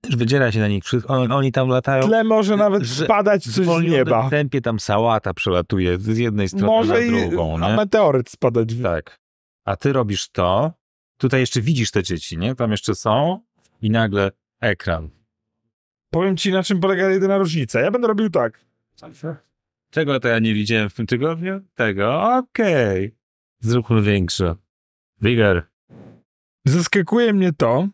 wydziera 0.09 0.51
się 0.51 0.59
na 0.59 0.67
nich, 0.67 0.83
przy- 0.83 1.07
on, 1.07 1.31
oni 1.31 1.51
tam 1.51 1.67
latają. 1.69 2.03
W 2.03 2.05
tle 2.05 2.23
może 2.23 2.57
nawet 2.57 2.83
że 2.83 3.05
spadać 3.05 3.47
w 3.47 3.55
coś 3.55 3.65
z 3.65 3.83
nieba. 3.91 4.29
tempie 4.29 4.61
tam 4.61 4.79
sałata 4.79 5.33
przelatuje 5.33 5.97
z 5.99 6.17
jednej 6.17 6.47
strony 6.49 6.65
Może 6.65 6.93
na 6.93 6.99
i 6.99 7.29
drugą, 7.29 7.57
a 7.65 7.69
nie? 7.69 7.75
meteoryt 7.75 8.29
spadać. 8.29 8.73
w- 8.75 8.83
Tak. 8.83 9.19
A 9.65 9.75
ty 9.75 9.93
robisz 9.93 10.29
to, 10.29 10.73
tutaj 11.17 11.39
jeszcze 11.39 11.61
widzisz 11.61 11.91
te 11.91 12.03
dzieci, 12.03 12.37
nie? 12.37 12.55
Tam 12.55 12.71
jeszcze 12.71 12.95
są 12.95 13.39
i 13.81 13.89
nagle 13.89 14.31
ekran. 14.61 15.09
Powiem 16.11 16.37
ci, 16.37 16.51
na 16.51 16.63
czym 16.63 16.79
polega 16.79 17.09
jedyna 17.09 17.37
różnica. 17.37 17.79
Ja 17.79 17.91
będę 17.91 18.07
robił 18.07 18.29
tak. 18.29 18.65
Czego 19.91 20.19
to 20.19 20.27
ja 20.27 20.39
nie 20.39 20.53
widziałem 20.53 20.89
w 20.89 20.93
tym 20.93 21.05
tygodniu? 21.07 21.61
Tego, 21.75 22.23
okej. 22.37 23.15
Zróbmy 23.59 24.01
większe. 24.01 24.55
Bigger. 25.23 25.63
Zaskakuje 26.65 27.33
mnie 27.33 27.53
to, 27.53 27.87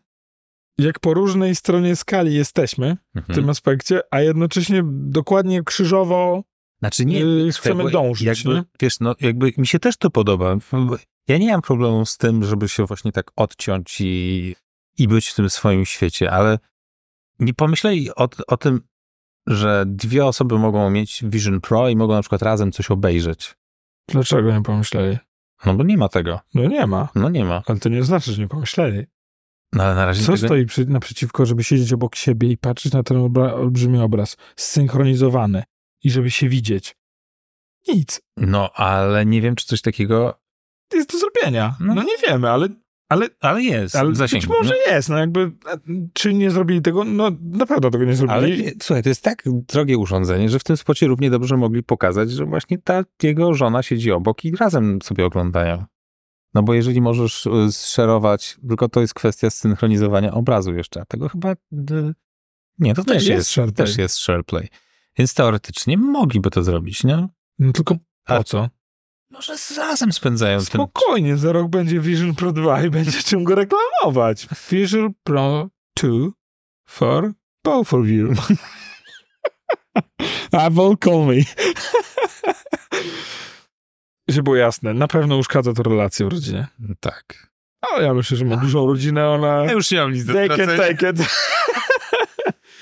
jak 0.82 1.00
po 1.00 1.14
różnej 1.14 1.54
stronie 1.54 1.96
skali 1.96 2.34
jesteśmy 2.34 2.96
w 3.14 3.18
Mhm. 3.18 3.34
tym 3.34 3.50
aspekcie, 3.50 4.00
a 4.10 4.20
jednocześnie 4.20 4.82
dokładnie 4.86 5.62
krzyżowo 5.62 6.42
Znaczy 6.82 7.06
nie, 7.06 7.18
Yy, 7.18 7.52
słuchaj, 7.52 7.72
chcemy 7.72 7.82
bo 7.84 7.90
dążyć, 7.90 8.26
Jakby, 8.26 8.54
nie? 8.54 8.64
wiesz, 8.80 9.00
no 9.00 9.14
jakby 9.20 9.52
mi 9.58 9.66
się 9.66 9.78
też 9.78 9.96
to 9.96 10.10
podoba. 10.10 10.56
Ja 11.28 11.38
nie 11.38 11.52
mam 11.52 11.62
problemu 11.62 12.06
z 12.06 12.16
tym, 12.16 12.44
żeby 12.44 12.68
się 12.68 12.86
właśnie 12.86 13.12
tak 13.12 13.30
odciąć 13.36 14.00
i, 14.00 14.56
i 14.98 15.08
być 15.08 15.28
w 15.28 15.34
tym 15.34 15.50
swoim 15.50 15.84
świecie, 15.86 16.30
ale 16.30 16.58
nie 17.38 17.54
pomyśleli 17.54 18.10
o, 18.14 18.28
o 18.46 18.56
tym, 18.56 18.80
że 19.46 19.84
dwie 19.86 20.26
osoby 20.26 20.58
mogą 20.58 20.90
mieć 20.90 21.24
Vision 21.26 21.60
Pro 21.60 21.88
i 21.88 21.96
mogą 21.96 22.14
na 22.14 22.20
przykład 22.20 22.42
razem 22.42 22.72
coś 22.72 22.90
obejrzeć. 22.90 23.54
Dlaczego 24.08 24.52
nie 24.52 24.62
pomyśleli? 24.62 25.18
No 25.66 25.74
bo 25.74 25.84
nie 25.84 25.96
ma 25.96 26.08
tego. 26.08 26.40
No 26.54 26.68
nie 26.68 26.86
ma. 26.86 27.08
No 27.14 27.28
nie 27.28 27.44
ma. 27.44 27.62
Ale 27.66 27.78
to 27.78 27.88
nie 27.88 28.04
znaczy, 28.04 28.32
że 28.32 28.42
nie 28.42 28.48
pomyśleli. 28.48 29.06
No 29.72 29.84
ale 29.84 29.94
na 29.94 30.06
razie 30.06 30.20
Co 30.24 30.32
tego... 30.32 30.46
stoi 30.46 30.66
przy, 30.66 30.86
naprzeciwko, 30.86 31.46
żeby 31.46 31.64
siedzieć 31.64 31.92
obok 31.92 32.16
siebie 32.16 32.48
i 32.48 32.58
patrzeć 32.58 32.92
na 32.92 33.02
ten 33.02 33.16
obra- 33.16 33.52
olbrzymi 33.54 33.98
obraz, 33.98 34.36
zsynchronizowany 34.56 35.62
i 36.04 36.10
żeby 36.10 36.30
się 36.30 36.48
widzieć? 36.48 36.96
Nic. 37.88 38.20
No 38.36 38.70
ale 38.72 39.26
nie 39.26 39.40
wiem, 39.40 39.54
czy 39.56 39.66
coś 39.66 39.82
takiego... 39.82 40.40
Jest 40.94 41.12
do 41.12 41.18
zrobienia. 41.18 41.76
No. 41.80 41.94
No, 41.94 42.02
nie 42.02 42.28
wiemy, 42.28 42.50
ale, 42.50 42.68
ale, 43.08 43.28
Ale 43.40 43.62
jest. 43.62 43.96
ale 43.96 44.12
być 44.12 44.48
może 44.48 44.74
no. 44.86 44.92
jest. 44.92 45.08
No 45.08 45.18
jakby, 45.18 45.52
czy 46.12 46.34
nie 46.34 46.50
zrobili 46.50 46.82
tego? 46.82 47.04
No 47.04 47.30
na 47.42 47.66
pewno 47.66 47.90
tego 47.90 48.04
nie 48.04 48.10
Ale 48.10 48.16
zrobili. 48.16 48.62
nie, 48.64 48.72
słuchaj, 48.82 49.02
to 49.02 49.08
jest 49.08 49.22
tak 49.22 49.42
drogie 49.46 49.98
urządzenie, 49.98 50.48
że 50.48 50.58
w 50.58 50.64
tym 50.64 50.76
spocie 50.76 51.06
równie 51.06 51.30
dobrze 51.30 51.56
mogli 51.56 51.82
pokazać, 51.82 52.30
że 52.30 52.44
właśnie 52.44 52.78
ta 52.78 53.04
jego 53.22 53.54
żona 53.54 53.82
siedzi 53.82 54.12
obok 54.12 54.44
i 54.44 54.56
razem 54.56 55.02
sobie 55.02 55.26
oglądają. 55.26 55.84
No 56.54 56.62
bo 56.62 56.74
jeżeli 56.74 57.00
możesz 57.00 57.46
y, 57.46 57.72
zszerować, 57.72 58.56
tylko 58.68 58.88
to 58.88 59.00
jest 59.00 59.14
kwestia 59.14 59.50
synchronizowania 59.50 60.32
obrazu 60.34 60.74
jeszcze, 60.74 61.00
a 61.00 61.04
tego 61.04 61.28
chyba... 61.28 61.52
y, 61.52 61.56
Nie, 62.78 62.94
to 62.94 63.04
też 63.04 63.26
jest 63.26 63.56
jest, 63.56 63.76
też 63.76 63.98
jest 63.98 64.16
SharePlay. 64.18 64.68
Więc 65.18 65.34
teoretycznie 65.34 65.96
mogliby 65.96 66.50
to 66.50 66.62
zrobić, 66.62 67.04
nie? 67.04 67.28
No 67.58 67.72
tylko 67.72 67.96
A- 68.26 68.36
po 68.36 68.44
co? 68.44 68.68
Może 69.30 69.54
razem 69.76 70.12
spędzają 70.12 70.58
ten... 70.58 70.66
Spokojnie, 70.66 71.36
za 71.36 71.52
rok 71.52 71.68
będzie 71.70 72.00
Vision 72.00 72.34
Pro 72.34 72.52
2 72.52 72.82
i 72.82 72.90
będzie 72.90 73.22
czym 73.22 73.44
go 73.44 73.54
reklamować. 73.54 74.46
Vision 74.70 75.12
Pro 75.22 75.68
2 75.96 76.08
for 76.88 77.32
both 77.64 77.94
of 77.94 78.06
you. 78.06 78.32
Apple 80.52 80.96
call 81.04 81.26
me. 81.26 81.42
Żeby 84.32 84.42
było 84.42 84.56
jasne, 84.56 84.94
na 84.94 85.08
pewno 85.08 85.36
uszkadza 85.36 85.72
to 85.72 85.82
relację 85.82 86.26
w 86.26 86.28
rodzinie. 86.32 86.66
Tak. 87.00 87.50
Ale 87.80 88.04
ja 88.06 88.14
myślę, 88.14 88.36
że 88.36 88.44
ma 88.44 88.56
dużą 88.56 88.86
rodzinę, 88.86 89.28
ona... 89.28 89.64
Ja 89.64 89.72
już 89.72 89.90
nie 89.90 89.98
mam 89.98 90.12
nic 90.12 90.24
do 90.24 90.32
can 90.34 90.44
stracenia. 90.46 90.76
take 90.78 91.10
it. 91.10 91.16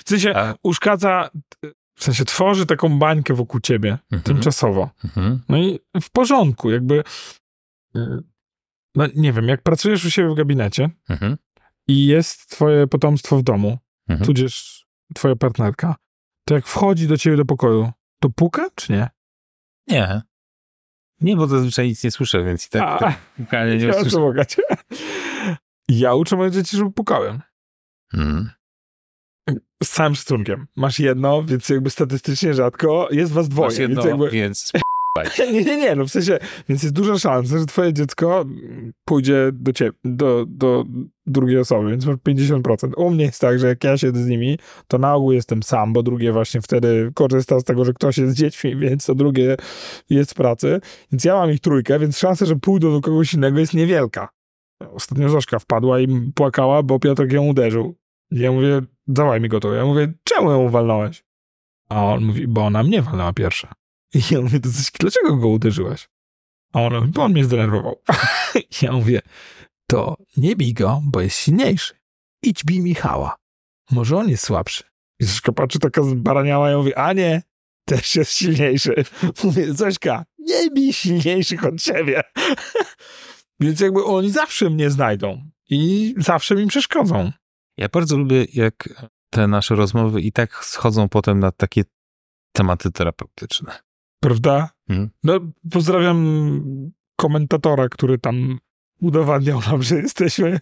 W 0.05 0.09
sensie 0.11 0.37
A- 0.37 0.55
uszkadza, 0.63 1.31
w 1.99 2.05
sensie 2.05 2.25
tworzy 2.25 2.67
taką 2.67 2.99
bańkę 2.99 3.35
wokół 3.35 3.61
ciebie, 3.61 3.99
Mhm. 4.13 4.23
tymczasowo. 4.23 4.91
Mhm. 5.05 5.41
No 5.49 5.59
i 5.59 5.79
w 6.03 6.11
porządku, 6.11 6.71
jakby... 6.71 7.03
y, 7.97 8.01
No 8.95 9.05
nie 9.15 9.33
wiem, 9.33 9.49
jak 9.49 9.63
pracujesz 9.63 10.05
u 10.05 10.11
siebie 10.11 10.29
w 10.29 10.35
gabinecie 10.35 10.91
Mhm. 11.09 11.37
i 11.89 12.07
jest 12.07 12.51
twoje 12.51 12.87
potomstwo 12.87 13.37
w 13.39 13.43
domu, 13.43 13.79
Mhm. 14.09 14.27
tudzież 14.27 14.85
twoja 15.15 15.37
partnerka, 15.37 15.97
to 16.45 16.55
jak 16.55 16.67
wchodzi 16.67 17.07
do 17.09 17.17
ciebie 17.17 17.37
do 17.37 17.45
pokoju, 17.45 17.93
to 18.21 18.31
puka, 18.31 18.67
czy 18.75 18.93
nie? 18.93 19.09
Nie. 19.87 20.23
Nie, 21.21 21.37
bo 21.37 21.47
zazwyczaj 21.47 21.89
nic 21.89 22.05
nie 22.05 22.11
słyszę, 22.11 22.45
więc 22.45 22.67
i 22.67 22.71
tak 22.71 22.83
A, 22.83 22.99
tak 22.99 23.19
pukanie 23.37 23.77
nie 23.77 23.87
ja 23.93 23.93
słyszę. 23.93 24.19
Ja 25.91 26.14
uczę 26.14 26.37
moje 26.37 26.51
dzieci, 26.51 26.77
żeby 26.77 26.93
pukałem. 26.93 27.41
Mhm. 28.14 28.51
Z 29.83 29.91
całym 29.91 30.14
szacunkiem. 30.14 30.66
Masz 30.77 30.99
jedno, 30.99 31.43
więc 31.45 31.69
jakby 31.69 31.91
statystycznie 31.91 32.55
rzadko 32.55 33.09
jest 33.11 33.33
was 33.33 33.49
dwoje. 33.49 33.69
Masz 33.69 33.79
jedno, 33.79 34.03
więc 34.03 34.11
jakby... 34.11 34.31
więc 34.31 34.73
Nie, 35.53 35.65
nie, 35.65 35.77
nie, 35.77 35.95
no 35.95 36.05
w 36.05 36.11
sensie, 36.11 36.39
więc 36.69 36.83
jest 36.83 36.95
duża 36.95 37.19
szansa, 37.19 37.59
że 37.59 37.67
twoje 37.67 37.93
dziecko 37.93 38.45
pójdzie 39.05 39.51
do 39.53 39.73
ciebie, 39.73 39.93
do, 40.05 40.45
do 40.49 40.85
drugiej 41.27 41.59
osoby, 41.59 41.91
więc 41.91 42.07
masz 42.07 42.17
50%. 42.17 42.93
U 42.97 43.11
mnie 43.11 43.25
jest 43.25 43.41
tak, 43.41 43.59
że 43.59 43.67
jak 43.67 43.85
ja 43.85 43.99
siedzę 43.99 44.23
z 44.23 44.27
nimi, 44.27 44.59
to 44.89 44.99
na 44.99 45.15
ogół 45.15 45.33
jestem 45.33 45.63
sam, 45.63 45.93
bo 45.93 46.03
drugie 46.03 46.33
właśnie 46.33 46.61
wtedy 46.61 47.13
korzysta 47.15 47.61
z 47.61 47.65
tego, 47.65 47.85
że 47.85 47.93
ktoś 47.93 48.19
jest 48.19 48.33
z 48.33 48.37
dziećmi, 48.37 48.77
więc 48.87 49.07
to 49.07 49.15
drugie 49.15 49.57
jest 50.11 50.31
w 50.31 50.35
pracy. 50.35 50.81
Więc 51.13 51.25
ja 51.25 51.35
mam 51.35 51.51
ich 51.51 51.61
trójkę, 51.61 51.99
więc 51.99 52.19
szansa, 52.19 52.47
że 52.47 52.57
pójdą 52.57 52.93
do 52.93 53.01
kogoś 53.01 53.35
innego 53.35 53.59
jest 53.59 53.75
niewielka. 53.75 54.29
Ostatnio 54.93 55.29
Zośka 55.29 55.59
wpadła 55.59 56.01
i 56.01 56.31
płakała, 56.35 56.83
bo 56.83 56.99
Piotrek 56.99 57.33
ją 57.33 57.47
uderzył. 57.47 57.95
I 58.31 58.39
ja 58.39 58.53
mówię, 58.53 58.83
dawaj 59.07 59.41
mi 59.41 59.49
go 59.49 59.61
to. 59.61 59.75
Ja 59.75 59.85
mówię, 59.85 60.13
czemu 60.25 60.51
ją 60.51 60.69
walnąłeś? 60.69 61.25
A 61.89 62.05
on 62.05 62.25
mówi, 62.25 62.49
bo 62.49 62.67
ona 62.67 62.83
mnie 62.83 63.03
walnęła 63.03 63.33
pierwsza. 63.33 63.75
I 64.15 64.21
ja 64.31 64.41
mówię, 64.41 64.61
to 64.61 64.73
coś, 64.73 64.91
dlaczego 65.01 65.37
go 65.37 65.49
uderzyłeś? 65.49 66.09
A 66.73 66.81
on 66.81 66.95
mówi, 66.95 67.09
bo 67.09 67.23
on 67.23 67.33
mnie 67.33 67.45
zdenerwował. 67.45 68.03
ja 68.83 68.93
mówię, 68.93 69.21
to 69.87 70.17
nie 70.37 70.57
bij 70.57 70.75
go, 70.75 71.03
bo 71.05 71.21
jest 71.21 71.37
silniejszy. 71.37 71.95
Idź 72.43 72.65
bij 72.65 72.81
Michała. 72.81 73.37
Może 73.91 74.17
on 74.17 74.29
jest 74.29 74.45
słabszy. 74.45 74.85
I 75.21 75.25
Zośka 75.25 75.53
patrzy 75.53 75.79
taka 75.79 76.03
zbaraniała 76.03 76.73
i 76.73 76.77
mówi, 76.77 76.95
a 76.95 77.13
nie, 77.13 77.43
też 77.85 78.17
jest 78.17 78.33
silniejszy. 78.33 79.05
Mówię, 79.45 79.75
Zośka, 79.75 80.25
nie 80.39 80.71
bij 80.71 80.93
silniejszych 80.93 81.65
od 81.65 81.83
siebie. 81.83 82.23
Więc 83.61 83.81
jakby 83.81 84.05
oni 84.05 84.31
zawsze 84.31 84.71
mnie 84.71 84.91
znajdą 84.91 85.51
i 85.71 86.15
zawsze 86.19 86.55
mi 86.55 86.67
przeszkodzą. 86.67 87.33
Ja 87.77 87.89
bardzo 87.89 88.17
lubię, 88.17 88.47
jak 88.53 88.89
te 89.31 89.47
nasze 89.47 89.75
rozmowy 89.75 90.21
i 90.21 90.33
tak 90.33 90.65
schodzą 90.65 91.09
potem 91.09 91.39
na 91.39 91.53
takie 91.53 91.85
tematy 92.53 92.91
terapeutyczne. 92.91 93.79
Prawda? 94.21 94.71
Mhm. 94.89 95.11
No, 95.25 95.41
pozdrawiam 95.71 96.51
komentatora, 97.16 97.89
który 97.89 98.19
tam 98.19 98.59
udowadniał 99.01 99.61
nam, 99.71 99.83
że 99.83 99.97
jesteśmy 99.97 100.61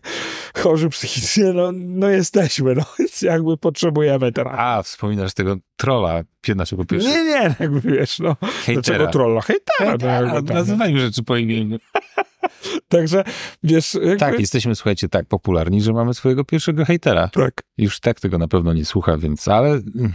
chorzy 0.57 0.89
psychicznie. 0.89 1.53
No, 1.53 1.73
no 1.75 2.09
jesteśmy, 2.09 2.75
no 2.75 2.83
więc 2.99 3.23
jakby 3.23 3.57
potrzebujemy 3.57 4.33
terapii. 4.33 4.61
A, 4.61 4.83
wspominasz 4.83 5.35
tego 5.35 5.57
trolla 5.77 6.23
naszego 6.57 6.85
pierwszego 6.85 7.15
Nie, 7.17 7.25
nie, 7.25 7.55
jakby 7.61 7.81
wiesz, 7.81 8.19
no. 8.19 8.37
Dlaczego 8.67 9.07
trolla? 9.07 9.41
Hejtera. 9.41 9.85
no, 9.85 9.91
Hejtera, 9.91 10.35
jakby 10.35 10.49
tam. 10.49 10.57
nazywajmy 10.57 11.01
rzeczy 11.01 11.23
po 11.23 11.37
imieniu. 11.37 11.79
Także, 12.89 13.25
wiesz, 13.63 13.95
jakby... 13.95 14.17
Tak, 14.17 14.41
jesteśmy, 14.41 14.75
słuchajcie, 14.75 15.09
tak 15.09 15.27
popularni, 15.27 15.83
że 15.83 15.93
mamy 15.93 16.15
swojego 16.15 16.45
pierwszego 16.45 16.85
hejtera. 16.85 17.29
Tak, 17.29 17.63
Już 17.79 18.01
tak 18.01 18.21
tego 18.21 18.39
na 18.39 18.49
pewno 18.49 18.73
nie 18.73 18.85
słucha, 18.85 19.19
więc, 19.19 19.49
ale 19.49 19.69
mm, 19.71 20.13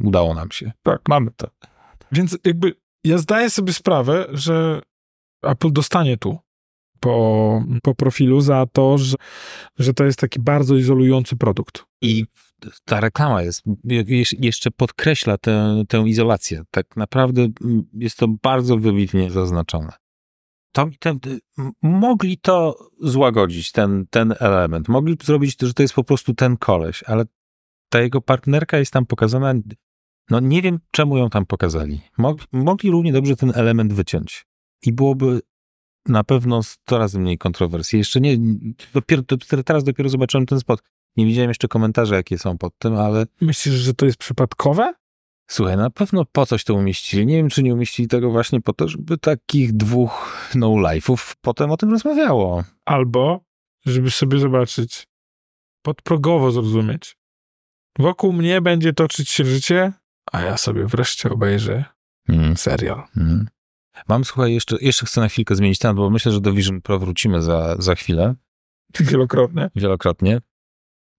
udało 0.00 0.34
nam 0.34 0.50
się. 0.50 0.72
tak, 0.82 1.00
mamy 1.08 1.30
to. 1.36 1.50
Więc 2.12 2.38
jakby 2.44 2.74
ja 3.04 3.18
zdaję 3.18 3.50
sobie 3.50 3.72
sprawę, 3.72 4.26
że 4.32 4.82
Apple 5.42 5.72
dostanie 5.72 6.16
tu 6.16 6.38
po, 7.00 7.64
po 7.82 7.94
profilu 7.94 8.40
za 8.40 8.66
to, 8.72 8.98
że, 8.98 9.16
że 9.78 9.94
to 9.94 10.04
jest 10.04 10.18
taki 10.18 10.40
bardzo 10.40 10.76
izolujący 10.76 11.36
produkt. 11.36 11.84
I 12.02 12.24
ta 12.84 13.00
reklama 13.00 13.42
jest, 13.42 13.62
je- 13.84 14.24
jeszcze 14.38 14.70
podkreśla 14.70 15.38
tę, 15.38 15.82
tę 15.88 15.98
izolację. 16.06 16.62
Tak 16.70 16.96
naprawdę 16.96 17.48
jest 17.94 18.16
to 18.18 18.28
bardzo 18.42 18.76
wybitnie 18.76 19.30
zaznaczone. 19.30 19.92
To, 20.72 20.88
ten, 20.98 21.18
mogli 21.82 22.38
to 22.38 22.78
złagodzić, 23.00 23.72
ten, 23.72 24.06
ten 24.10 24.34
element. 24.38 24.88
Mogli 24.88 25.16
zrobić 25.22 25.56
to, 25.56 25.66
że 25.66 25.74
to 25.74 25.82
jest 25.82 25.94
po 25.94 26.04
prostu 26.04 26.34
ten 26.34 26.56
koleś, 26.56 27.02
ale 27.02 27.24
ta 27.88 28.00
jego 28.00 28.20
partnerka 28.20 28.78
jest 28.78 28.92
tam 28.92 29.06
pokazana. 29.06 29.54
No 30.30 30.40
nie 30.40 30.62
wiem, 30.62 30.78
czemu 30.90 31.16
ją 31.16 31.30
tam 31.30 31.46
pokazali. 31.46 32.00
Mog, 32.18 32.40
mogli 32.52 32.90
równie 32.90 33.12
dobrze 33.12 33.36
ten 33.36 33.52
element 33.54 33.92
wyciąć. 33.92 34.46
I 34.86 34.92
byłoby 34.92 35.40
na 36.06 36.24
pewno 36.24 36.62
100 36.62 36.98
razy 36.98 37.18
mniej 37.18 37.38
kontrowersji. 37.38 37.98
Jeszcze 37.98 38.20
nie, 38.20 38.36
dopiero, 38.94 39.22
dopiero 39.22 39.62
teraz 39.62 39.84
dopiero 39.84 40.08
zobaczyłem 40.08 40.46
ten 40.46 40.60
spot. 40.60 40.82
Nie 41.16 41.26
widziałem 41.26 41.50
jeszcze 41.50 41.68
komentarzy, 41.68 42.14
jakie 42.14 42.38
są 42.38 42.58
pod 42.58 42.78
tym, 42.78 42.96
ale 42.96 43.26
Myślisz, 43.40 43.74
że 43.74 43.94
to 43.94 44.06
jest 44.06 44.18
przypadkowe? 44.18 44.94
słuchaj, 45.50 45.76
na 45.76 45.90
pewno 45.90 46.24
po 46.32 46.46
coś 46.46 46.64
to 46.64 46.74
umieścili. 46.74 47.26
Nie 47.26 47.36
wiem, 47.36 47.48
czy 47.48 47.62
nie 47.62 47.74
umieścili 47.74 48.08
tego 48.08 48.30
właśnie 48.30 48.60
po 48.60 48.72
to, 48.72 48.88
żeby 48.88 49.18
takich 49.18 49.72
dwóch 49.72 50.46
no-life'ów 50.54 51.34
potem 51.40 51.70
o 51.70 51.76
tym 51.76 51.90
rozmawiało. 51.90 52.64
Albo, 52.84 53.40
żeby 53.86 54.10
sobie 54.10 54.38
zobaczyć, 54.38 55.06
podprogowo 55.82 56.50
zrozumieć. 56.50 57.16
Wokół 57.98 58.32
mnie 58.32 58.60
będzie 58.60 58.92
toczyć 58.92 59.28
się 59.30 59.44
życie, 59.44 59.92
a 60.32 60.40
ja 60.42 60.56
sobie 60.56 60.86
wreszcie 60.86 61.30
obejrzę 61.30 61.84
Mm. 62.28 62.56
serial. 62.56 63.02
Mhm. 63.16 63.48
Mam, 64.08 64.24
słuchaj, 64.24 64.54
jeszcze, 64.54 64.76
jeszcze 64.80 65.06
chcę 65.06 65.20
na 65.20 65.28
chwilkę 65.28 65.54
zmienić 65.56 65.78
temat, 65.78 65.96
bo 65.96 66.10
myślę, 66.10 66.32
że 66.32 66.40
do 66.40 66.52
Vision 66.52 66.80
Pro 66.80 66.98
wrócimy 66.98 67.42
za, 67.42 67.76
za 67.78 67.94
chwilę, 67.94 68.34
Wielokrotnie. 69.00 69.70
wielokrotnie. 69.76 70.40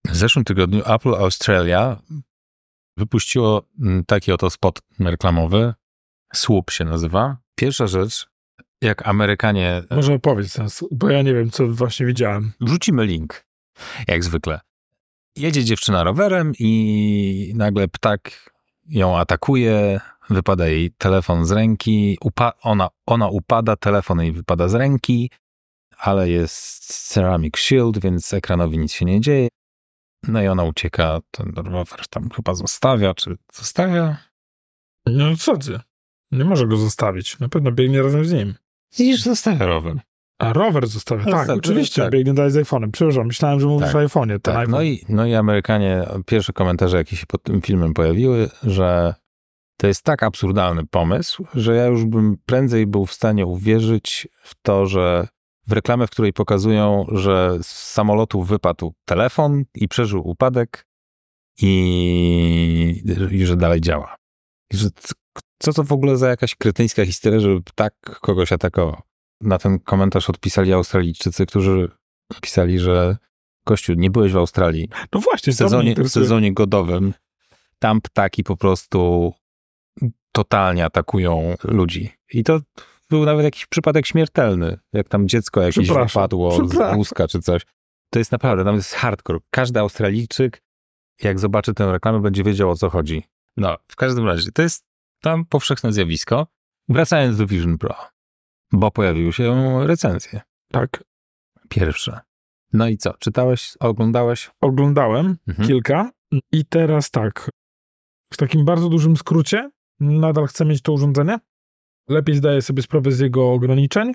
W 0.07 0.15
zeszłym 0.15 0.45
tygodniu 0.45 0.81
Apple 0.85 1.15
Australia 1.15 2.01
wypuściło 2.97 3.63
mm, 3.81 4.03
taki 4.05 4.31
oto 4.31 4.49
spot 4.49 4.79
reklamowy. 4.99 5.73
Swoop 6.33 6.71
się 6.71 6.85
nazywa. 6.85 7.37
Pierwsza 7.55 7.87
rzecz, 7.87 8.27
jak 8.81 9.07
Amerykanie 9.07 9.83
Może 9.91 10.13
opowiedz 10.13 10.53
ten, 10.53 10.65
s- 10.65 10.85
bo 10.91 11.09
ja 11.09 11.21
nie 11.21 11.33
wiem, 11.33 11.49
co 11.51 11.67
właśnie 11.67 12.05
widziałem. 12.05 12.51
Wrzucimy 12.61 13.05
link, 13.05 13.45
jak 14.07 14.23
zwykle. 14.23 14.59
Jedzie 15.37 15.63
dziewczyna 15.63 16.03
rowerem 16.03 16.53
i 16.59 17.53
nagle 17.55 17.87
ptak 17.87 18.51
ją 18.88 19.17
atakuje, 19.17 19.99
wypada 20.29 20.67
jej 20.67 20.91
telefon 20.91 21.45
z 21.45 21.51
ręki, 21.51 22.17
upa- 22.23 22.53
ona, 22.61 22.89
ona 23.05 23.27
upada, 23.27 23.75
telefon 23.75 24.21
jej 24.21 24.32
wypada 24.32 24.67
z 24.69 24.75
ręki, 24.75 25.32
ale 25.97 26.29
jest 26.29 26.86
ceramic 27.09 27.57
shield, 27.57 27.99
więc 27.99 28.34
ekranowi 28.34 28.77
nic 28.77 28.93
się 28.93 29.05
nie 29.05 29.21
dzieje. 29.21 29.47
No 30.27 30.41
i 30.41 30.47
ona 30.47 30.63
ucieka, 30.63 31.19
ten 31.32 31.53
rower 31.55 32.07
tam 32.09 32.29
chyba 32.29 32.53
zostawia, 32.53 33.13
czy 33.13 33.36
zostawia? 33.53 34.17
No 35.05 35.36
co 35.38 35.57
ty? 35.57 35.79
Nie 36.32 36.45
może 36.45 36.67
go 36.67 36.77
zostawić. 36.77 37.39
Na 37.39 37.49
pewno 37.49 37.71
biegnie 37.71 38.01
razem 38.01 38.25
z 38.25 38.34
nim. 38.34 38.55
Widzisz, 38.97 39.21
zostawia 39.21 39.65
rower. 39.65 39.99
A 40.41 40.53
rower 40.53 40.87
zostawia. 40.87 41.23
Tak, 41.23 41.33
Zostawia, 41.33 41.57
oczywiście. 41.57 42.01
tak. 42.01 42.11
Biegnie 42.11 42.33
dalej 42.33 42.51
z 42.51 42.55
iPhone'em. 42.55 42.91
Przepraszam, 42.91 43.27
myślałem, 43.27 43.59
że 43.59 43.67
mówisz 43.67 43.87
Tak. 43.87 43.95
o 43.95 43.99
iPhone'ie. 43.99 44.39
Tak, 44.41 44.55
iPhone. 44.55 44.71
no, 44.71 44.81
i, 44.81 45.05
no 45.09 45.25
i 45.25 45.33
Amerykanie, 45.35 46.03
pierwsze 46.25 46.53
komentarze, 46.53 46.97
jakie 46.97 47.15
się 47.15 47.25
pod 47.25 47.43
tym 47.43 47.61
filmem 47.61 47.93
pojawiły, 47.93 48.49
że 48.63 49.13
to 49.77 49.87
jest 49.87 50.03
tak 50.03 50.23
absurdalny 50.23 50.85
pomysł, 50.85 51.45
że 51.55 51.75
ja 51.75 51.85
już 51.85 52.05
bym 52.05 52.37
prędzej 52.45 52.87
był 52.87 53.05
w 53.05 53.13
stanie 53.13 53.45
uwierzyć 53.45 54.27
w 54.43 54.55
to, 54.61 54.85
że 54.85 55.27
w 55.67 55.71
reklamę, 55.71 56.07
w 56.07 56.09
której 56.09 56.33
pokazują, 56.33 57.05
że 57.11 57.57
z 57.61 57.67
samolotu 57.67 58.43
wypadł 58.43 58.93
telefon 59.05 59.63
i 59.75 59.87
przeżył 59.87 60.27
upadek 60.27 60.87
i, 61.61 63.03
i 63.31 63.45
że 63.45 63.55
dalej 63.57 63.81
działa. 63.81 64.15
I 64.73 64.77
że 64.77 64.89
co 65.59 65.73
to 65.73 65.83
w 65.83 65.91
ogóle 65.91 66.17
za 66.17 66.29
jakaś 66.29 66.55
kretyńska 66.55 67.05
historia, 67.05 67.39
żeby 67.39 67.61
tak 67.75 67.93
kogoś 68.21 68.51
atakował? 68.51 69.01
Na 69.41 69.57
ten 69.57 69.79
komentarz 69.79 70.29
odpisali 70.29 70.73
Australijczycy, 70.73 71.45
którzy 71.45 71.91
pisali, 72.41 72.79
że 72.79 73.17
Kościół, 73.65 73.95
nie 73.95 74.09
byłeś 74.09 74.31
w 74.31 74.37
Australii 74.37 74.89
No 75.13 75.19
właśnie, 75.19 75.53
w 75.53 75.55
sezonie, 75.55 75.95
w 75.95 76.09
sezonie 76.09 76.53
godowym. 76.53 77.13
Tam 77.79 78.01
ptaki 78.01 78.43
po 78.43 78.57
prostu 78.57 79.33
totalnie 80.31 80.85
atakują 80.85 81.55
ludzi. 81.63 82.11
I 82.33 82.43
to 82.43 82.59
był 83.09 83.25
nawet 83.25 83.43
jakiś 83.43 83.65
przypadek 83.65 84.05
śmiertelny, 84.05 84.79
jak 84.93 85.09
tam 85.09 85.27
dziecko 85.27 85.61
jakieś 85.61 85.89
wypadło 85.89 86.67
z 86.67 86.95
wózka 86.95 87.27
czy 87.27 87.39
coś. 87.39 87.61
To 88.09 88.19
jest 88.19 88.31
naprawdę, 88.31 88.63
tam 88.63 88.75
jest 88.75 88.93
hardcore. 88.93 89.39
Każdy 89.49 89.79
Australijczyk, 89.79 90.61
jak 91.23 91.39
zobaczy 91.39 91.73
tę 91.73 91.91
reklamę, 91.91 92.19
będzie 92.19 92.43
wiedział 92.43 92.69
o 92.69 92.75
co 92.75 92.89
chodzi. 92.89 93.23
No, 93.57 93.77
w 93.87 93.95
każdym 93.95 94.27
razie, 94.27 94.51
to 94.51 94.61
jest 94.61 94.85
tam 95.21 95.45
powszechne 95.45 95.93
zjawisko. 95.93 96.47
Wracając 96.89 97.37
do 97.37 97.47
Vision 97.47 97.77
Pro, 97.77 97.95
bo 98.72 98.91
pojawiły 98.91 99.34
się 99.34 99.80
recenzje. 99.88 100.41
Tak. 100.72 101.03
Pierwsze. 101.69 102.19
No 102.74 102.88
i 102.88 102.97
co? 102.97 103.13
Czytałeś, 103.13 103.78
oglądałeś? 103.80 104.51
Oglądałem 104.61 105.38
Mhm. 105.47 105.67
kilka 105.67 106.11
i 106.51 106.65
teraz 106.65 107.11
tak. 107.11 107.49
W 108.34 108.38
takim 108.38 108.65
bardzo 108.65 108.89
dużym 108.89 109.17
skrócie 109.17 109.69
nadal 109.99 110.47
chcę 110.47 110.65
mieć 110.65 110.82
to 110.82 110.93
urządzenie. 110.93 111.38
Lepiej 112.09 112.36
zdaję 112.36 112.61
sobie 112.61 112.82
sprawę 112.84 113.11
z 113.11 113.19
jego 113.19 113.51
ograniczeń. 113.51 114.13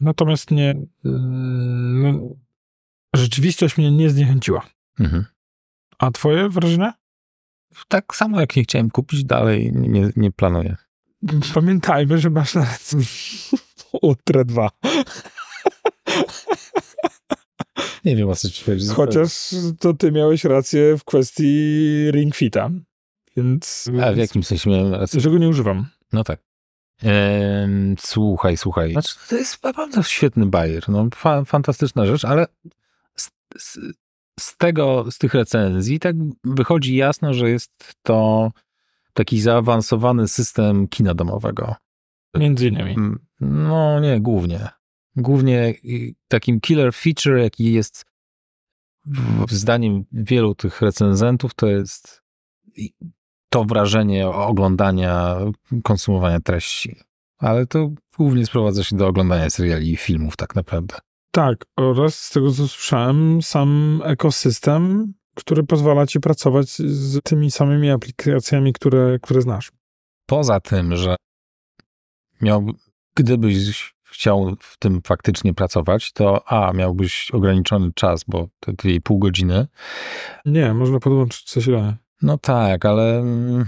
Natomiast 0.00 0.50
nie. 0.50 0.74
No, 1.04 2.28
rzeczywistość 3.14 3.78
mnie 3.78 3.90
nie 3.90 4.10
zniechęciła. 4.10 4.66
Mhm. 5.00 5.24
A 5.98 6.10
twoje 6.10 6.48
wrażenie? 6.48 6.92
tak 7.88 8.16
samo 8.16 8.40
jak 8.40 8.56
nie 8.56 8.62
chciałem 8.62 8.90
kupić, 8.90 9.24
dalej 9.24 9.72
nie, 9.72 10.10
nie 10.16 10.32
planuję. 10.32 10.76
Pamiętajmy, 11.54 12.18
że 12.18 12.30
masz 12.30 12.54
na 12.54 12.66
Ultra 14.02 14.44
2. 14.44 14.70
Nie 18.04 18.16
wiem 18.16 18.28
o 18.28 18.36
co 18.36 18.50
ci 18.50 18.64
chodzi. 18.64 18.86
Chociaż 18.86 19.54
to 19.80 19.94
ty 19.94 20.12
miałeś 20.12 20.44
rację 20.44 20.98
w 20.98 21.04
kwestii 21.04 22.10
Ring 22.10 22.34
Fita. 22.34 22.70
Więc. 23.36 23.90
A 24.02 24.12
w 24.12 24.16
jakim 24.16 24.44
sensie 24.44 24.70
miałem 24.70 24.94
rację? 24.94 25.20
Że 25.20 25.30
go 25.30 25.38
nie 25.38 25.48
używam. 25.48 25.86
No 26.12 26.24
tak. 26.24 26.40
Ehm, 27.02 27.94
słuchaj, 27.98 28.56
słuchaj. 28.56 28.92
Znaczy, 28.92 29.14
to 29.28 29.36
jest 29.36 29.64
naprawdę 29.64 30.02
świetny 30.02 30.46
bajer. 30.46 30.88
No, 30.88 31.08
fa 31.14 31.44
fantastyczna 31.44 32.06
rzecz, 32.06 32.24
ale 32.24 32.46
z, 33.16 33.30
z, 33.58 33.78
z 34.40 34.56
tego, 34.56 35.04
z 35.10 35.18
tych 35.18 35.34
recenzji 35.34 36.00
tak 36.00 36.16
wychodzi 36.44 36.96
jasno, 36.96 37.34
że 37.34 37.50
jest 37.50 37.94
to 38.02 38.50
taki 39.12 39.40
zaawansowany 39.40 40.28
system 40.28 40.88
kina 40.88 41.14
domowego. 41.14 41.74
Między 42.34 42.68
innymi. 42.68 42.90
Mm, 42.92 43.18
No 43.40 44.00
nie, 44.00 44.20
głównie. 44.20 44.68
Głównie 45.16 45.74
takim 46.28 46.60
killer 46.60 46.94
feature, 46.94 47.38
jaki 47.38 47.72
jest 47.72 48.04
zdaniem 49.48 50.04
wielu 50.12 50.54
tych 50.54 50.80
recenzentów, 50.82 51.54
to 51.54 51.66
jest 51.66 52.22
to 53.48 53.64
wrażenie 53.64 54.28
oglądania, 54.28 55.36
konsumowania 55.82 56.40
treści. 56.40 56.96
Ale 57.38 57.66
to 57.66 57.90
głównie 58.16 58.46
sprowadza 58.46 58.84
się 58.84 58.96
do 58.96 59.06
oglądania 59.06 59.50
seriali 59.50 59.92
i 59.92 59.96
filmów 59.96 60.36
tak 60.36 60.54
naprawdę. 60.54 60.98
Tak, 61.30 61.64
oraz 61.76 62.14
z 62.14 62.30
tego 62.30 62.52
co 62.52 62.68
słyszałem, 62.68 63.42
sam 63.42 64.00
ekosystem, 64.04 65.12
który 65.34 65.62
pozwala 65.64 66.06
ci 66.06 66.20
pracować 66.20 66.68
z 66.68 67.22
tymi 67.24 67.50
samymi 67.50 67.90
aplikacjami, 67.90 68.72
które, 68.72 69.18
które 69.22 69.42
znasz. 69.42 69.72
Poza 70.26 70.60
tym, 70.60 70.96
że 70.96 71.16
miał, 72.40 72.66
gdybyś 73.14 73.94
chciał 74.10 74.56
w 74.60 74.78
tym 74.78 75.00
faktycznie 75.06 75.54
pracować, 75.54 76.12
to 76.12 76.52
a, 76.52 76.72
miałbyś 76.72 77.30
ograniczony 77.30 77.92
czas, 77.94 78.24
bo 78.28 78.48
i 78.84 79.00
pół 79.00 79.18
godziny. 79.18 79.66
Nie, 80.46 80.74
można 80.74 80.98
podłączyć 80.98 81.52
zasilanie. 81.52 81.96
No 82.22 82.38
tak, 82.38 82.84
ale 82.84 83.18
mm, 83.18 83.66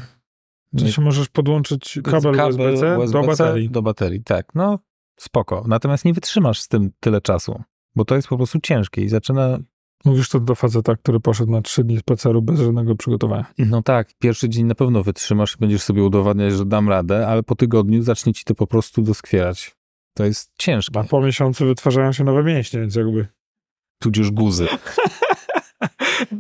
W 0.73 0.81
sensie 0.81 1.03
możesz 1.03 1.29
podłączyć 1.29 1.99
kabel, 2.05 2.41
USB-C, 2.41 2.97
do 2.97 2.99
USB-C 2.99 3.27
baterii. 3.27 3.71
Do 3.71 3.83
baterii, 3.83 4.23
tak. 4.23 4.47
No, 4.55 4.79
spoko. 5.17 5.65
Natomiast 5.69 6.05
nie 6.05 6.13
wytrzymasz 6.13 6.61
z 6.61 6.69
tym 6.69 6.91
tyle 7.01 7.21
czasu, 7.21 7.63
bo 7.97 8.05
to 8.05 8.17
jest 8.17 8.29
po 8.29 8.37
prostu 8.37 8.59
ciężkie 8.63 9.03
i 9.03 9.09
zaczyna... 9.09 9.59
Mówisz 10.05 10.29
to 10.29 10.41
do 10.41 10.55
faceta, 10.55 10.97
który 10.97 11.21
poszedł 11.21 11.53
na 11.53 11.63
trzy 11.63 11.85
dni 11.85 11.99
spaceru 11.99 12.43
bez 12.43 12.61
żadnego 12.61 12.97
przygotowania. 12.97 13.47
No 13.59 13.83
tak, 13.83 14.09
pierwszy 14.19 14.49
dzień 14.49 14.67
na 14.67 14.75
pewno 14.75 15.03
wytrzymasz 15.03 15.55
i 15.55 15.59
będziesz 15.59 15.83
sobie 15.83 16.03
udowadniać, 16.05 16.53
że 16.53 16.67
dam 16.67 16.89
radę, 16.89 17.27
ale 17.27 17.43
po 17.43 17.55
tygodniu 17.55 18.03
zacznie 18.03 18.33
ci 18.33 18.45
to 18.45 18.55
po 18.55 18.67
prostu 18.67 19.03
doskwierać. 19.03 19.77
To 20.17 20.25
jest 20.25 20.53
ciężkie. 20.59 21.01
A 21.01 21.05
po 21.05 21.21
miesiącu 21.21 21.67
wytwarzają 21.67 22.13
się 22.13 22.25
nowe 22.25 22.43
mięśnie, 22.43 22.81
więc 22.81 22.95
jakby... 22.95 23.27
Tudzież 24.03 24.31
guzy. 24.31 24.67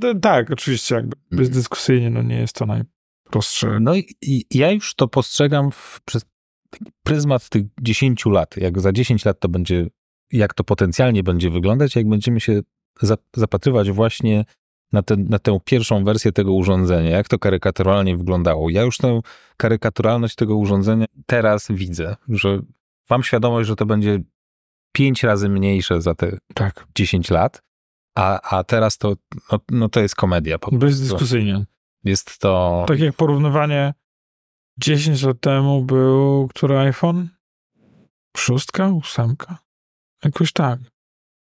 No, 0.00 0.14
tak, 0.14 0.50
oczywiście, 0.50 0.94
jakby 0.94 1.16
bezdyskusyjnie, 1.32 2.10
no 2.10 2.22
nie 2.22 2.36
jest 2.36 2.54
to 2.54 2.66
najprostsze. 2.66 3.80
No 3.80 3.94
i, 3.94 4.14
i 4.22 4.58
ja 4.58 4.70
już 4.70 4.94
to 4.94 5.08
postrzegam 5.08 5.70
w, 5.70 6.00
przez 6.04 6.24
taki 6.70 6.92
pryzmat 7.02 7.48
tych 7.48 7.62
10 7.80 8.26
lat. 8.26 8.56
Jak 8.56 8.80
za 8.80 8.92
10 8.92 9.24
lat 9.24 9.40
to 9.40 9.48
będzie, 9.48 9.86
jak 10.32 10.54
to 10.54 10.64
potencjalnie 10.64 11.22
będzie 11.22 11.50
wyglądać, 11.50 11.96
jak 11.96 12.08
będziemy 12.08 12.40
się 12.40 12.60
zapatrywać 13.36 13.90
właśnie 13.90 14.44
na, 14.92 15.02
ten, 15.02 15.28
na 15.28 15.38
tę 15.38 15.58
pierwszą 15.64 16.04
wersję 16.04 16.32
tego 16.32 16.52
urządzenia, 16.52 17.10
jak 17.10 17.28
to 17.28 17.38
karykaturalnie 17.38 18.16
wyglądało. 18.16 18.70
Ja 18.70 18.82
już 18.82 18.98
tę 18.98 19.20
karykaturalność 19.56 20.34
tego 20.34 20.56
urządzenia 20.56 21.06
teraz 21.26 21.66
widzę, 21.70 22.16
że 22.28 22.60
mam 23.10 23.22
świadomość, 23.22 23.68
że 23.68 23.76
to 23.76 23.86
będzie 23.86 24.20
5 24.92 25.22
razy 25.22 25.48
mniejsze 25.48 26.02
za 26.02 26.14
te 26.14 26.38
Tak, 26.54 26.86
10 26.96 27.30
lat, 27.30 27.62
a, 28.14 28.56
a 28.56 28.64
teraz 28.64 28.98
to, 28.98 29.14
no, 29.52 29.58
no 29.70 29.88
to 29.88 30.00
jest 30.00 30.14
komedia. 30.14 30.58
Po 30.58 30.70
bezdyskusyjnie. 30.70 31.64
Jest 32.04 32.38
to... 32.38 32.84
Tak 32.88 33.00
jak 33.00 33.16
porównywanie 33.16 33.94
10 34.78 35.22
lat 35.22 35.40
temu 35.40 35.84
był 35.84 36.48
który 36.48 36.78
iPhone? 36.78 37.28
Szóstka? 38.36 38.88
Ósemka? 38.88 39.58
Jakoś 40.24 40.52
tak. 40.52 40.80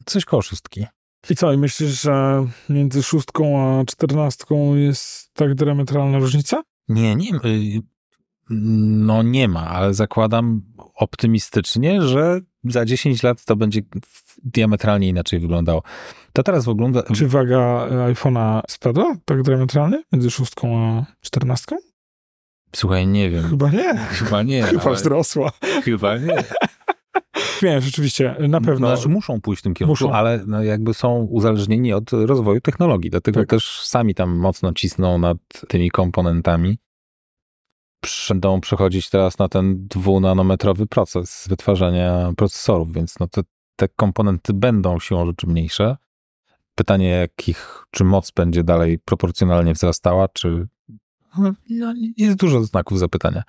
Coś 0.05 0.25
koło 0.25 0.43
szóstki. 0.43 0.87
I 1.31 1.37
co, 1.37 1.53
i 1.53 1.59
myślisz, 1.59 2.03
że 2.03 2.47
między 2.69 3.03
szóstką 3.03 3.61
a 3.63 3.85
czternastką 3.85 4.75
jest 4.75 5.33
tak 5.35 5.55
diametralna 5.55 6.19
różnica? 6.19 6.63
Nie, 6.89 7.17
nie. 7.17 7.31
y, 7.35 7.81
No 8.51 9.23
nie 9.23 9.49
ma, 9.49 9.67
ale 9.67 9.95
zakładam 9.95 10.63
optymistycznie, 10.95 12.03
że 12.03 12.41
za 12.65 12.85
10 12.85 13.23
lat 13.23 13.45
to 13.45 13.57
będzie 13.57 13.81
diametralnie 14.45 15.09
inaczej 15.09 15.41
wyglądało. 15.41 15.83
To 16.33 16.43
teraz 16.43 16.65
wygląda. 16.65 17.03
Czy 17.03 17.29
waga 17.29 17.87
iPhone'a 17.91 18.61
spadła 18.69 19.17
tak 19.25 19.43
diametralnie 19.43 20.03
między 20.13 20.31
szóstką 20.31 20.79
a 20.79 21.07
czternastką? 21.21 21.77
Słuchaj, 22.77 23.07
nie 23.07 23.31
wiem. 23.31 23.45
Chyba 23.51 23.71
nie. 23.71 23.95
Chyba 23.97 24.43
nie. 24.43 24.63
Chyba 24.63 24.83
ale- 24.85 24.95
wzrosła. 24.97 25.51
Chyba 25.85 26.17
nie. 26.19 26.45
Nie, 27.63 27.81
rzeczywiście, 27.81 28.37
na 28.49 28.61
pewno. 28.61 28.89
Znaczy 28.89 29.09
muszą 29.09 29.41
pójść 29.41 29.61
w 29.61 29.63
tym 29.63 29.75
kierunku, 29.75 30.05
Muszą. 30.05 30.13
ale 30.13 30.45
no 30.47 30.63
jakby 30.63 30.95
są 30.95 31.15
uzależnieni 31.31 31.93
od 31.93 32.13
rozwoju 32.13 32.61
technologii, 32.61 33.11
dlatego 33.11 33.41
Tak. 33.41 33.49
też 33.49 33.81
sami 33.81 34.15
tam 34.15 34.37
mocno 34.37 34.73
cisną 34.73 35.19
nad 35.19 35.39
tymi 35.69 35.91
komponentami. 35.91 36.79
Będą 38.29 38.61
przechodzić 38.61 39.11
teraz 39.11 39.39
na 39.39 39.49
ten 39.49 39.87
dwunanometrowy 39.87 40.87
proces 40.87 41.47
wytwarzania 41.49 42.33
procesorów, 42.37 42.93
więc 42.93 43.19
no 43.21 43.27
te, 43.27 43.43
te 43.77 43.89
komponenty 43.89 44.53
będą 44.55 44.99
siłą 44.99 45.27
rzeczy 45.27 45.47
mniejsze. 45.47 45.97
Pytanie, 46.75 47.09
jakich, 47.09 47.85
czy 47.91 48.05
moc 48.05 48.31
będzie 48.31 48.65
dalej 48.65 48.99
proporcjonalnie 48.99 49.73
wzrastała, 49.75 50.29
czy 50.29 50.69
no, 51.71 51.95
jest 52.17 52.37
dużo 52.37 52.65
znaków 52.65 52.99
zapytania. 52.99 53.43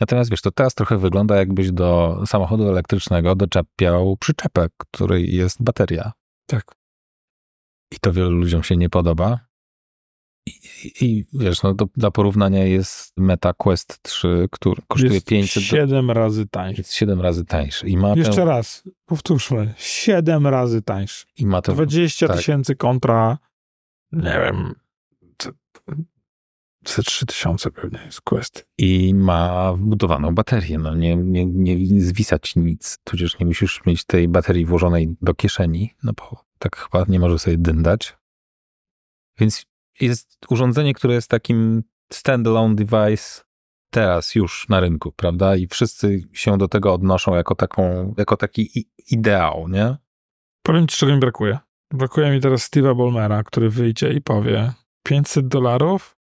Natomiast 0.00 0.30
wiesz, 0.30 0.40
to 0.40 0.50
teraz 0.50 0.74
trochę 0.74 0.98
wygląda, 0.98 1.36
jakbyś 1.36 1.72
do 1.72 2.20
samochodu 2.26 2.68
elektrycznego 2.68 3.34
doczepiał 3.34 4.16
przyczepę, 4.16 4.66
której 4.78 5.34
jest 5.36 5.62
bateria. 5.62 6.12
Tak. 6.46 6.64
I 7.92 7.96
to 8.00 8.12
wielu 8.12 8.30
ludziom 8.30 8.62
się 8.62 8.76
nie 8.76 8.90
podoba. 8.90 9.48
I, 10.46 10.50
i, 10.84 11.04
i 11.04 11.24
wiesz, 11.32 11.62
no 11.62 11.74
to 11.74 11.86
dla 11.96 12.10
porównania 12.10 12.64
jest 12.64 13.12
Meta 13.16 13.52
Quest 13.52 14.02
3, 14.02 14.48
który 14.50 14.82
kosztuje 14.88 15.14
jest 15.14 15.26
500 15.26 15.62
do, 15.62 15.66
7 15.66 16.10
razy 16.10 16.46
tańszy. 16.46 16.80
jest 16.80 16.94
7 16.94 17.20
razy 17.20 17.44
tańszy. 17.44 17.88
I 17.88 17.96
ma 17.96 18.14
Jeszcze 18.16 18.34
tę, 18.34 18.44
raz, 18.44 18.88
powtórzmy. 19.06 19.74
7 19.76 20.46
razy 20.46 20.82
tańszy. 20.82 21.26
i 21.38 21.46
ma 21.46 21.62
tę 21.62 21.72
20 21.72 22.28
tak. 22.28 22.36
tysięcy 22.36 22.76
kontra, 22.76 23.38
nie 24.12 24.40
wiem, 24.44 24.74
ze 26.90 27.02
3 27.02 27.26
tysiące 27.26 27.70
pewnie 27.70 28.00
jest 28.04 28.20
Quest. 28.20 28.66
i 28.78 29.14
ma 29.14 29.72
wbudowaną 29.72 30.34
baterię. 30.34 30.78
No 30.78 30.94
nie, 30.94 31.16
nie, 31.16 31.46
nie 31.46 32.00
zwisać 32.00 32.56
nic, 32.56 32.98
tudzież 33.04 33.38
nie 33.38 33.46
musisz 33.46 33.86
mieć 33.86 34.04
tej 34.04 34.28
baterii 34.28 34.66
włożonej 34.66 35.16
do 35.22 35.34
kieszeni, 35.34 35.94
no 36.02 36.12
bo 36.12 36.44
tak 36.58 36.76
chyba 36.76 37.04
nie 37.08 37.20
może 37.20 37.38
sobie 37.38 37.58
dyndać. 37.58 38.16
Więc 39.38 39.66
jest 40.00 40.38
urządzenie, 40.50 40.94
które 40.94 41.14
jest 41.14 41.30
takim 41.30 41.82
standalone 42.12 42.74
device 42.74 43.40
teraz 43.90 44.34
już 44.34 44.68
na 44.68 44.80
rynku, 44.80 45.12
prawda? 45.12 45.56
I 45.56 45.66
wszyscy 45.66 46.28
się 46.32 46.58
do 46.58 46.68
tego 46.68 46.94
odnoszą 46.94 47.34
jako 47.34 47.54
taką, 47.54 48.14
jako 48.18 48.36
taki 48.36 48.88
ideał, 49.10 49.68
nie? 49.68 49.96
Powiem 50.62 50.86
ci, 50.86 50.96
czego 50.96 51.12
mi 51.12 51.18
brakuje. 51.18 51.58
Brakuje 51.92 52.30
mi 52.30 52.40
teraz 52.40 52.70
Steve'a 52.70 52.96
Ballmera, 52.96 53.42
który 53.42 53.70
wyjdzie 53.70 54.12
i 54.12 54.20
powie 54.20 54.72
500 55.02 55.48
dolarów 55.48 56.17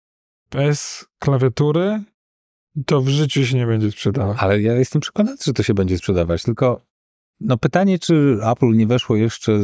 bez 0.51 1.05
klawiatury, 1.19 2.03
to 2.85 3.01
w 3.01 3.07
życiu 3.09 3.45
się 3.45 3.57
nie 3.57 3.65
będzie 3.65 3.91
sprzedawać. 3.91 4.37
Ale 4.39 4.61
ja 4.61 4.73
jestem 4.73 5.01
przekonany, 5.01 5.37
że 5.45 5.53
to 5.53 5.63
się 5.63 5.73
będzie 5.73 5.97
sprzedawać. 5.97 6.43
Tylko 6.43 6.81
no 7.39 7.57
pytanie, 7.57 7.99
czy 7.99 8.37
Apple 8.51 8.71
nie 8.73 8.87
weszło 8.87 9.15
jeszcze 9.15 9.59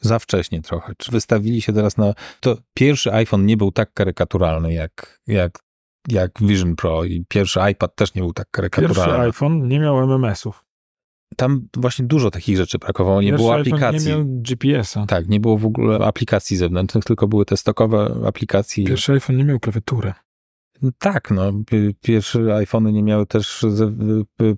za 0.00 0.18
wcześnie 0.18 0.62
trochę. 0.62 0.92
Czy 0.98 1.12
wystawili 1.12 1.62
się 1.62 1.72
teraz 1.72 1.96
na... 1.96 2.14
To 2.40 2.56
pierwszy 2.74 3.12
iPhone 3.12 3.46
nie 3.46 3.56
był 3.56 3.72
tak 3.72 3.92
karykaturalny 3.92 4.72
jak, 4.72 5.20
jak, 5.26 5.58
jak 6.08 6.30
Vision 6.40 6.76
Pro 6.76 7.04
i 7.04 7.24
pierwszy 7.28 7.60
iPad 7.72 7.96
też 7.96 8.14
nie 8.14 8.22
był 8.22 8.32
tak 8.32 8.46
Pierwszy 8.50 8.70
karykaturalny. 8.70 9.24
iPhone 9.24 9.68
nie 9.68 9.80
miał 9.80 10.02
MMS-ów. 10.02 10.64
Tam 11.36 11.68
właśnie 11.76 12.04
dużo 12.04 12.30
takich 12.30 12.56
rzeczy 12.56 12.78
brakowało. 12.78 13.22
Nie 13.22 13.32
było 13.32 13.54
aplikacji. 13.54 14.08
nie 14.10 14.16
miał 14.16 14.24
GPS-a. 14.26 15.06
Tak, 15.06 15.28
nie 15.28 15.40
było 15.40 15.58
w 15.58 15.66
ogóle 15.66 16.06
aplikacji 16.06 16.56
zewnętrznych, 16.56 17.04
tylko 17.04 17.28
były 17.28 17.44
te 17.44 17.56
stokowe 17.56 18.14
aplikacje. 18.26 18.84
Pierwszy 18.84 19.12
iPhone 19.12 19.36
nie 19.36 19.44
miał 19.44 19.60
klawiatury. 19.60 20.12
Tak, 20.98 21.30
no. 21.30 21.52
pi- 21.66 21.94
Pierwsze 22.02 22.54
iPhony 22.56 22.92
nie 22.92 23.02
miały 23.02 23.26
też 23.26 23.64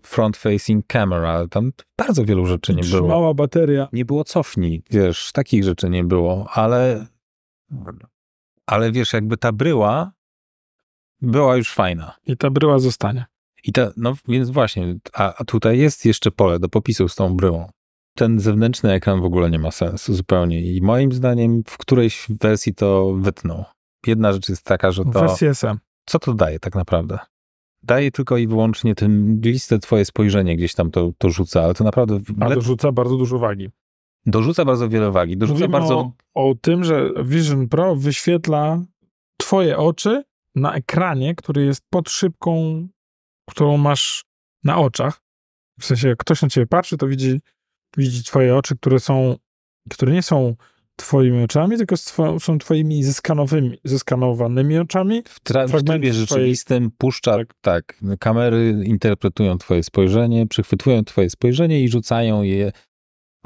front-facing 0.02 0.80
camera, 0.86 1.28
ale 1.30 1.48
tam 1.48 1.72
bardzo 1.98 2.24
wielu 2.24 2.46
rzeczy 2.46 2.74
nie 2.74 2.82
było. 2.82 3.08
Mała 3.08 3.34
bateria. 3.34 3.88
Nie 3.92 4.04
było 4.04 4.24
cofnij, 4.24 4.82
wiesz, 4.90 5.32
takich 5.32 5.64
rzeczy 5.64 5.90
nie 5.90 6.04
było, 6.04 6.46
ale 6.52 7.06
ale 8.66 8.92
wiesz, 8.92 9.12
jakby 9.12 9.36
ta 9.36 9.52
bryła 9.52 10.12
była 11.20 11.56
już 11.56 11.72
fajna. 11.72 12.14
I 12.26 12.36
ta 12.36 12.50
bryła 12.50 12.78
zostanie. 12.78 13.24
I 13.64 13.72
ta, 13.72 13.90
no 13.96 14.14
więc 14.28 14.50
właśnie, 14.50 14.96
a, 15.12 15.34
a 15.34 15.44
tutaj 15.44 15.78
jest 15.78 16.04
jeszcze 16.04 16.30
pole 16.30 16.58
do 16.58 16.68
popisu 16.68 17.08
z 17.08 17.14
tą 17.14 17.36
bryłą. 17.36 17.70
Ten 18.16 18.40
zewnętrzny 18.40 18.92
ekran 18.92 19.20
w 19.20 19.24
ogóle 19.24 19.50
nie 19.50 19.58
ma 19.58 19.70
sensu 19.70 20.14
zupełnie 20.14 20.60
i 20.60 20.82
moim 20.82 21.12
zdaniem 21.12 21.62
w 21.68 21.78
którejś 21.78 22.26
wersji 22.40 22.74
to 22.74 23.12
wytną. 23.20 23.64
Jedna 24.06 24.32
rzecz 24.32 24.48
jest 24.48 24.64
taka, 24.64 24.92
że 24.92 25.04
to... 25.04 25.10
wersji 25.20 25.46
SM. 25.46 25.76
co 26.06 26.18
to 26.18 26.34
daje 26.34 26.58
tak 26.60 26.74
naprawdę? 26.74 27.18
Daje 27.82 28.10
tylko 28.10 28.36
i 28.36 28.46
wyłącznie 28.46 28.94
tym 28.94 29.40
listę 29.44 29.78
twoje 29.78 30.04
spojrzenie 30.04 30.56
gdzieś 30.56 30.74
tam 30.74 30.90
to, 30.90 31.10
to 31.18 31.30
rzuca, 31.30 31.62
ale 31.62 31.74
to 31.74 31.84
naprawdę 31.84 32.20
A 32.40 32.48
le- 32.48 32.54
dorzuca 32.54 32.92
bardzo 32.92 33.16
dużo 33.16 33.38
wagi. 33.38 33.70
dorzuca 34.26 34.64
bardzo 34.64 34.88
wiele 34.88 35.10
wagi. 35.10 35.36
Dorzuca 35.36 35.54
Mówimy 35.58 35.72
bardzo... 35.72 35.98
o, 35.98 36.12
o 36.50 36.54
tym, 36.60 36.84
że 36.84 37.10
Vision 37.24 37.68
Pro 37.68 37.96
wyświetla 37.96 38.82
twoje 39.36 39.78
oczy 39.78 40.22
na 40.54 40.74
ekranie, 40.74 41.34
który 41.34 41.64
jest 41.64 41.82
pod 41.90 42.10
szybką, 42.10 42.86
którą 43.50 43.76
masz 43.76 44.24
na 44.64 44.78
oczach. 44.78 45.20
W 45.80 45.84
sensie, 45.84 46.08
jak 46.08 46.18
ktoś 46.18 46.42
na 46.42 46.48
ciebie 46.48 46.66
patrzy, 46.66 46.96
to 46.96 47.08
widzi 47.08 47.40
widzi 47.96 48.24
twoje 48.24 48.56
oczy, 48.56 48.76
które 48.76 49.00
są, 49.00 49.36
które 49.90 50.12
nie 50.12 50.22
są 50.22 50.54
twoimi 50.96 51.44
oczami, 51.44 51.76
tylko 51.76 51.96
są 52.38 52.58
twoimi 52.58 53.02
zeskanowymi, 53.04 53.78
zeskanowanymi 53.84 54.78
oczami. 54.78 55.22
W, 55.28 55.40
tra- 55.40 55.68
w 55.68 55.84
trybie 55.84 56.10
twojej- 56.10 56.12
rzeczywistym 56.12 56.90
puszcza, 56.98 57.38
tak. 57.60 58.00
kamery 58.18 58.82
interpretują 58.84 59.58
twoje 59.58 59.82
spojrzenie, 59.82 60.46
przychwytują 60.46 61.04
twoje 61.04 61.30
spojrzenie 61.30 61.80
i 61.80 61.88
rzucają 61.88 62.42
je 62.42 62.72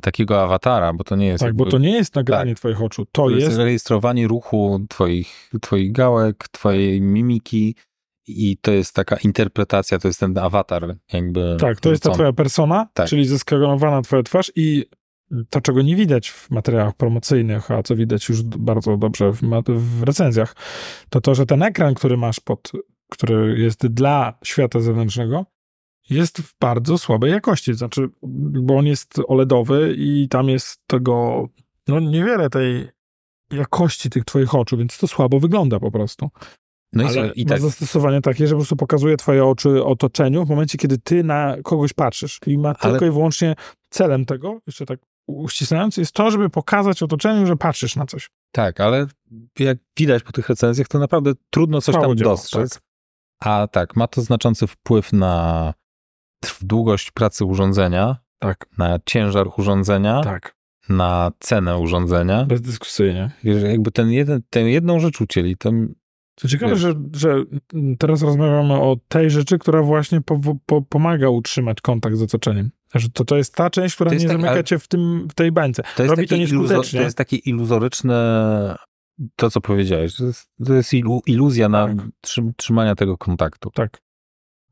takiego 0.03 0.43
awatara, 0.43 0.93
bo 0.93 1.05
to 1.05 1.17
nie 1.17 1.27
jest... 1.27 1.45
Tak, 1.45 1.55
bo 1.55 1.65
jakby- 1.65 1.71
to 1.71 1.79
nie 1.79 1.93
jest 1.93 2.15
nagranie 2.15 2.55
twoich 2.55 2.83
oczu, 2.83 3.05
to, 3.05 3.11
to 3.13 3.31
jest 3.31 3.43
jest 3.43 3.59
rejestrowanie 3.59 4.29
ruchu 4.29 4.87
twoich, 4.89 5.51
twoich 5.63 5.93
gałek, 5.93 6.49
twojej 6.49 7.01
mimiki 7.01 7.75
i 8.31 8.57
to 8.57 8.73
jest 8.73 8.95
taka 8.95 9.17
interpretacja, 9.17 9.99
to 9.99 10.09
jest 10.09 10.21
ten 10.21 10.39
awatar 10.39 10.97
jakby. 11.13 11.57
Tak, 11.61 11.81
to 11.81 11.91
jest 11.91 12.03
ta 12.03 12.11
twoja 12.11 12.33
persona, 12.33 12.89
Tak. 12.95 13.09
czyli 13.09 13.27
zeskanowana 13.27 14.03
twoja 14.03 14.23
twarz 14.23 14.53
i 14.57 14.85
to, 15.51 15.61
czego 15.61 15.83
nie 15.83 15.97
widać 15.97 16.31
w 16.31 16.51
materiałach 16.51 16.95
promocyjnych, 16.95 17.71
a 17.71 17.83
co 17.83 17.97
widać 17.97 18.29
już 18.29 18.43
bardzo 18.43 18.97
dobrze 18.97 19.33
w, 19.33 19.41
w 19.67 20.03
recenzjach, 20.03 20.57
to 21.11 21.21
to, 21.21 21.35
że 21.35 21.47
ten 21.47 21.63
ekran, 21.63 21.95
który 21.95 22.17
masz 22.17 22.41
pod, 22.41 22.73
który 23.11 23.61
jest 23.61 23.87
dla 23.87 24.39
świata 24.45 24.81
zewnętrznego, 24.81 25.47
jest 26.11 26.39
w 26.41 26.59
bardzo 26.61 26.99
słabej 26.99 27.31
jakości. 27.31 27.75
Znaczy, 27.75 28.09
bo 28.63 28.77
on 28.77 28.87
jest 28.87 29.21
OLEDowy 29.29 29.95
i 29.99 30.29
tam 30.29 30.49
jest 30.49 30.81
tego, 30.87 31.49
no 31.89 32.01
niewiele 32.01 32.51
tej 32.51 32.89
jakości 33.53 34.11
tych 34.11 34.25
twoich 34.25 34.55
oczu, 34.55 34.77
więc 34.77 34.99
to 34.99 35.07
słabo 35.07 35.41
wygląda 35.41 35.81
po 35.81 35.91
prostu. 35.91 36.31
No 36.93 37.03
i, 37.03 37.07
Ale 37.07 37.33
i 37.33 37.43
ma 37.45 37.49
tak, 37.49 37.61
zastosowanie 37.61 38.21
takie, 38.21 38.47
że 38.47 38.55
po 38.55 38.59
prostu 38.59 38.77
pokazuje 38.77 39.17
twoje 39.17 39.45
oczy 39.45 39.85
otoczeniu 39.85 40.47
w 40.47 40.49
momencie, 40.49 40.79
kiedy 40.79 40.99
ty 40.99 41.25
na 41.25 41.57
kogoś 41.65 41.93
patrzysz. 41.93 42.41
I 42.47 42.59
ma 42.59 42.75
Ale- 42.81 42.93
tylko 42.93 43.07
i 43.07 43.11
wyłącznie 43.11 43.55
celem 43.91 44.25
tego, 44.25 44.61
jeszcze 44.67 44.87
tak 44.87 44.99
uścisnając, 45.27 45.97
jest 45.97 46.13
to, 46.13 46.31
żeby 46.31 46.51
pokazać 46.51 47.03
otoczeniu, 47.03 47.47
że 47.47 47.57
patrzysz 47.57 47.97
na 47.97 48.07
coś. 48.07 48.31
tak, 48.53 48.81
ale 48.81 49.07
jak 49.59 49.79
widać 49.99 50.23
po 50.23 50.33
tych 50.33 50.49
recenzjach, 50.49 50.89
to 50.89 50.99
naprawdę 50.99 51.33
trudno 51.51 51.81
coś 51.81 51.95
tam 51.95 52.03
działa, 52.17 52.33
dostrzec. 52.33 52.81
A 53.41 53.69
tak, 53.73 53.97
ma 53.97 54.07
to 54.07 54.23
znaczący 54.23 54.67
wpływ 54.67 55.13
na 55.13 55.75
długość 56.61 57.11
pracy 57.11 57.45
urządzenia, 57.45 58.17
Tak, 58.39 58.67
na 58.79 58.99
ciężar 59.07 59.47
urządzenia, 59.59 60.21
tak. 60.25 60.57
na 60.89 61.31
cenę 61.41 61.79
urządzenia. 61.79 62.45
Bezdyskusyjnie. 62.45 63.31
Wiesz, 63.45 63.63
jakby 63.63 63.91
ten 63.91 64.11
jeden, 64.11 64.43
tę 64.51 64.61
jedną 64.61 64.99
rzecz 65.01 65.21
ucięli, 65.21 65.57
to 65.57 65.71
Co 66.41 66.49
ciekawe, 66.49 66.77
że, 66.77 66.95
że 67.13 67.45
teraz 67.99 68.23
rozmawiamy 68.23 68.75
o 68.75 68.97
tej 69.09 69.31
rzeczy, 69.31 69.59
która 69.59 69.83
właśnie 69.83 70.21
po, 70.21 70.41
po, 70.67 70.83
pomaga 70.83 71.29
utrzymać 71.29 71.81
kontakt 71.81 72.17
z 72.17 72.23
otoczeniem. 72.23 72.71
Że 72.95 73.09
to, 73.09 73.25
to 73.25 73.37
jest 73.37 73.55
ta 73.55 73.71
część, 73.71 73.95
która 73.95 74.11
nie 74.11 74.19
tak, 74.19 74.29
zamyka 74.29 74.63
cię 74.63 74.79
w, 74.79 74.89
tym, 74.89 75.29
w 75.31 75.35
tej 75.35 75.53
bańce. 75.53 75.83
To 75.97 76.03
jest, 76.03 76.11
Robi 76.11 76.29
to 76.29 76.37
nieskutecznie. 76.37 76.99
to 76.99 77.05
jest 77.05 77.17
takie 77.17 77.37
iluzoryczne, 77.37 78.77
to 79.37 79.51
co 79.51 79.61
powiedziałeś, 79.61 80.17
to 80.17 80.25
jest, 80.25 80.51
to 80.67 80.75
jest 80.75 80.95
ilu, 80.95 81.23
iluzja 81.27 81.69
na 81.69 81.87
Tak. 81.87 81.97
trzym, 82.21 82.53
trzymania 82.57 82.95
tego 82.95 83.19
kontaktu. 83.19 83.71
Tak. 83.71 84.03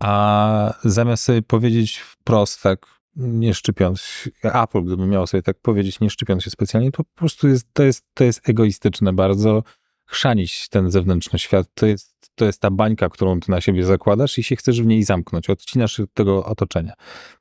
A 0.00 0.74
zamiast 0.84 1.22
sobie 1.22 1.42
powiedzieć 1.42 1.98
wprost, 1.98 2.62
tak 2.62 2.86
nie 3.16 3.54
szczypiąc, 3.54 4.28
Apple 4.42 4.82
gdyby 4.82 5.06
miało 5.06 5.26
sobie 5.26 5.42
tak 5.42 5.60
powiedzieć, 5.60 6.00
nie 6.00 6.10
szczypiąc 6.10 6.42
się 6.42 6.50
specjalnie, 6.50 6.90
to 6.90 7.04
po 7.04 7.14
prostu 7.14 7.48
jest, 7.48 7.66
to 7.72 7.82
jest, 7.82 8.04
to 8.14 8.24
jest 8.24 8.48
egoistyczne 8.48 9.12
bardzo, 9.12 9.62
chrzanić 10.08 10.68
ten 10.68 10.90
zewnętrzny 10.90 11.38
świat. 11.38 11.66
To 11.74 11.86
jest, 11.86 12.30
to 12.34 12.44
jest 12.44 12.60
ta 12.60 12.70
bańka, 12.70 13.08
którą 13.08 13.40
ty 13.40 13.50
na 13.50 13.60
siebie 13.60 13.84
zakładasz 13.84 14.38
i 14.38 14.42
się 14.42 14.56
chcesz 14.56 14.82
w 14.82 14.86
niej 14.86 15.04
zamknąć, 15.04 15.50
odcinasz 15.50 15.96
się 15.96 16.02
od 16.02 16.12
tego 16.14 16.44
otoczenia. 16.44 16.92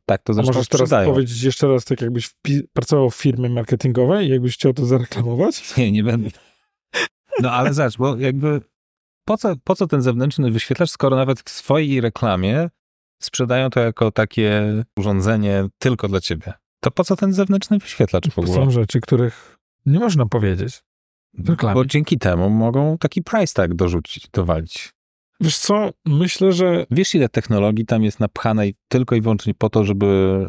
Tak 0.06 0.24
to 0.24 0.32
A 0.32 0.34
zresztą 0.34 0.54
możesz 0.54 0.68
teraz 0.68 0.88
sprzedają. 0.88 1.14
powiedzieć 1.14 1.42
jeszcze 1.42 1.68
raz, 1.68 1.86
tak 1.86 2.02
jakbyś 2.02 2.30
pracował 2.74 3.10
w 3.10 3.16
firmie 3.16 3.50
marketingowej 3.50 4.28
i 4.28 4.30
jakbyś 4.30 4.54
chciał 4.54 4.74
to 4.74 4.86
zareklamować? 4.86 5.64
Nie, 5.78 5.92
nie 5.92 6.04
będę. 6.04 6.30
No 7.42 7.52
ale 7.52 7.74
zobacz, 7.74 7.98
bo 7.98 8.18
jakby 8.18 8.62
po 9.26 9.38
co, 9.38 9.56
po 9.64 9.76
co 9.76 9.88
ten 9.88 10.02
zewnętrzny 10.02 10.52
wyświetlacz, 10.52 10.90
skoro 10.90 11.16
nawet 11.16 11.40
w 11.40 11.50
swojej 11.50 12.02
reklamie 12.02 12.70
sprzedają 13.22 13.70
to 13.70 13.80
jako 13.80 14.12
takie 14.12 14.84
urządzenie 15.00 15.66
tylko 15.78 16.08
dla 16.08 16.20
ciebie? 16.20 16.54
To 16.80 16.92
po 16.92 17.04
co 17.04 17.16
ten 17.16 17.34
zewnętrzny 17.34 17.80
wyświetlacz 17.80 18.30
w 18.30 18.40
ogóle? 18.40 18.56
są 18.56 18.72
rzeczy, 18.72 19.02
których 19.02 19.58
nie 19.86 20.00
można 20.00 20.26
powiedzieć. 20.26 20.84
Reklamie. 21.46 21.76
Bo 21.76 21.86
dzięki 21.86 22.18
temu 22.18 22.50
mogą 22.50 22.98
taki 22.98 23.24
price 23.24 23.54
tag 23.54 23.74
dorzucić, 23.74 24.28
dowalić. 24.34 24.94
Wiesz 25.42 25.58
co, 25.58 25.90
myślę, 26.06 26.52
że 26.52 26.86
Wiesz, 26.92 27.16
ile 27.16 27.30
technologii 27.30 27.86
tam 27.86 28.04
jest 28.04 28.20
napchanej 28.20 28.76
tylko 28.88 29.16
i 29.16 29.22
wyłącznie 29.22 29.54
po 29.54 29.70
to, 29.70 29.84
żeby, 29.84 30.48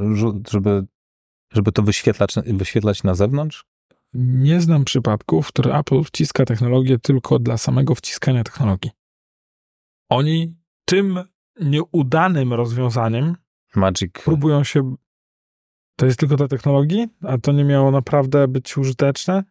żeby, 0.51 0.85
żeby 1.53 1.73
to 1.73 1.83
wyświetlać, 1.83 2.35
wyświetlać 2.47 3.03
na 3.03 3.15
zewnątrz? 3.15 3.65
nie 4.15 4.61
znam 4.61 4.85
przypadków, 4.85 5.47
w 5.47 5.49
których 5.49 5.75
Apple 5.75 6.03
wciska 6.03 6.45
technologię 6.45 6.99
tylko 6.99 7.39
dla 7.39 7.57
samego 7.57 7.95
wciskania 7.95 8.45
technologii. 8.45 8.91
Oni 10.09 10.57
tym 10.85 11.19
nieudanym 11.61 12.53
rozwiązaniem 12.53 13.37
Magic. 13.77 14.13
próbują 14.13 14.65
się. 14.65 14.97
To 15.97 16.07
jest 16.07 16.19
tylko 16.19 16.37
dla 16.37 16.49
technologii, 16.49 17.09
a 17.23 17.39
to 17.39 17.53
nie 17.53 17.65
miało 17.65 17.91
naprawdę 17.91 18.49
być 18.49 18.79
użyteczne? 18.79 19.45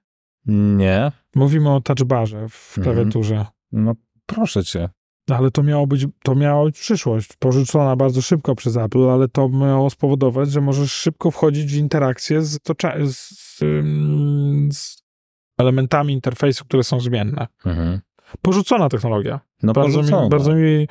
Nie. 0.47 1.11
Mówimy 1.35 1.69
o 1.73 1.81
touchbarze 1.81 2.49
w 2.49 2.77
Mhm. 2.77 2.83
klawiaturze. 2.95 3.45
No 3.71 3.93
proszę 4.25 4.63
cię. 4.63 4.89
Ale 5.29 5.51
to 5.51 5.63
miało 5.63 5.87
być, 5.87 6.05
to 6.23 6.35
miała 6.35 6.65
być 6.65 6.79
przyszłość, 6.79 7.29
porzucona 7.39 7.95
bardzo 7.95 8.21
szybko 8.21 8.55
przez 8.55 8.77
Apple, 8.77 9.09
ale 9.09 9.27
to 9.27 9.49
miało 9.49 9.89
spowodować, 9.89 10.51
że 10.51 10.61
możesz 10.61 10.91
szybko 10.93 11.31
wchodzić 11.31 11.71
w 11.73 11.77
interakcję 11.77 12.41
z, 12.41 12.59
tocza- 12.59 13.05
z, 13.07 13.29
z 14.77 15.03
elementami 15.57 16.13
interfejsu, 16.13 16.65
które 16.65 16.83
są 16.83 16.99
zmienne. 16.99 17.47
Mhm. 17.65 17.99
Porzucona 18.41 18.89
technologia. 18.89 19.39
No 19.63 19.73
Bardzo 19.73 19.97
porzucona. 19.97 20.23
mi, 20.23 20.29
bardzo 20.29 20.53
mi 20.55 20.87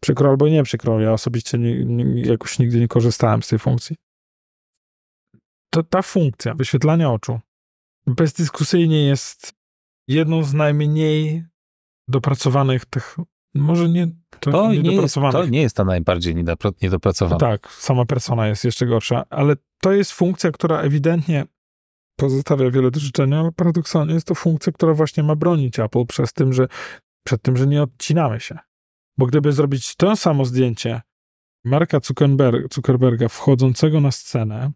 przykro 0.00 0.30
albo 0.30 0.48
nie 0.48 0.62
przykro. 0.62 1.00
Ja 1.00 1.12
osobiście 1.12 1.58
nie, 1.58 1.84
nie, 1.84 2.22
jakoś 2.22 2.58
nigdy 2.58 2.80
nie 2.80 2.88
korzystałem 2.88 3.42
z 3.42 3.48
tej 3.48 3.58
funkcji. 3.58 3.96
To 5.70 5.82
ta 5.82 6.02
funkcja 6.02 6.54
wyświetlania 6.54 7.10
oczu 7.12 7.40
bezdyskusyjnie 8.06 9.04
jest 9.06 9.54
jedną 10.08 10.42
z 10.42 10.54
najmniej 10.54 11.44
dopracowanych 12.08 12.84
tych, 12.84 13.16
może 13.54 13.88
nie, 13.88 14.06
to, 14.40 14.50
To 14.50 14.72
nie 14.72 14.78
nie, 14.82 14.94
jest, 14.94 15.14
to 15.14 15.46
nie 15.46 15.62
jest 15.62 15.76
ta 15.76 15.84
najbardziej 15.84 16.34
niedopra- 16.34 16.82
niedopracowana. 16.82 17.38
Tak, 17.38 17.72
sama 17.72 18.04
persona 18.04 18.48
jest 18.48 18.64
jeszcze 18.64 18.86
gorsza, 18.86 19.24
ale 19.30 19.56
to 19.82 19.92
jest 19.92 20.12
funkcja, 20.12 20.50
która 20.50 20.80
ewidentnie 20.80 21.44
pozostawia 22.16 22.70
wiele 22.70 22.90
do 22.90 23.00
życzenia, 23.00 23.50
paradoksalnie 23.56 24.14
jest 24.14 24.26
to 24.26 24.34
funkcja, 24.34 24.72
która 24.72 24.94
właśnie 24.94 25.22
ma 25.22 25.36
bronić 25.36 25.78
Apple 25.78 26.06
przez 26.06 26.32
tym, 26.32 26.52
że, 26.52 26.68
przed 27.26 27.42
tym, 27.42 27.56
że 27.56 27.66
nie 27.66 27.82
odcinamy 27.82 28.40
się. 28.40 28.58
Bo 29.18 29.26
gdyby 29.26 29.52
zrobić 29.52 29.96
to 29.96 30.16
samo 30.16 30.44
zdjęcie 30.44 31.02
Marka 31.64 32.00
Zuckerberg, 32.02 32.74
Zuckerberga 32.74 33.28
wchodzącego 33.28 34.00
na 34.00 34.10
scenę, 34.10 34.72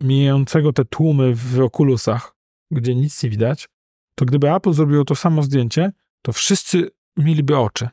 mijającego 0.00 0.72
te 0.72 0.84
tłumy 0.84 1.34
w 1.34 1.60
okulusach, 1.60 2.35
gdzie 2.70 2.94
nic 2.94 3.22
nie 3.22 3.30
widać, 3.30 3.68
to 4.14 4.24
gdyby 4.24 4.54
Apple 4.54 4.72
zrobiło 4.72 5.04
to 5.04 5.14
samo 5.14 5.42
zdjęcie, 5.42 5.92
to 6.22 6.32
wszyscy 6.32 6.90
mieliby 7.16 7.58
oczy. 7.58 7.88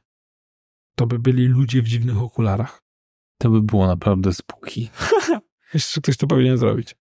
To 0.96 1.08
by 1.08 1.20
byli 1.20 1.48
ludzie 1.48 1.82
w 1.82 1.88
dziwnych 1.88 2.18
okularach. 2.22 2.82
To 3.38 3.50
by 3.50 3.62
było 3.62 3.88
naprawdę 3.88 4.34
spooky. 4.34 4.90
Jeszcze 5.74 6.02
ktoś 6.02 6.18
to 6.18 6.28
powinien 6.28 6.58
zrobić. 6.58 6.96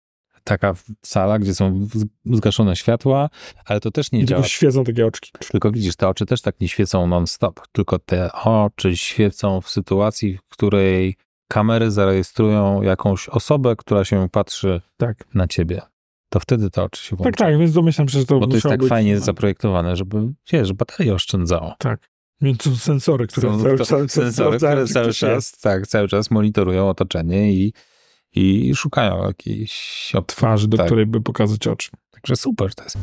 Taka 0.43 0.73
sala, 1.05 1.39
gdzie 1.39 1.55
są 1.55 1.87
zgaszone 2.25 2.75
światła, 2.75 3.29
ale 3.65 3.79
to 3.79 3.91
też 3.91 4.11
nie 4.11 4.19
I 4.19 4.25
działa. 4.25 4.41
tylko 4.41 4.49
świecą 4.49 4.83
takie 4.83 5.05
oczki. 5.05 5.31
Tylko 5.51 5.71
widzisz, 5.71 5.95
te 5.95 6.07
oczy 6.07 6.25
też 6.25 6.41
tak 6.41 6.59
nie 6.59 6.67
świecą 6.67 7.07
non-stop, 7.07 7.67
tylko 7.71 7.99
te 7.99 8.31
oczy 8.33 8.97
świecą 8.97 9.61
w 9.61 9.69
sytuacji, 9.69 10.37
w 10.37 10.49
której 10.49 11.15
kamery 11.47 11.91
zarejestrują 11.91 12.81
jakąś 12.81 13.29
osobę, 13.29 13.75
która 13.75 14.05
się 14.05 14.29
patrzy 14.29 14.81
Tak. 14.97 15.35
na 15.35 15.47
ciebie. 15.47 15.81
To 16.33 16.39
wtedy 16.39 16.69
te 16.69 16.83
oczy 16.83 17.03
się 17.03 17.15
włączą. 17.15 17.31
Tak, 17.31 17.35
tak, 17.37 17.57
więc 17.59 17.71
domyślam 17.73 18.09
się, 18.09 18.19
że 18.19 18.25
to 18.25 18.39
Bo 18.39 18.47
to 18.47 18.53
jest 18.55 18.67
tak 18.67 18.79
być... 18.79 18.89
fajnie 18.89 19.19
zaprojektowane, 19.19 19.95
żeby, 19.95 20.33
wiesz, 20.53 20.73
baterię 20.73 21.13
oszczędzało. 21.13 21.75
Tak. 21.79 22.09
Więc 22.41 22.63
są 22.63 22.75
sensory, 22.75 23.27
które 23.27 23.49
Są 23.49 23.61
cały 23.63 23.77
to- 23.77 23.85
czas 23.85 24.11
sensory, 24.11 24.57
które 24.57 24.87
cały 24.87 25.13
czas, 25.13 25.51
tak, 25.59 25.87
cały 25.87 26.07
czas 26.07 26.31
monitorują 26.31 26.89
otoczenie 26.89 27.53
i, 27.53 27.73
i 28.35 28.75
szukają 28.75 29.23
jakiejś 29.27 30.11
ob- 30.15 30.27
Twarzy, 30.27 30.67
do 30.67 30.77
Tak. 30.77 30.85
której 30.85 31.05
by 31.05 31.21
pokazać 31.21 31.67
oczy. 31.67 31.89
Także 32.11 32.35
super 32.35 32.75
to 32.75 32.83
jest. 32.83 32.97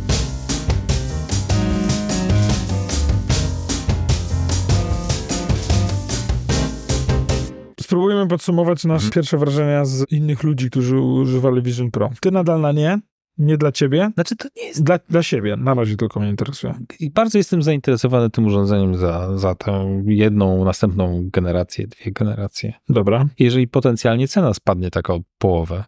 Spróbujmy 7.80 8.28
podsumować 8.28 8.84
nasze 8.84 9.04
Mhm. 9.06 9.12
pierwsze 9.12 9.38
wrażenia 9.38 9.84
z 9.84 10.12
innych 10.12 10.42
ludzi, 10.42 10.70
którzy 10.70 11.00
używali 11.00 11.62
Vision 11.62 11.90
Pro. 11.90 12.10
Ty 12.20 12.30
nadal 12.30 12.60
na 12.60 12.72
nie, 12.72 12.98
nie 13.38 13.56
dla 13.58 13.72
ciebie, 13.72 14.10
Znaczy 14.14 14.36
to 14.36 14.48
nie 14.56 14.62
jest... 14.66 14.82
dla, 14.82 14.98
dla 15.08 15.22
siebie. 15.22 15.56
Na 15.56 15.74
razie 15.74 15.96
tylko 15.96 16.20
mnie 16.20 16.30
interesuje. 16.30 16.74
I 17.00 17.10
bardzo 17.10 17.38
jestem 17.38 17.62
zainteresowany 17.62 18.30
tym 18.30 18.46
urządzeniem 18.46 18.96
za, 18.96 19.38
za 19.38 19.54
tę 19.54 20.02
jedną, 20.06 20.64
następną 20.64 21.28
generację, 21.32 21.86
dwie 21.86 22.12
generacje. 22.12 22.72
Dobra. 22.88 23.26
Jeżeli 23.38 23.68
potencjalnie 23.68 24.28
cena 24.28 24.54
spadnie 24.54 24.90
tak 24.90 25.10
o 25.10 25.20
połowę, 25.38 25.84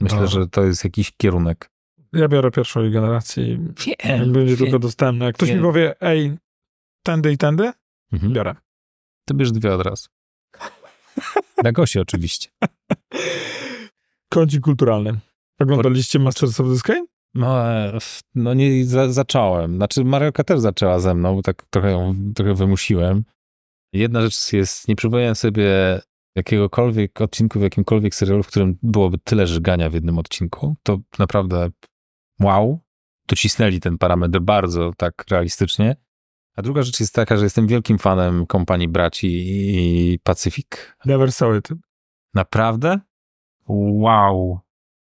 Myślę, 0.00 0.20
No. 0.20 0.26
że 0.26 0.46
to 0.48 0.64
jest 0.64 0.84
jakiś 0.84 1.12
kierunek. 1.16 1.70
Ja 2.12 2.28
biorę 2.28 2.50
pierwszej 2.50 2.90
generacji. 2.90 3.58
Jak 3.86 4.18
Wiem. 4.20 4.32
będzie 4.32 4.56
wiem. 4.56 4.64
tylko 4.64 4.78
dostępne. 4.78 5.24
Jak 5.24 5.34
ktoś 5.34 5.48
Wiem. 5.48 5.58
mi 5.58 5.64
powie, 5.64 5.94
ej, 6.00 6.36
tędy 7.02 7.32
i 7.32 7.38
tędy, 7.38 7.72
Mhm. 8.12 8.32
biorę. 8.32 8.54
To 9.24 9.34
bierz 9.34 9.52
dwie 9.52 9.74
od 9.74 9.82
razu. 9.82 10.08
Na 11.64 11.72
Gosi 11.72 11.98
oczywiście. 12.00 12.48
Kącik 14.28 14.60
kulturalny. 14.60 15.18
Oglądaliście 15.60 16.18
Masters 16.18 16.60
of 16.60 16.66
the 16.66 16.78
Sky? 16.78 17.06
No, 17.34 17.64
no 18.34 18.54
nie 18.54 18.84
za, 18.84 19.12
zacząłem. 19.12 19.76
Znaczy 19.76 20.04
Marioka 20.04 20.44
też 20.44 20.60
zaczęła 20.60 20.98
ze 20.98 21.14
mną, 21.14 21.34
bo 21.36 21.42
tak 21.42 21.62
trochę 21.70 21.90
ją 21.90 22.14
trochę 22.34 22.54
wymusiłem. 22.54 23.24
Jedna 23.92 24.20
rzecz 24.22 24.52
jest, 24.52 24.88
nie 24.88 24.96
przypominam 24.96 25.34
sobie 25.34 26.00
jakiegokolwiek 26.36 27.20
odcinku 27.20 27.58
w 27.58 27.62
jakimkolwiek 27.62 28.14
serialu, 28.14 28.42
w 28.42 28.46
którym 28.46 28.78
byłoby 28.82 29.18
tyle 29.18 29.46
żygania 29.46 29.90
w 29.90 29.94
jednym 29.94 30.18
odcinku. 30.18 30.76
To 30.82 30.98
naprawdę 31.18 31.70
wow. 32.40 32.80
Docisnęli 33.28 33.80
ten 33.80 33.98
parametr 33.98 34.40
bardzo 34.40 34.92
tak 34.96 35.24
realistycznie. 35.30 35.96
A 36.56 36.62
druga 36.62 36.82
rzecz 36.82 37.00
jest 37.00 37.14
taka, 37.14 37.36
że 37.36 37.44
jestem 37.44 37.66
wielkim 37.66 37.98
fanem 37.98 38.46
kompanii 38.46 38.88
braci 38.88 39.28
i 39.46 40.18
Pacyfik. 40.18 40.96
Never 41.04 41.32
saw 41.32 41.56
it. 41.58 41.68
Naprawdę? 42.34 43.00
Wow. 43.68 44.60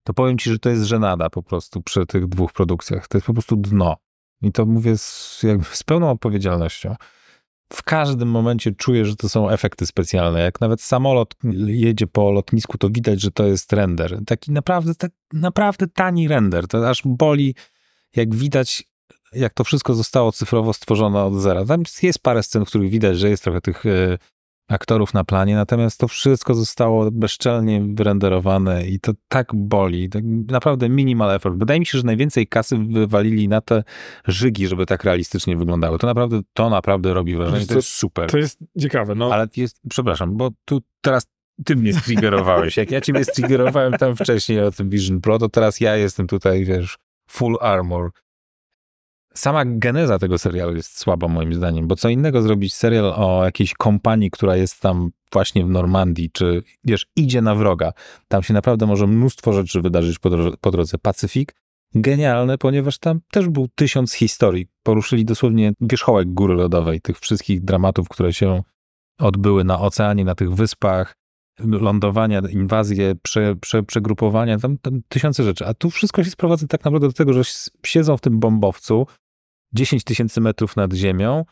To 0.05 0.15
powiem 0.15 0.39
ci, 0.39 0.51
że 0.51 0.59
to 0.59 0.71
jest 0.71 0.83
żenada 0.83 1.31
po 1.31 1.43
prostu 1.43 1.83
przy 1.83 2.07
tych 2.07 2.27
dwóch 2.27 2.53
produkcjach. 2.53 3.09
To 3.09 3.19
jest 3.19 3.27
po 3.27 3.33
prostu 3.33 3.57
dno. 3.57 3.97
I 4.43 4.53
to 4.53 4.67
mówię 4.67 4.99
z, 4.99 5.41
jakby 5.43 5.65
z 5.65 5.83
pełną 5.83 6.11
odpowiedzialnością. 6.11 6.97
W 7.73 7.83
każdym 7.83 8.29
momencie 8.29 8.73
czuję, 8.73 9.05
że 9.05 9.17
to 9.17 9.29
są 9.29 9.51
efekty 9.51 9.87
specjalne. 9.87 10.41
Jak 10.41 10.61
nawet 10.61 10.83
samolot 10.83 11.35
jedzie 11.67 12.07
po 12.07 12.31
lotnisku, 12.31 12.79
to 12.79 12.91
widać, 12.91 13.21
że 13.21 13.31
to 13.31 13.47
jest 13.47 13.73
render. 13.73 14.19
Taki 14.27 14.53
naprawdę, 14.53 14.95
tak, 14.95 15.11
naprawdę 15.33 15.87
tani 15.87 16.29
render. 16.29 16.67
To 16.67 16.89
aż 16.89 17.03
boli, 17.05 17.55
jak 18.17 18.35
widać, 18.35 18.85
jak 19.33 19.55
to 19.55 19.65
wszystko 19.65 19.95
zostało 19.95 20.33
cyfrowo 20.33 20.73
stworzone 20.73 21.25
od 21.25 21.35
zera. 21.35 21.65
Tam 21.65 21.83
jest 22.03 22.19
parę 22.19 22.43
scen, 22.43 22.65
w 22.65 22.69
których 22.69 22.91
widać, 22.91 23.19
że 23.19 23.31
jest 23.31 23.43
trochę 23.43 23.61
tych 23.61 23.87
e, 23.87 24.19
aktorów 24.69 25.15
na 25.15 25.25
planie, 25.25 25.55
natomiast 25.55 26.01
to 26.01 26.09
wszystko 26.09 26.55
zostało 26.55 27.11
bezczelnie 27.11 27.83
wyrenderowane 27.95 28.87
i 28.87 29.01
to 29.01 29.13
tak 29.29 29.55
boli. 29.55 30.09
Tak 30.09 30.25
naprawdę 30.49 30.89
minimal 30.89 31.31
effort. 31.31 31.59
Wydaje 31.59 31.81
mi 31.81 31.87
się, 31.87 31.99
że 31.99 32.05
najwięcej 32.05 32.47
kasy 32.47 32.79
wywalili 32.79 33.49
na 33.49 33.61
te 33.61 33.85
żygi, 34.27 34.69
żeby 34.69 34.87
tak 34.87 35.05
realistycznie 35.05 35.57
wyglądały. 35.57 35.99
To 35.99 36.07
naprawdę, 36.07 36.41
to 36.53 36.71
naprawdę 36.71 37.15
robi 37.15 37.37
wrażenie. 37.37 37.59
Wiesz 37.59 37.69
To 37.69 37.75
co, 37.75 37.79
jest 37.79 37.89
super. 37.89 38.31
To 38.31 38.39
jest 38.39 38.59
ciekawe, 38.81 39.15
no. 39.15 39.35
Ale 39.35 39.49
jest, 39.57 39.81
przepraszam, 39.89 40.37
bo 40.37 40.51
tu 40.65 40.81
teraz 41.01 41.27
ty 41.65 41.77
mnie 41.77 41.93
striggerowałeś. 41.93 42.77
Jak 42.77 42.91
ja 42.91 43.01
ciebie 43.01 43.25
striggerowałem 43.25 43.93
tam 43.93 44.17
wcześniej 44.17 44.61
o 44.61 44.71
tym 44.71 44.91
Vision 44.91 45.21
Pro, 45.21 45.39
to 45.39 45.49
teraz 45.49 45.81
ja 45.81 45.97
jestem 45.97 46.27
tutaj, 46.27 46.65
wiesz, 46.65 46.99
full 47.31 47.57
armor. 47.61 48.11
Sama 49.35 49.65
geneza 49.67 50.19
tego 50.19 50.39
serialu 50.39 50.77
jest 50.77 50.99
słaba 50.99 51.29
moim 51.29 51.55
zdaniem, 51.55 51.89
bo 51.89 51.97
co 51.97 52.09
innego 52.09 52.43
zrobić 52.43 52.75
serial 52.75 53.13
o 53.17 53.45
jakiejś 53.45 53.75
kompanii, 53.75 54.31
która 54.31 54.57
jest 54.57 54.81
tam 54.81 55.11
właśnie 55.33 55.65
w 55.65 55.69
Normandii, 55.69 56.31
czy 56.33 56.63
wiesz, 56.85 57.07
idzie 57.17 57.43
na 57.43 57.55
wroga. 57.55 57.93
Tam 58.29 58.43
się 58.43 58.55
naprawdę 58.55 58.87
może 58.87 59.07
mnóstwo 59.07 59.53
rzeczy 59.53 59.81
wydarzyć 59.81 60.19
po, 60.19 60.31
drodze- 60.31 60.57
po 60.61 60.71
drodze. 60.71 60.99
Pacyfik, 60.99 61.55
genialne, 61.95 62.59
ponieważ 62.59 62.99
tam 62.99 63.21
też 63.31 63.49
był 63.49 63.69
tysiąc 63.75 64.13
historii. 64.13 64.67
Poruszyli 64.83 65.25
dosłownie 65.25 65.73
wierzchołek 65.81 66.29
góry 66.29 66.55
lodowej, 66.55 67.01
tych 67.01 67.19
wszystkich 67.19 67.65
dramatów, 67.65 68.09
które 68.09 68.33
się 68.33 68.63
odbyły 69.19 69.65
na 69.65 69.81
oceanie, 69.81 70.25
na 70.25 70.35
tych 70.35 70.55
wyspach, 70.55 71.15
lądowania, 71.59 72.43
inwazje, 72.51 73.15
prze, 73.23 73.57
prze, 73.57 73.83
przegrupowania, 73.83 74.59
tam, 74.59 74.79
tam 74.79 75.01
tysiące 75.09 75.45
rzeczy. 75.45 75.67
A 75.67 75.75
tu 75.75 75.91
wszystko 75.91 76.25
się 76.25 76.31
sprowadza 76.31 76.67
tak 76.67 76.85
naprawdę 76.85 77.07
do 77.07 77.13
tego, 77.13 77.33
że 77.33 77.43
siedzą 77.87 78.17
w 78.17 78.21
tym 78.21 78.41
bombowcu 78.41 79.07
10 79.75 80.05
tysięcy 80.05 80.41
metrów 80.41 80.77
nad 80.77 80.93
ziemią 80.95 81.45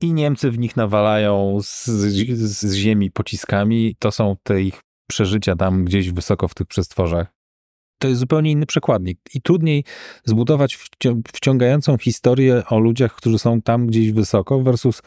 i 0.00 0.12
Niemcy 0.12 0.50
w 0.50 0.58
nich 0.58 0.76
nawalają 0.76 1.58
z, 1.62 1.84
z, 1.86 2.60
z 2.60 2.74
ziemi 2.74 3.10
pociskami. 3.10 3.96
To 3.98 4.10
są 4.10 4.36
te 4.42 4.62
ich 4.62 4.80
przeżycia 5.10 5.56
tam 5.56 5.84
gdzieś 5.84 6.10
wysoko 6.12 6.48
w 6.48 6.54
tych 6.54 6.66
przestworzach. 6.66 7.26
To 8.00 8.08
jest 8.08 8.20
zupełnie 8.20 8.50
inny 8.50 8.66
przekładnik. 8.66 9.18
I 9.34 9.42
trudniej 9.42 9.84
zbudować 10.24 10.76
wcią- 10.76 11.20
wciągającą 11.34 11.98
historię 11.98 12.62
o 12.70 12.78
ludziach, 12.78 13.14
którzy 13.14 13.38
są 13.38 13.62
tam 13.62 13.86
gdzieś 13.86 14.12
wysoko 14.12 14.60
versus 14.62 15.02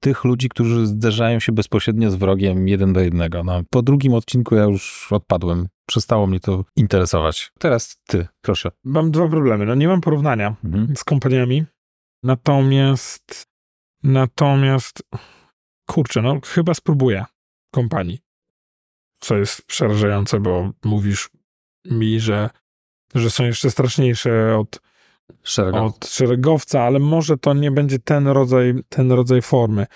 tych 0.00 0.24
ludzi, 0.24 0.48
którzy 0.48 0.86
zderzają 0.86 1.40
się 1.40 1.52
bezpośrednio 1.52 2.10
z 2.10 2.14
wrogiem 2.14 2.68
jeden 2.68 2.92
do 2.92 3.00
jednego. 3.00 3.44
No, 3.44 3.62
po 3.70 3.82
drugim 3.82 4.14
odcinku 4.14 4.54
ja 4.54 4.64
już 4.64 5.08
odpadłem. 5.12 5.68
Przestało 5.88 6.26
mnie 6.26 6.40
to 6.40 6.64
interesować. 6.76 7.52
Teraz 7.58 7.96
ty, 8.06 8.26
proszę. 8.40 8.70
Mam 8.84 9.10
dwa 9.10 9.28
problemy. 9.28 9.66
No 9.66 9.74
nie 9.74 9.88
mam 9.88 10.00
porównania 10.00 10.56
Mhm. 10.64 10.96
z 10.96 11.04
kompaniami. 11.04 11.64
Natomiast, 12.22 13.46
natomiast, 14.02 15.02
kurczę, 15.86 16.22
no 16.22 16.40
chyba 16.44 16.74
spróbuję 16.74 17.24
kompanii. 17.74 18.18
Co 19.20 19.36
jest 19.36 19.62
przerażające, 19.66 20.40
bo 20.40 20.70
mówisz 20.84 21.30
mi, 21.90 22.20
że, 22.20 22.50
że 23.14 23.30
są 23.30 23.44
jeszcze 23.44 23.70
straszniejsze 23.70 24.58
od, 24.58 24.80
Szerego. 25.42 25.84
od 25.84 26.06
szeregowca, 26.06 26.82
ale 26.82 26.98
może 26.98 27.38
to 27.38 27.54
nie 27.54 27.70
będzie 27.70 27.98
ten 27.98 28.28
rodzaj, 28.28 28.74
ten 28.88 29.12
rodzaj 29.12 29.42
formy, 29.42 29.86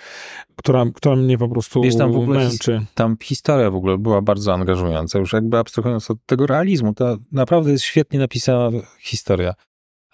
która, 0.55 0.85
która 0.95 1.15
mnie 1.15 1.37
po 1.37 1.49
prostu 1.49 1.81
Wiesz, 1.81 1.97
tam 1.97 2.13
w 2.13 2.17
ogóle 2.17 2.39
męczy. 2.39 2.85
Tam 2.93 3.17
historia 3.21 3.71
w 3.71 3.75
ogóle 3.75 3.97
była 3.97 4.21
bardzo 4.21 4.53
angażująca. 4.53 5.19
Już 5.19 5.33
jakby 5.33 5.57
abstrahując 5.57 6.11
od 6.11 6.17
tego 6.25 6.47
realizmu, 6.47 6.93
to 6.93 7.17
naprawdę 7.31 7.71
jest 7.71 7.83
świetnie 7.83 8.19
napisana 8.19 8.69
historia. 8.99 9.53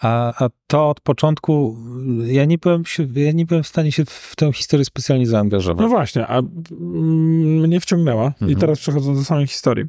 A, 0.02 0.46
a 0.46 0.50
to 0.68 0.90
od 0.90 1.02
początku, 1.02 1.78
ja 2.26 2.46
nie, 2.46 2.58
byłem 2.58 2.86
się, 2.86 3.08
ja 3.16 3.32
nie 3.32 3.46
byłem 3.46 3.64
w 3.64 3.68
stanie 3.68 3.92
się 3.92 4.06
w 4.06 4.36
tę 4.36 4.54
historię 4.54 4.86
specjalnie 4.86 5.28
zaangażować. 5.28 5.82
No 5.82 5.90
właśnie, 5.90 6.28
a 6.28 6.42
mnie 7.62 7.80
wciągnęła. 7.80 8.26
I 8.28 8.44
Mhm. 8.44 8.60
teraz 8.60 8.80
przechodząc 8.80 9.20
do 9.20 9.26
samej 9.26 9.48
historii. 9.48 9.86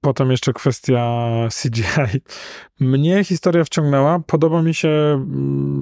Potem 0.00 0.30
jeszcze 0.30 0.52
kwestia 0.52 1.30
CGI. 1.62 2.20
Mnie 2.80 3.24
historia 3.24 3.64
wciągnęła. 3.64 4.18
Podoba 4.18 4.62
mi 4.62 4.74
się 4.74 4.88
mm, 4.88 5.80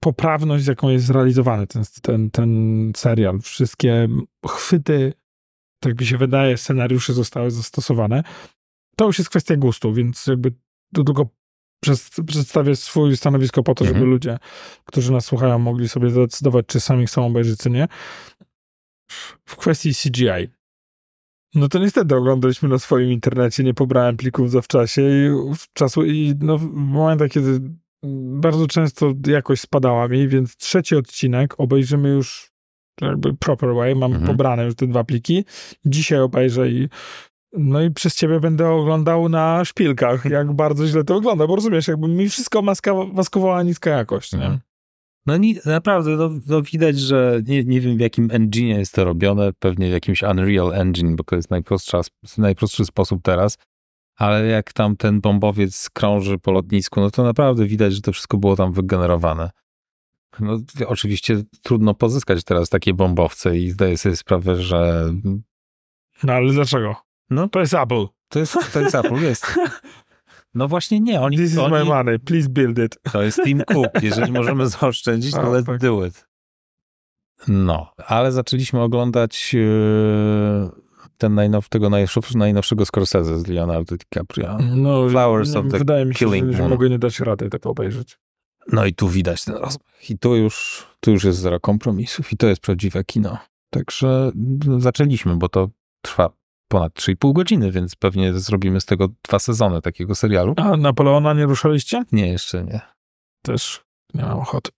poprawność, 0.00 0.64
z 0.64 0.66
jaką 0.66 0.88
jest 0.88 1.06
zrealizowany 1.06 1.66
ten, 1.66 1.82
ten, 2.02 2.30
ten 2.30 2.92
serial. 2.96 3.40
Wszystkie 3.40 4.08
chwyty, 4.46 5.12
tak 5.80 6.00
mi 6.00 6.06
się 6.06 6.18
wydaje, 6.18 6.56
scenariusze 6.56 7.12
zostały 7.12 7.50
zastosowane. 7.50 8.22
To 8.96 9.06
już 9.06 9.18
jest 9.18 9.30
kwestia 9.30 9.56
gustu, 9.56 9.92
więc 9.94 10.26
jakby 10.26 10.52
tylko 10.94 11.14
przez, 11.14 11.37
przedstawię 12.26 12.76
swój 12.76 13.16
stanowisko 13.16 13.62
po 13.62 13.74
to, 13.74 13.84
żeby 13.84 13.96
Mhm. 13.96 14.10
ludzie, 14.10 14.38
którzy 14.84 15.12
nas 15.12 15.24
słuchają, 15.24 15.58
mogli 15.58 15.88
sobie 15.88 16.10
zdecydować, 16.10 16.66
czy 16.66 16.80
sami 16.80 17.06
chcą 17.06 17.26
obejrzeć, 17.26 17.60
czy 17.60 17.70
nie. 17.70 17.88
W 19.44 19.56
kwestii 19.56 19.94
CGI. 19.94 20.48
No 21.54 21.68
to 21.68 21.78
niestety 21.78 22.16
oglądaliśmy 22.16 22.68
na 22.68 22.78
swoim 22.78 23.12
internecie, 23.12 23.64
nie 23.64 23.74
pobrałem 23.74 24.16
plików 24.16 24.50
zawczasie 24.50 25.02
i 25.02 25.28
w 25.58 25.72
czasu 25.72 26.04
i 26.04 26.34
no, 26.40 26.58
w 26.58 26.62
momentach, 26.74 27.30
kiedy 27.30 27.60
bardzo 28.40 28.66
często 28.66 29.12
jakość 29.26 29.62
spadała 29.62 30.08
mi, 30.08 30.28
więc 30.28 30.56
trzeci 30.56 30.96
odcinek 30.96 31.54
obejrzymy 31.60 32.08
już 32.08 32.50
jakby 33.00 33.34
proper 33.36 33.74
way, 33.74 33.94
mam 33.94 34.12
Mhm. 34.12 34.26
pobrane 34.30 34.64
już 34.64 34.74
te 34.74 34.86
dwa 34.86 35.04
pliki. 35.04 35.44
Dzisiaj 35.84 36.20
obejrzę 36.20 36.68
i 36.70 36.88
no 37.52 37.82
i 37.82 37.90
przez 37.90 38.16
ciebie 38.16 38.40
będę 38.40 38.70
oglądał 38.70 39.28
na 39.28 39.64
szpilkach, 39.64 40.24
jak 40.30 40.52
bardzo 40.52 40.86
źle 40.86 41.04
to 41.04 41.14
wygląda, 41.14 41.46
bo 41.46 41.56
rozumiesz, 41.56 41.88
jakby 41.88 42.08
mi 42.08 42.28
wszystko 42.28 42.62
maska, 42.62 42.94
maskowała 42.94 43.62
niska 43.62 43.90
jakość, 43.90 44.32
nie? 44.32 44.38
Mhm. 44.38 44.60
No 45.26 45.36
ni, 45.36 45.56
naprawdę, 45.66 46.10
no, 46.10 46.30
no 46.46 46.62
widać, 46.62 46.98
że 46.98 47.42
nie, 47.46 47.64
nie 47.64 47.80
wiem 47.80 47.96
w 47.96 48.00
jakim 48.00 48.28
engine 48.32 48.78
jest 48.78 48.94
to 48.94 49.04
robione, 49.04 49.52
pewnie 49.58 49.88
w 49.88 49.92
jakimś 49.92 50.22
Unreal 50.22 50.72
Engine, 50.74 51.16
bo 51.16 51.24
to 51.24 51.36
jest 51.36 51.50
najprostsza, 51.50 52.00
najprostszy 52.38 52.84
sposób 52.84 53.22
teraz, 53.22 53.58
ale 54.16 54.46
jak 54.46 54.72
tam 54.72 54.96
ten 54.96 55.20
bombowiec 55.20 55.90
krąży 55.90 56.38
po 56.38 56.52
lotnisku, 56.52 57.00
no 57.00 57.10
to 57.10 57.22
naprawdę 57.22 57.66
widać, 57.66 57.94
że 57.94 58.00
to 58.00 58.12
wszystko 58.12 58.38
było 58.38 58.56
tam 58.56 58.72
wygenerowane. 58.72 59.50
No 60.40 60.58
oczywiście 60.86 61.42
trudno 61.62 61.94
pozyskać 61.94 62.44
teraz 62.44 62.68
takie 62.68 62.94
bombowce 62.94 63.58
i 63.58 63.70
zdaję 63.70 63.96
sobie 63.96 64.16
sprawę, 64.16 64.56
że 64.56 65.10
No 66.22 66.32
ale 66.32 66.52
dlaczego? 66.52 67.07
No 67.30 67.48
To 67.48 67.60
jest 67.60 67.74
Apple. 67.74 68.06
to 68.28 68.38
jest, 68.38 68.56
to 68.72 68.80
jest 68.80 68.94
Apple, 68.94 69.14
jest. 69.22 69.58
No 70.54 70.68
właśnie 70.68 71.00
nie, 71.00 71.20
oni, 71.20 71.36
This 71.36 71.52
is 71.52 71.58
oni 71.58 71.72
my 71.72 71.84
money, 71.84 72.18
please 72.18 72.48
build 72.48 72.78
it. 72.78 72.98
To 73.12 73.22
jest 73.22 73.40
Team 73.44 73.62
Cook. 73.64 74.02
Jeżeli 74.02 74.32
możemy 74.32 74.68
zaoszczędzić, 74.78 75.32
to 75.32 75.40
A, 75.40 75.44
let's 75.44 75.66
tak. 75.66 75.80
do 75.80 76.06
it. 76.06 76.28
No, 77.48 77.92
ale 78.06 78.32
zaczęliśmy 78.32 78.80
oglądać 78.80 79.54
e, 79.54 80.70
ten 81.18 81.34
najnow, 81.34 81.68
tego 81.68 81.90
najnowszego, 81.90 82.26
najnowszego 82.34 82.86
Scorsese 82.86 83.38
z 83.38 83.46
Leonardo 83.46 83.96
DiCaprio. 83.96 84.58
No, 84.74 85.08
Flowers 85.08 85.56
of 85.56 85.66
the 85.70 85.78
wydaje 85.78 86.04
mi 86.04 86.14
się, 86.14 86.26
Killing 86.26 86.52
że, 86.52 86.68
mogę 86.68 86.90
nie 86.90 86.98
dać 86.98 87.20
rady 87.20 87.50
tak 87.50 87.66
obejrzeć. 87.66 88.18
No 88.72 88.86
i 88.86 88.94
tu 88.94 89.08
widać 89.08 89.44
ten 89.44 89.54
rozmach. 89.54 90.10
I 90.10 90.18
tu 90.18 90.36
już, 90.36 90.86
tu 91.00 91.10
już 91.10 91.24
jest 91.24 91.38
zero 91.38 91.60
kompromisów 91.60 92.32
i 92.32 92.36
to 92.36 92.46
jest 92.46 92.60
prawdziwe 92.60 93.04
kino. 93.04 93.38
Także 93.70 94.32
no, 94.66 94.80
zaczęliśmy, 94.80 95.36
bo 95.36 95.48
to 95.48 95.68
trwa 96.02 96.30
ponad 96.68 96.92
3,5 96.94 97.32
godziny, 97.32 97.72
więc 97.72 97.96
pewnie 97.96 98.32
zrobimy 98.32 98.80
z 98.80 98.86
tego 98.86 99.08
dwa 99.28 99.38
sezony 99.38 99.82
takiego 99.82 100.14
serialu. 100.14 100.54
A 100.56 100.76
Napoleona 100.76 101.34
nie 101.34 101.46
ruszaliście? 101.46 102.02
Nie, 102.12 102.28
jeszcze 102.28 102.64
nie. 102.64 102.80
Też 103.42 103.80
nie 104.14 104.22
mam 104.22 104.38
ochoty. 104.38 104.70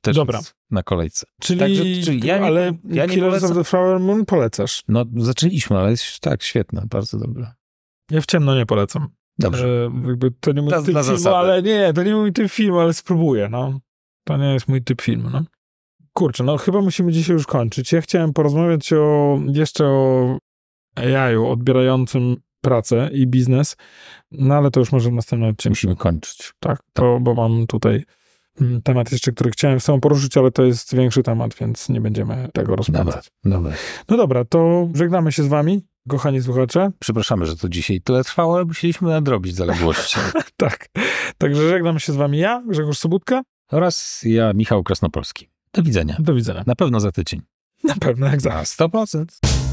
Też 0.00 0.16
Dobra. 0.16 0.40
na 0.70 0.82
kolejce. 0.82 1.26
Czyli, 1.40 1.60
Także- 1.60 1.84
czyli 2.04 2.26
ja 2.26 2.38
nie- 2.38 2.44
ale 2.44 2.72
ja 2.84 3.06
nie 3.06 3.14
Killers 3.14 3.30
polecam. 3.30 3.50
of 3.50 3.56
the 3.56 3.64
Flower 3.64 4.00
Moon 4.00 4.24
polecasz. 4.26 4.82
No, 4.88 5.04
zaczęliśmy, 5.16 5.78
ale 5.78 5.90
jest 5.90 6.20
tak, 6.20 6.42
świetne, 6.42 6.82
bardzo 6.90 7.18
dobre. 7.18 7.52
Ja 8.10 8.20
w 8.20 8.26
ciemno 8.26 8.54
nie 8.56 8.66
polecam. 8.66 9.08
Dobrze. 9.38 9.68
E, 9.68 10.08
jakby 10.08 10.30
to 10.30 10.52
nie 10.52 10.62
mój 10.62 10.68
Dla- 10.70 10.82
typ 10.82 10.90
dla 10.90 11.02
filmu, 11.02 11.18
zasady. 11.18 11.36
ale 11.36 11.62
nie, 11.62 11.92
to 11.92 12.02
nie 12.02 12.14
mój 12.14 12.32
typ 12.32 12.50
filmu, 12.50 12.78
ale 12.78 12.94
spróbuję, 12.94 13.48
no. 13.48 13.80
To 14.24 14.36
nie 14.36 14.52
jest 14.52 14.68
mój 14.68 14.82
typ 14.82 15.02
filmu, 15.02 15.30
no. 15.30 15.42
Kurczę, 16.12 16.44
no 16.44 16.56
chyba 16.56 16.80
musimy 16.80 17.12
dzisiaj 17.12 17.34
już 17.34 17.46
kończyć. 17.46 17.92
Ja 17.92 18.00
chciałem 18.00 18.32
porozmawiać 18.32 18.92
o, 18.92 19.38
jeszcze 19.52 19.86
o 19.86 20.38
AI-u 20.94 21.46
odbierającym 21.46 22.36
pracę 22.60 23.10
i 23.12 23.26
biznes, 23.26 23.76
no 24.30 24.54
ale 24.54 24.70
to 24.70 24.80
już 24.80 24.92
może 24.92 25.10
w 25.10 25.12
następnym 25.12 25.50
odcinku. 25.50 25.72
Musimy 25.72 25.96
kończyć. 25.96 26.52
Tak, 26.60 26.82
to, 26.92 27.20
bo 27.20 27.34
mam 27.34 27.66
tutaj 27.66 28.04
mm, 28.60 28.82
temat 28.82 29.12
jeszcze, 29.12 29.32
który 29.32 29.50
chciałem 29.50 29.80
tobą 29.80 30.00
poruszyć, 30.00 30.36
ale 30.36 30.50
to 30.50 30.64
jest 30.64 30.94
większy 30.94 31.22
temat, 31.22 31.54
więc 31.54 31.88
nie 31.88 32.00
będziemy 32.00 32.48
tego 32.52 32.76
rozpędzać. 32.76 33.30
Dobra. 33.44 33.72
No 34.08 34.16
dobra, 34.16 34.44
to 34.44 34.88
żegnamy 34.94 35.32
się 35.32 35.42
z 35.42 35.46
wami, 35.46 35.82
kochani 36.08 36.42
słuchacze. 36.42 36.90
Przepraszamy, 36.98 37.46
że 37.46 37.56
to 37.56 37.68
dzisiaj 37.68 38.00
tyle 38.00 38.24
trwało, 38.24 38.56
ale 38.56 38.64
musieliśmy 38.64 39.08
nadrobić 39.08 39.54
zaległości. 39.54 40.18
Tak, 40.56 40.88
także 41.38 41.68
żegnam 41.68 41.98
się 41.98 42.12
z 42.12 42.16
wami 42.16 42.38
ja, 42.38 42.62
Grzegorz 42.68 42.98
Sobudka. 42.98 43.42
Oraz 43.70 44.22
ja, 44.24 44.52
Michał 44.52 44.82
Krasnopolski. 44.82 45.48
Do 45.72 45.82
widzenia. 45.82 46.16
Do 46.18 46.34
widzenia. 46.34 46.62
Na 46.66 46.74
pewno 46.74 47.00
za 47.00 47.12
tydzień. 47.12 47.42
Na 47.84 47.94
pewno, 47.94 48.26
jak 48.26 48.40
zawsze. 48.40 48.84
Na 48.84 48.88
100%. 48.88 49.69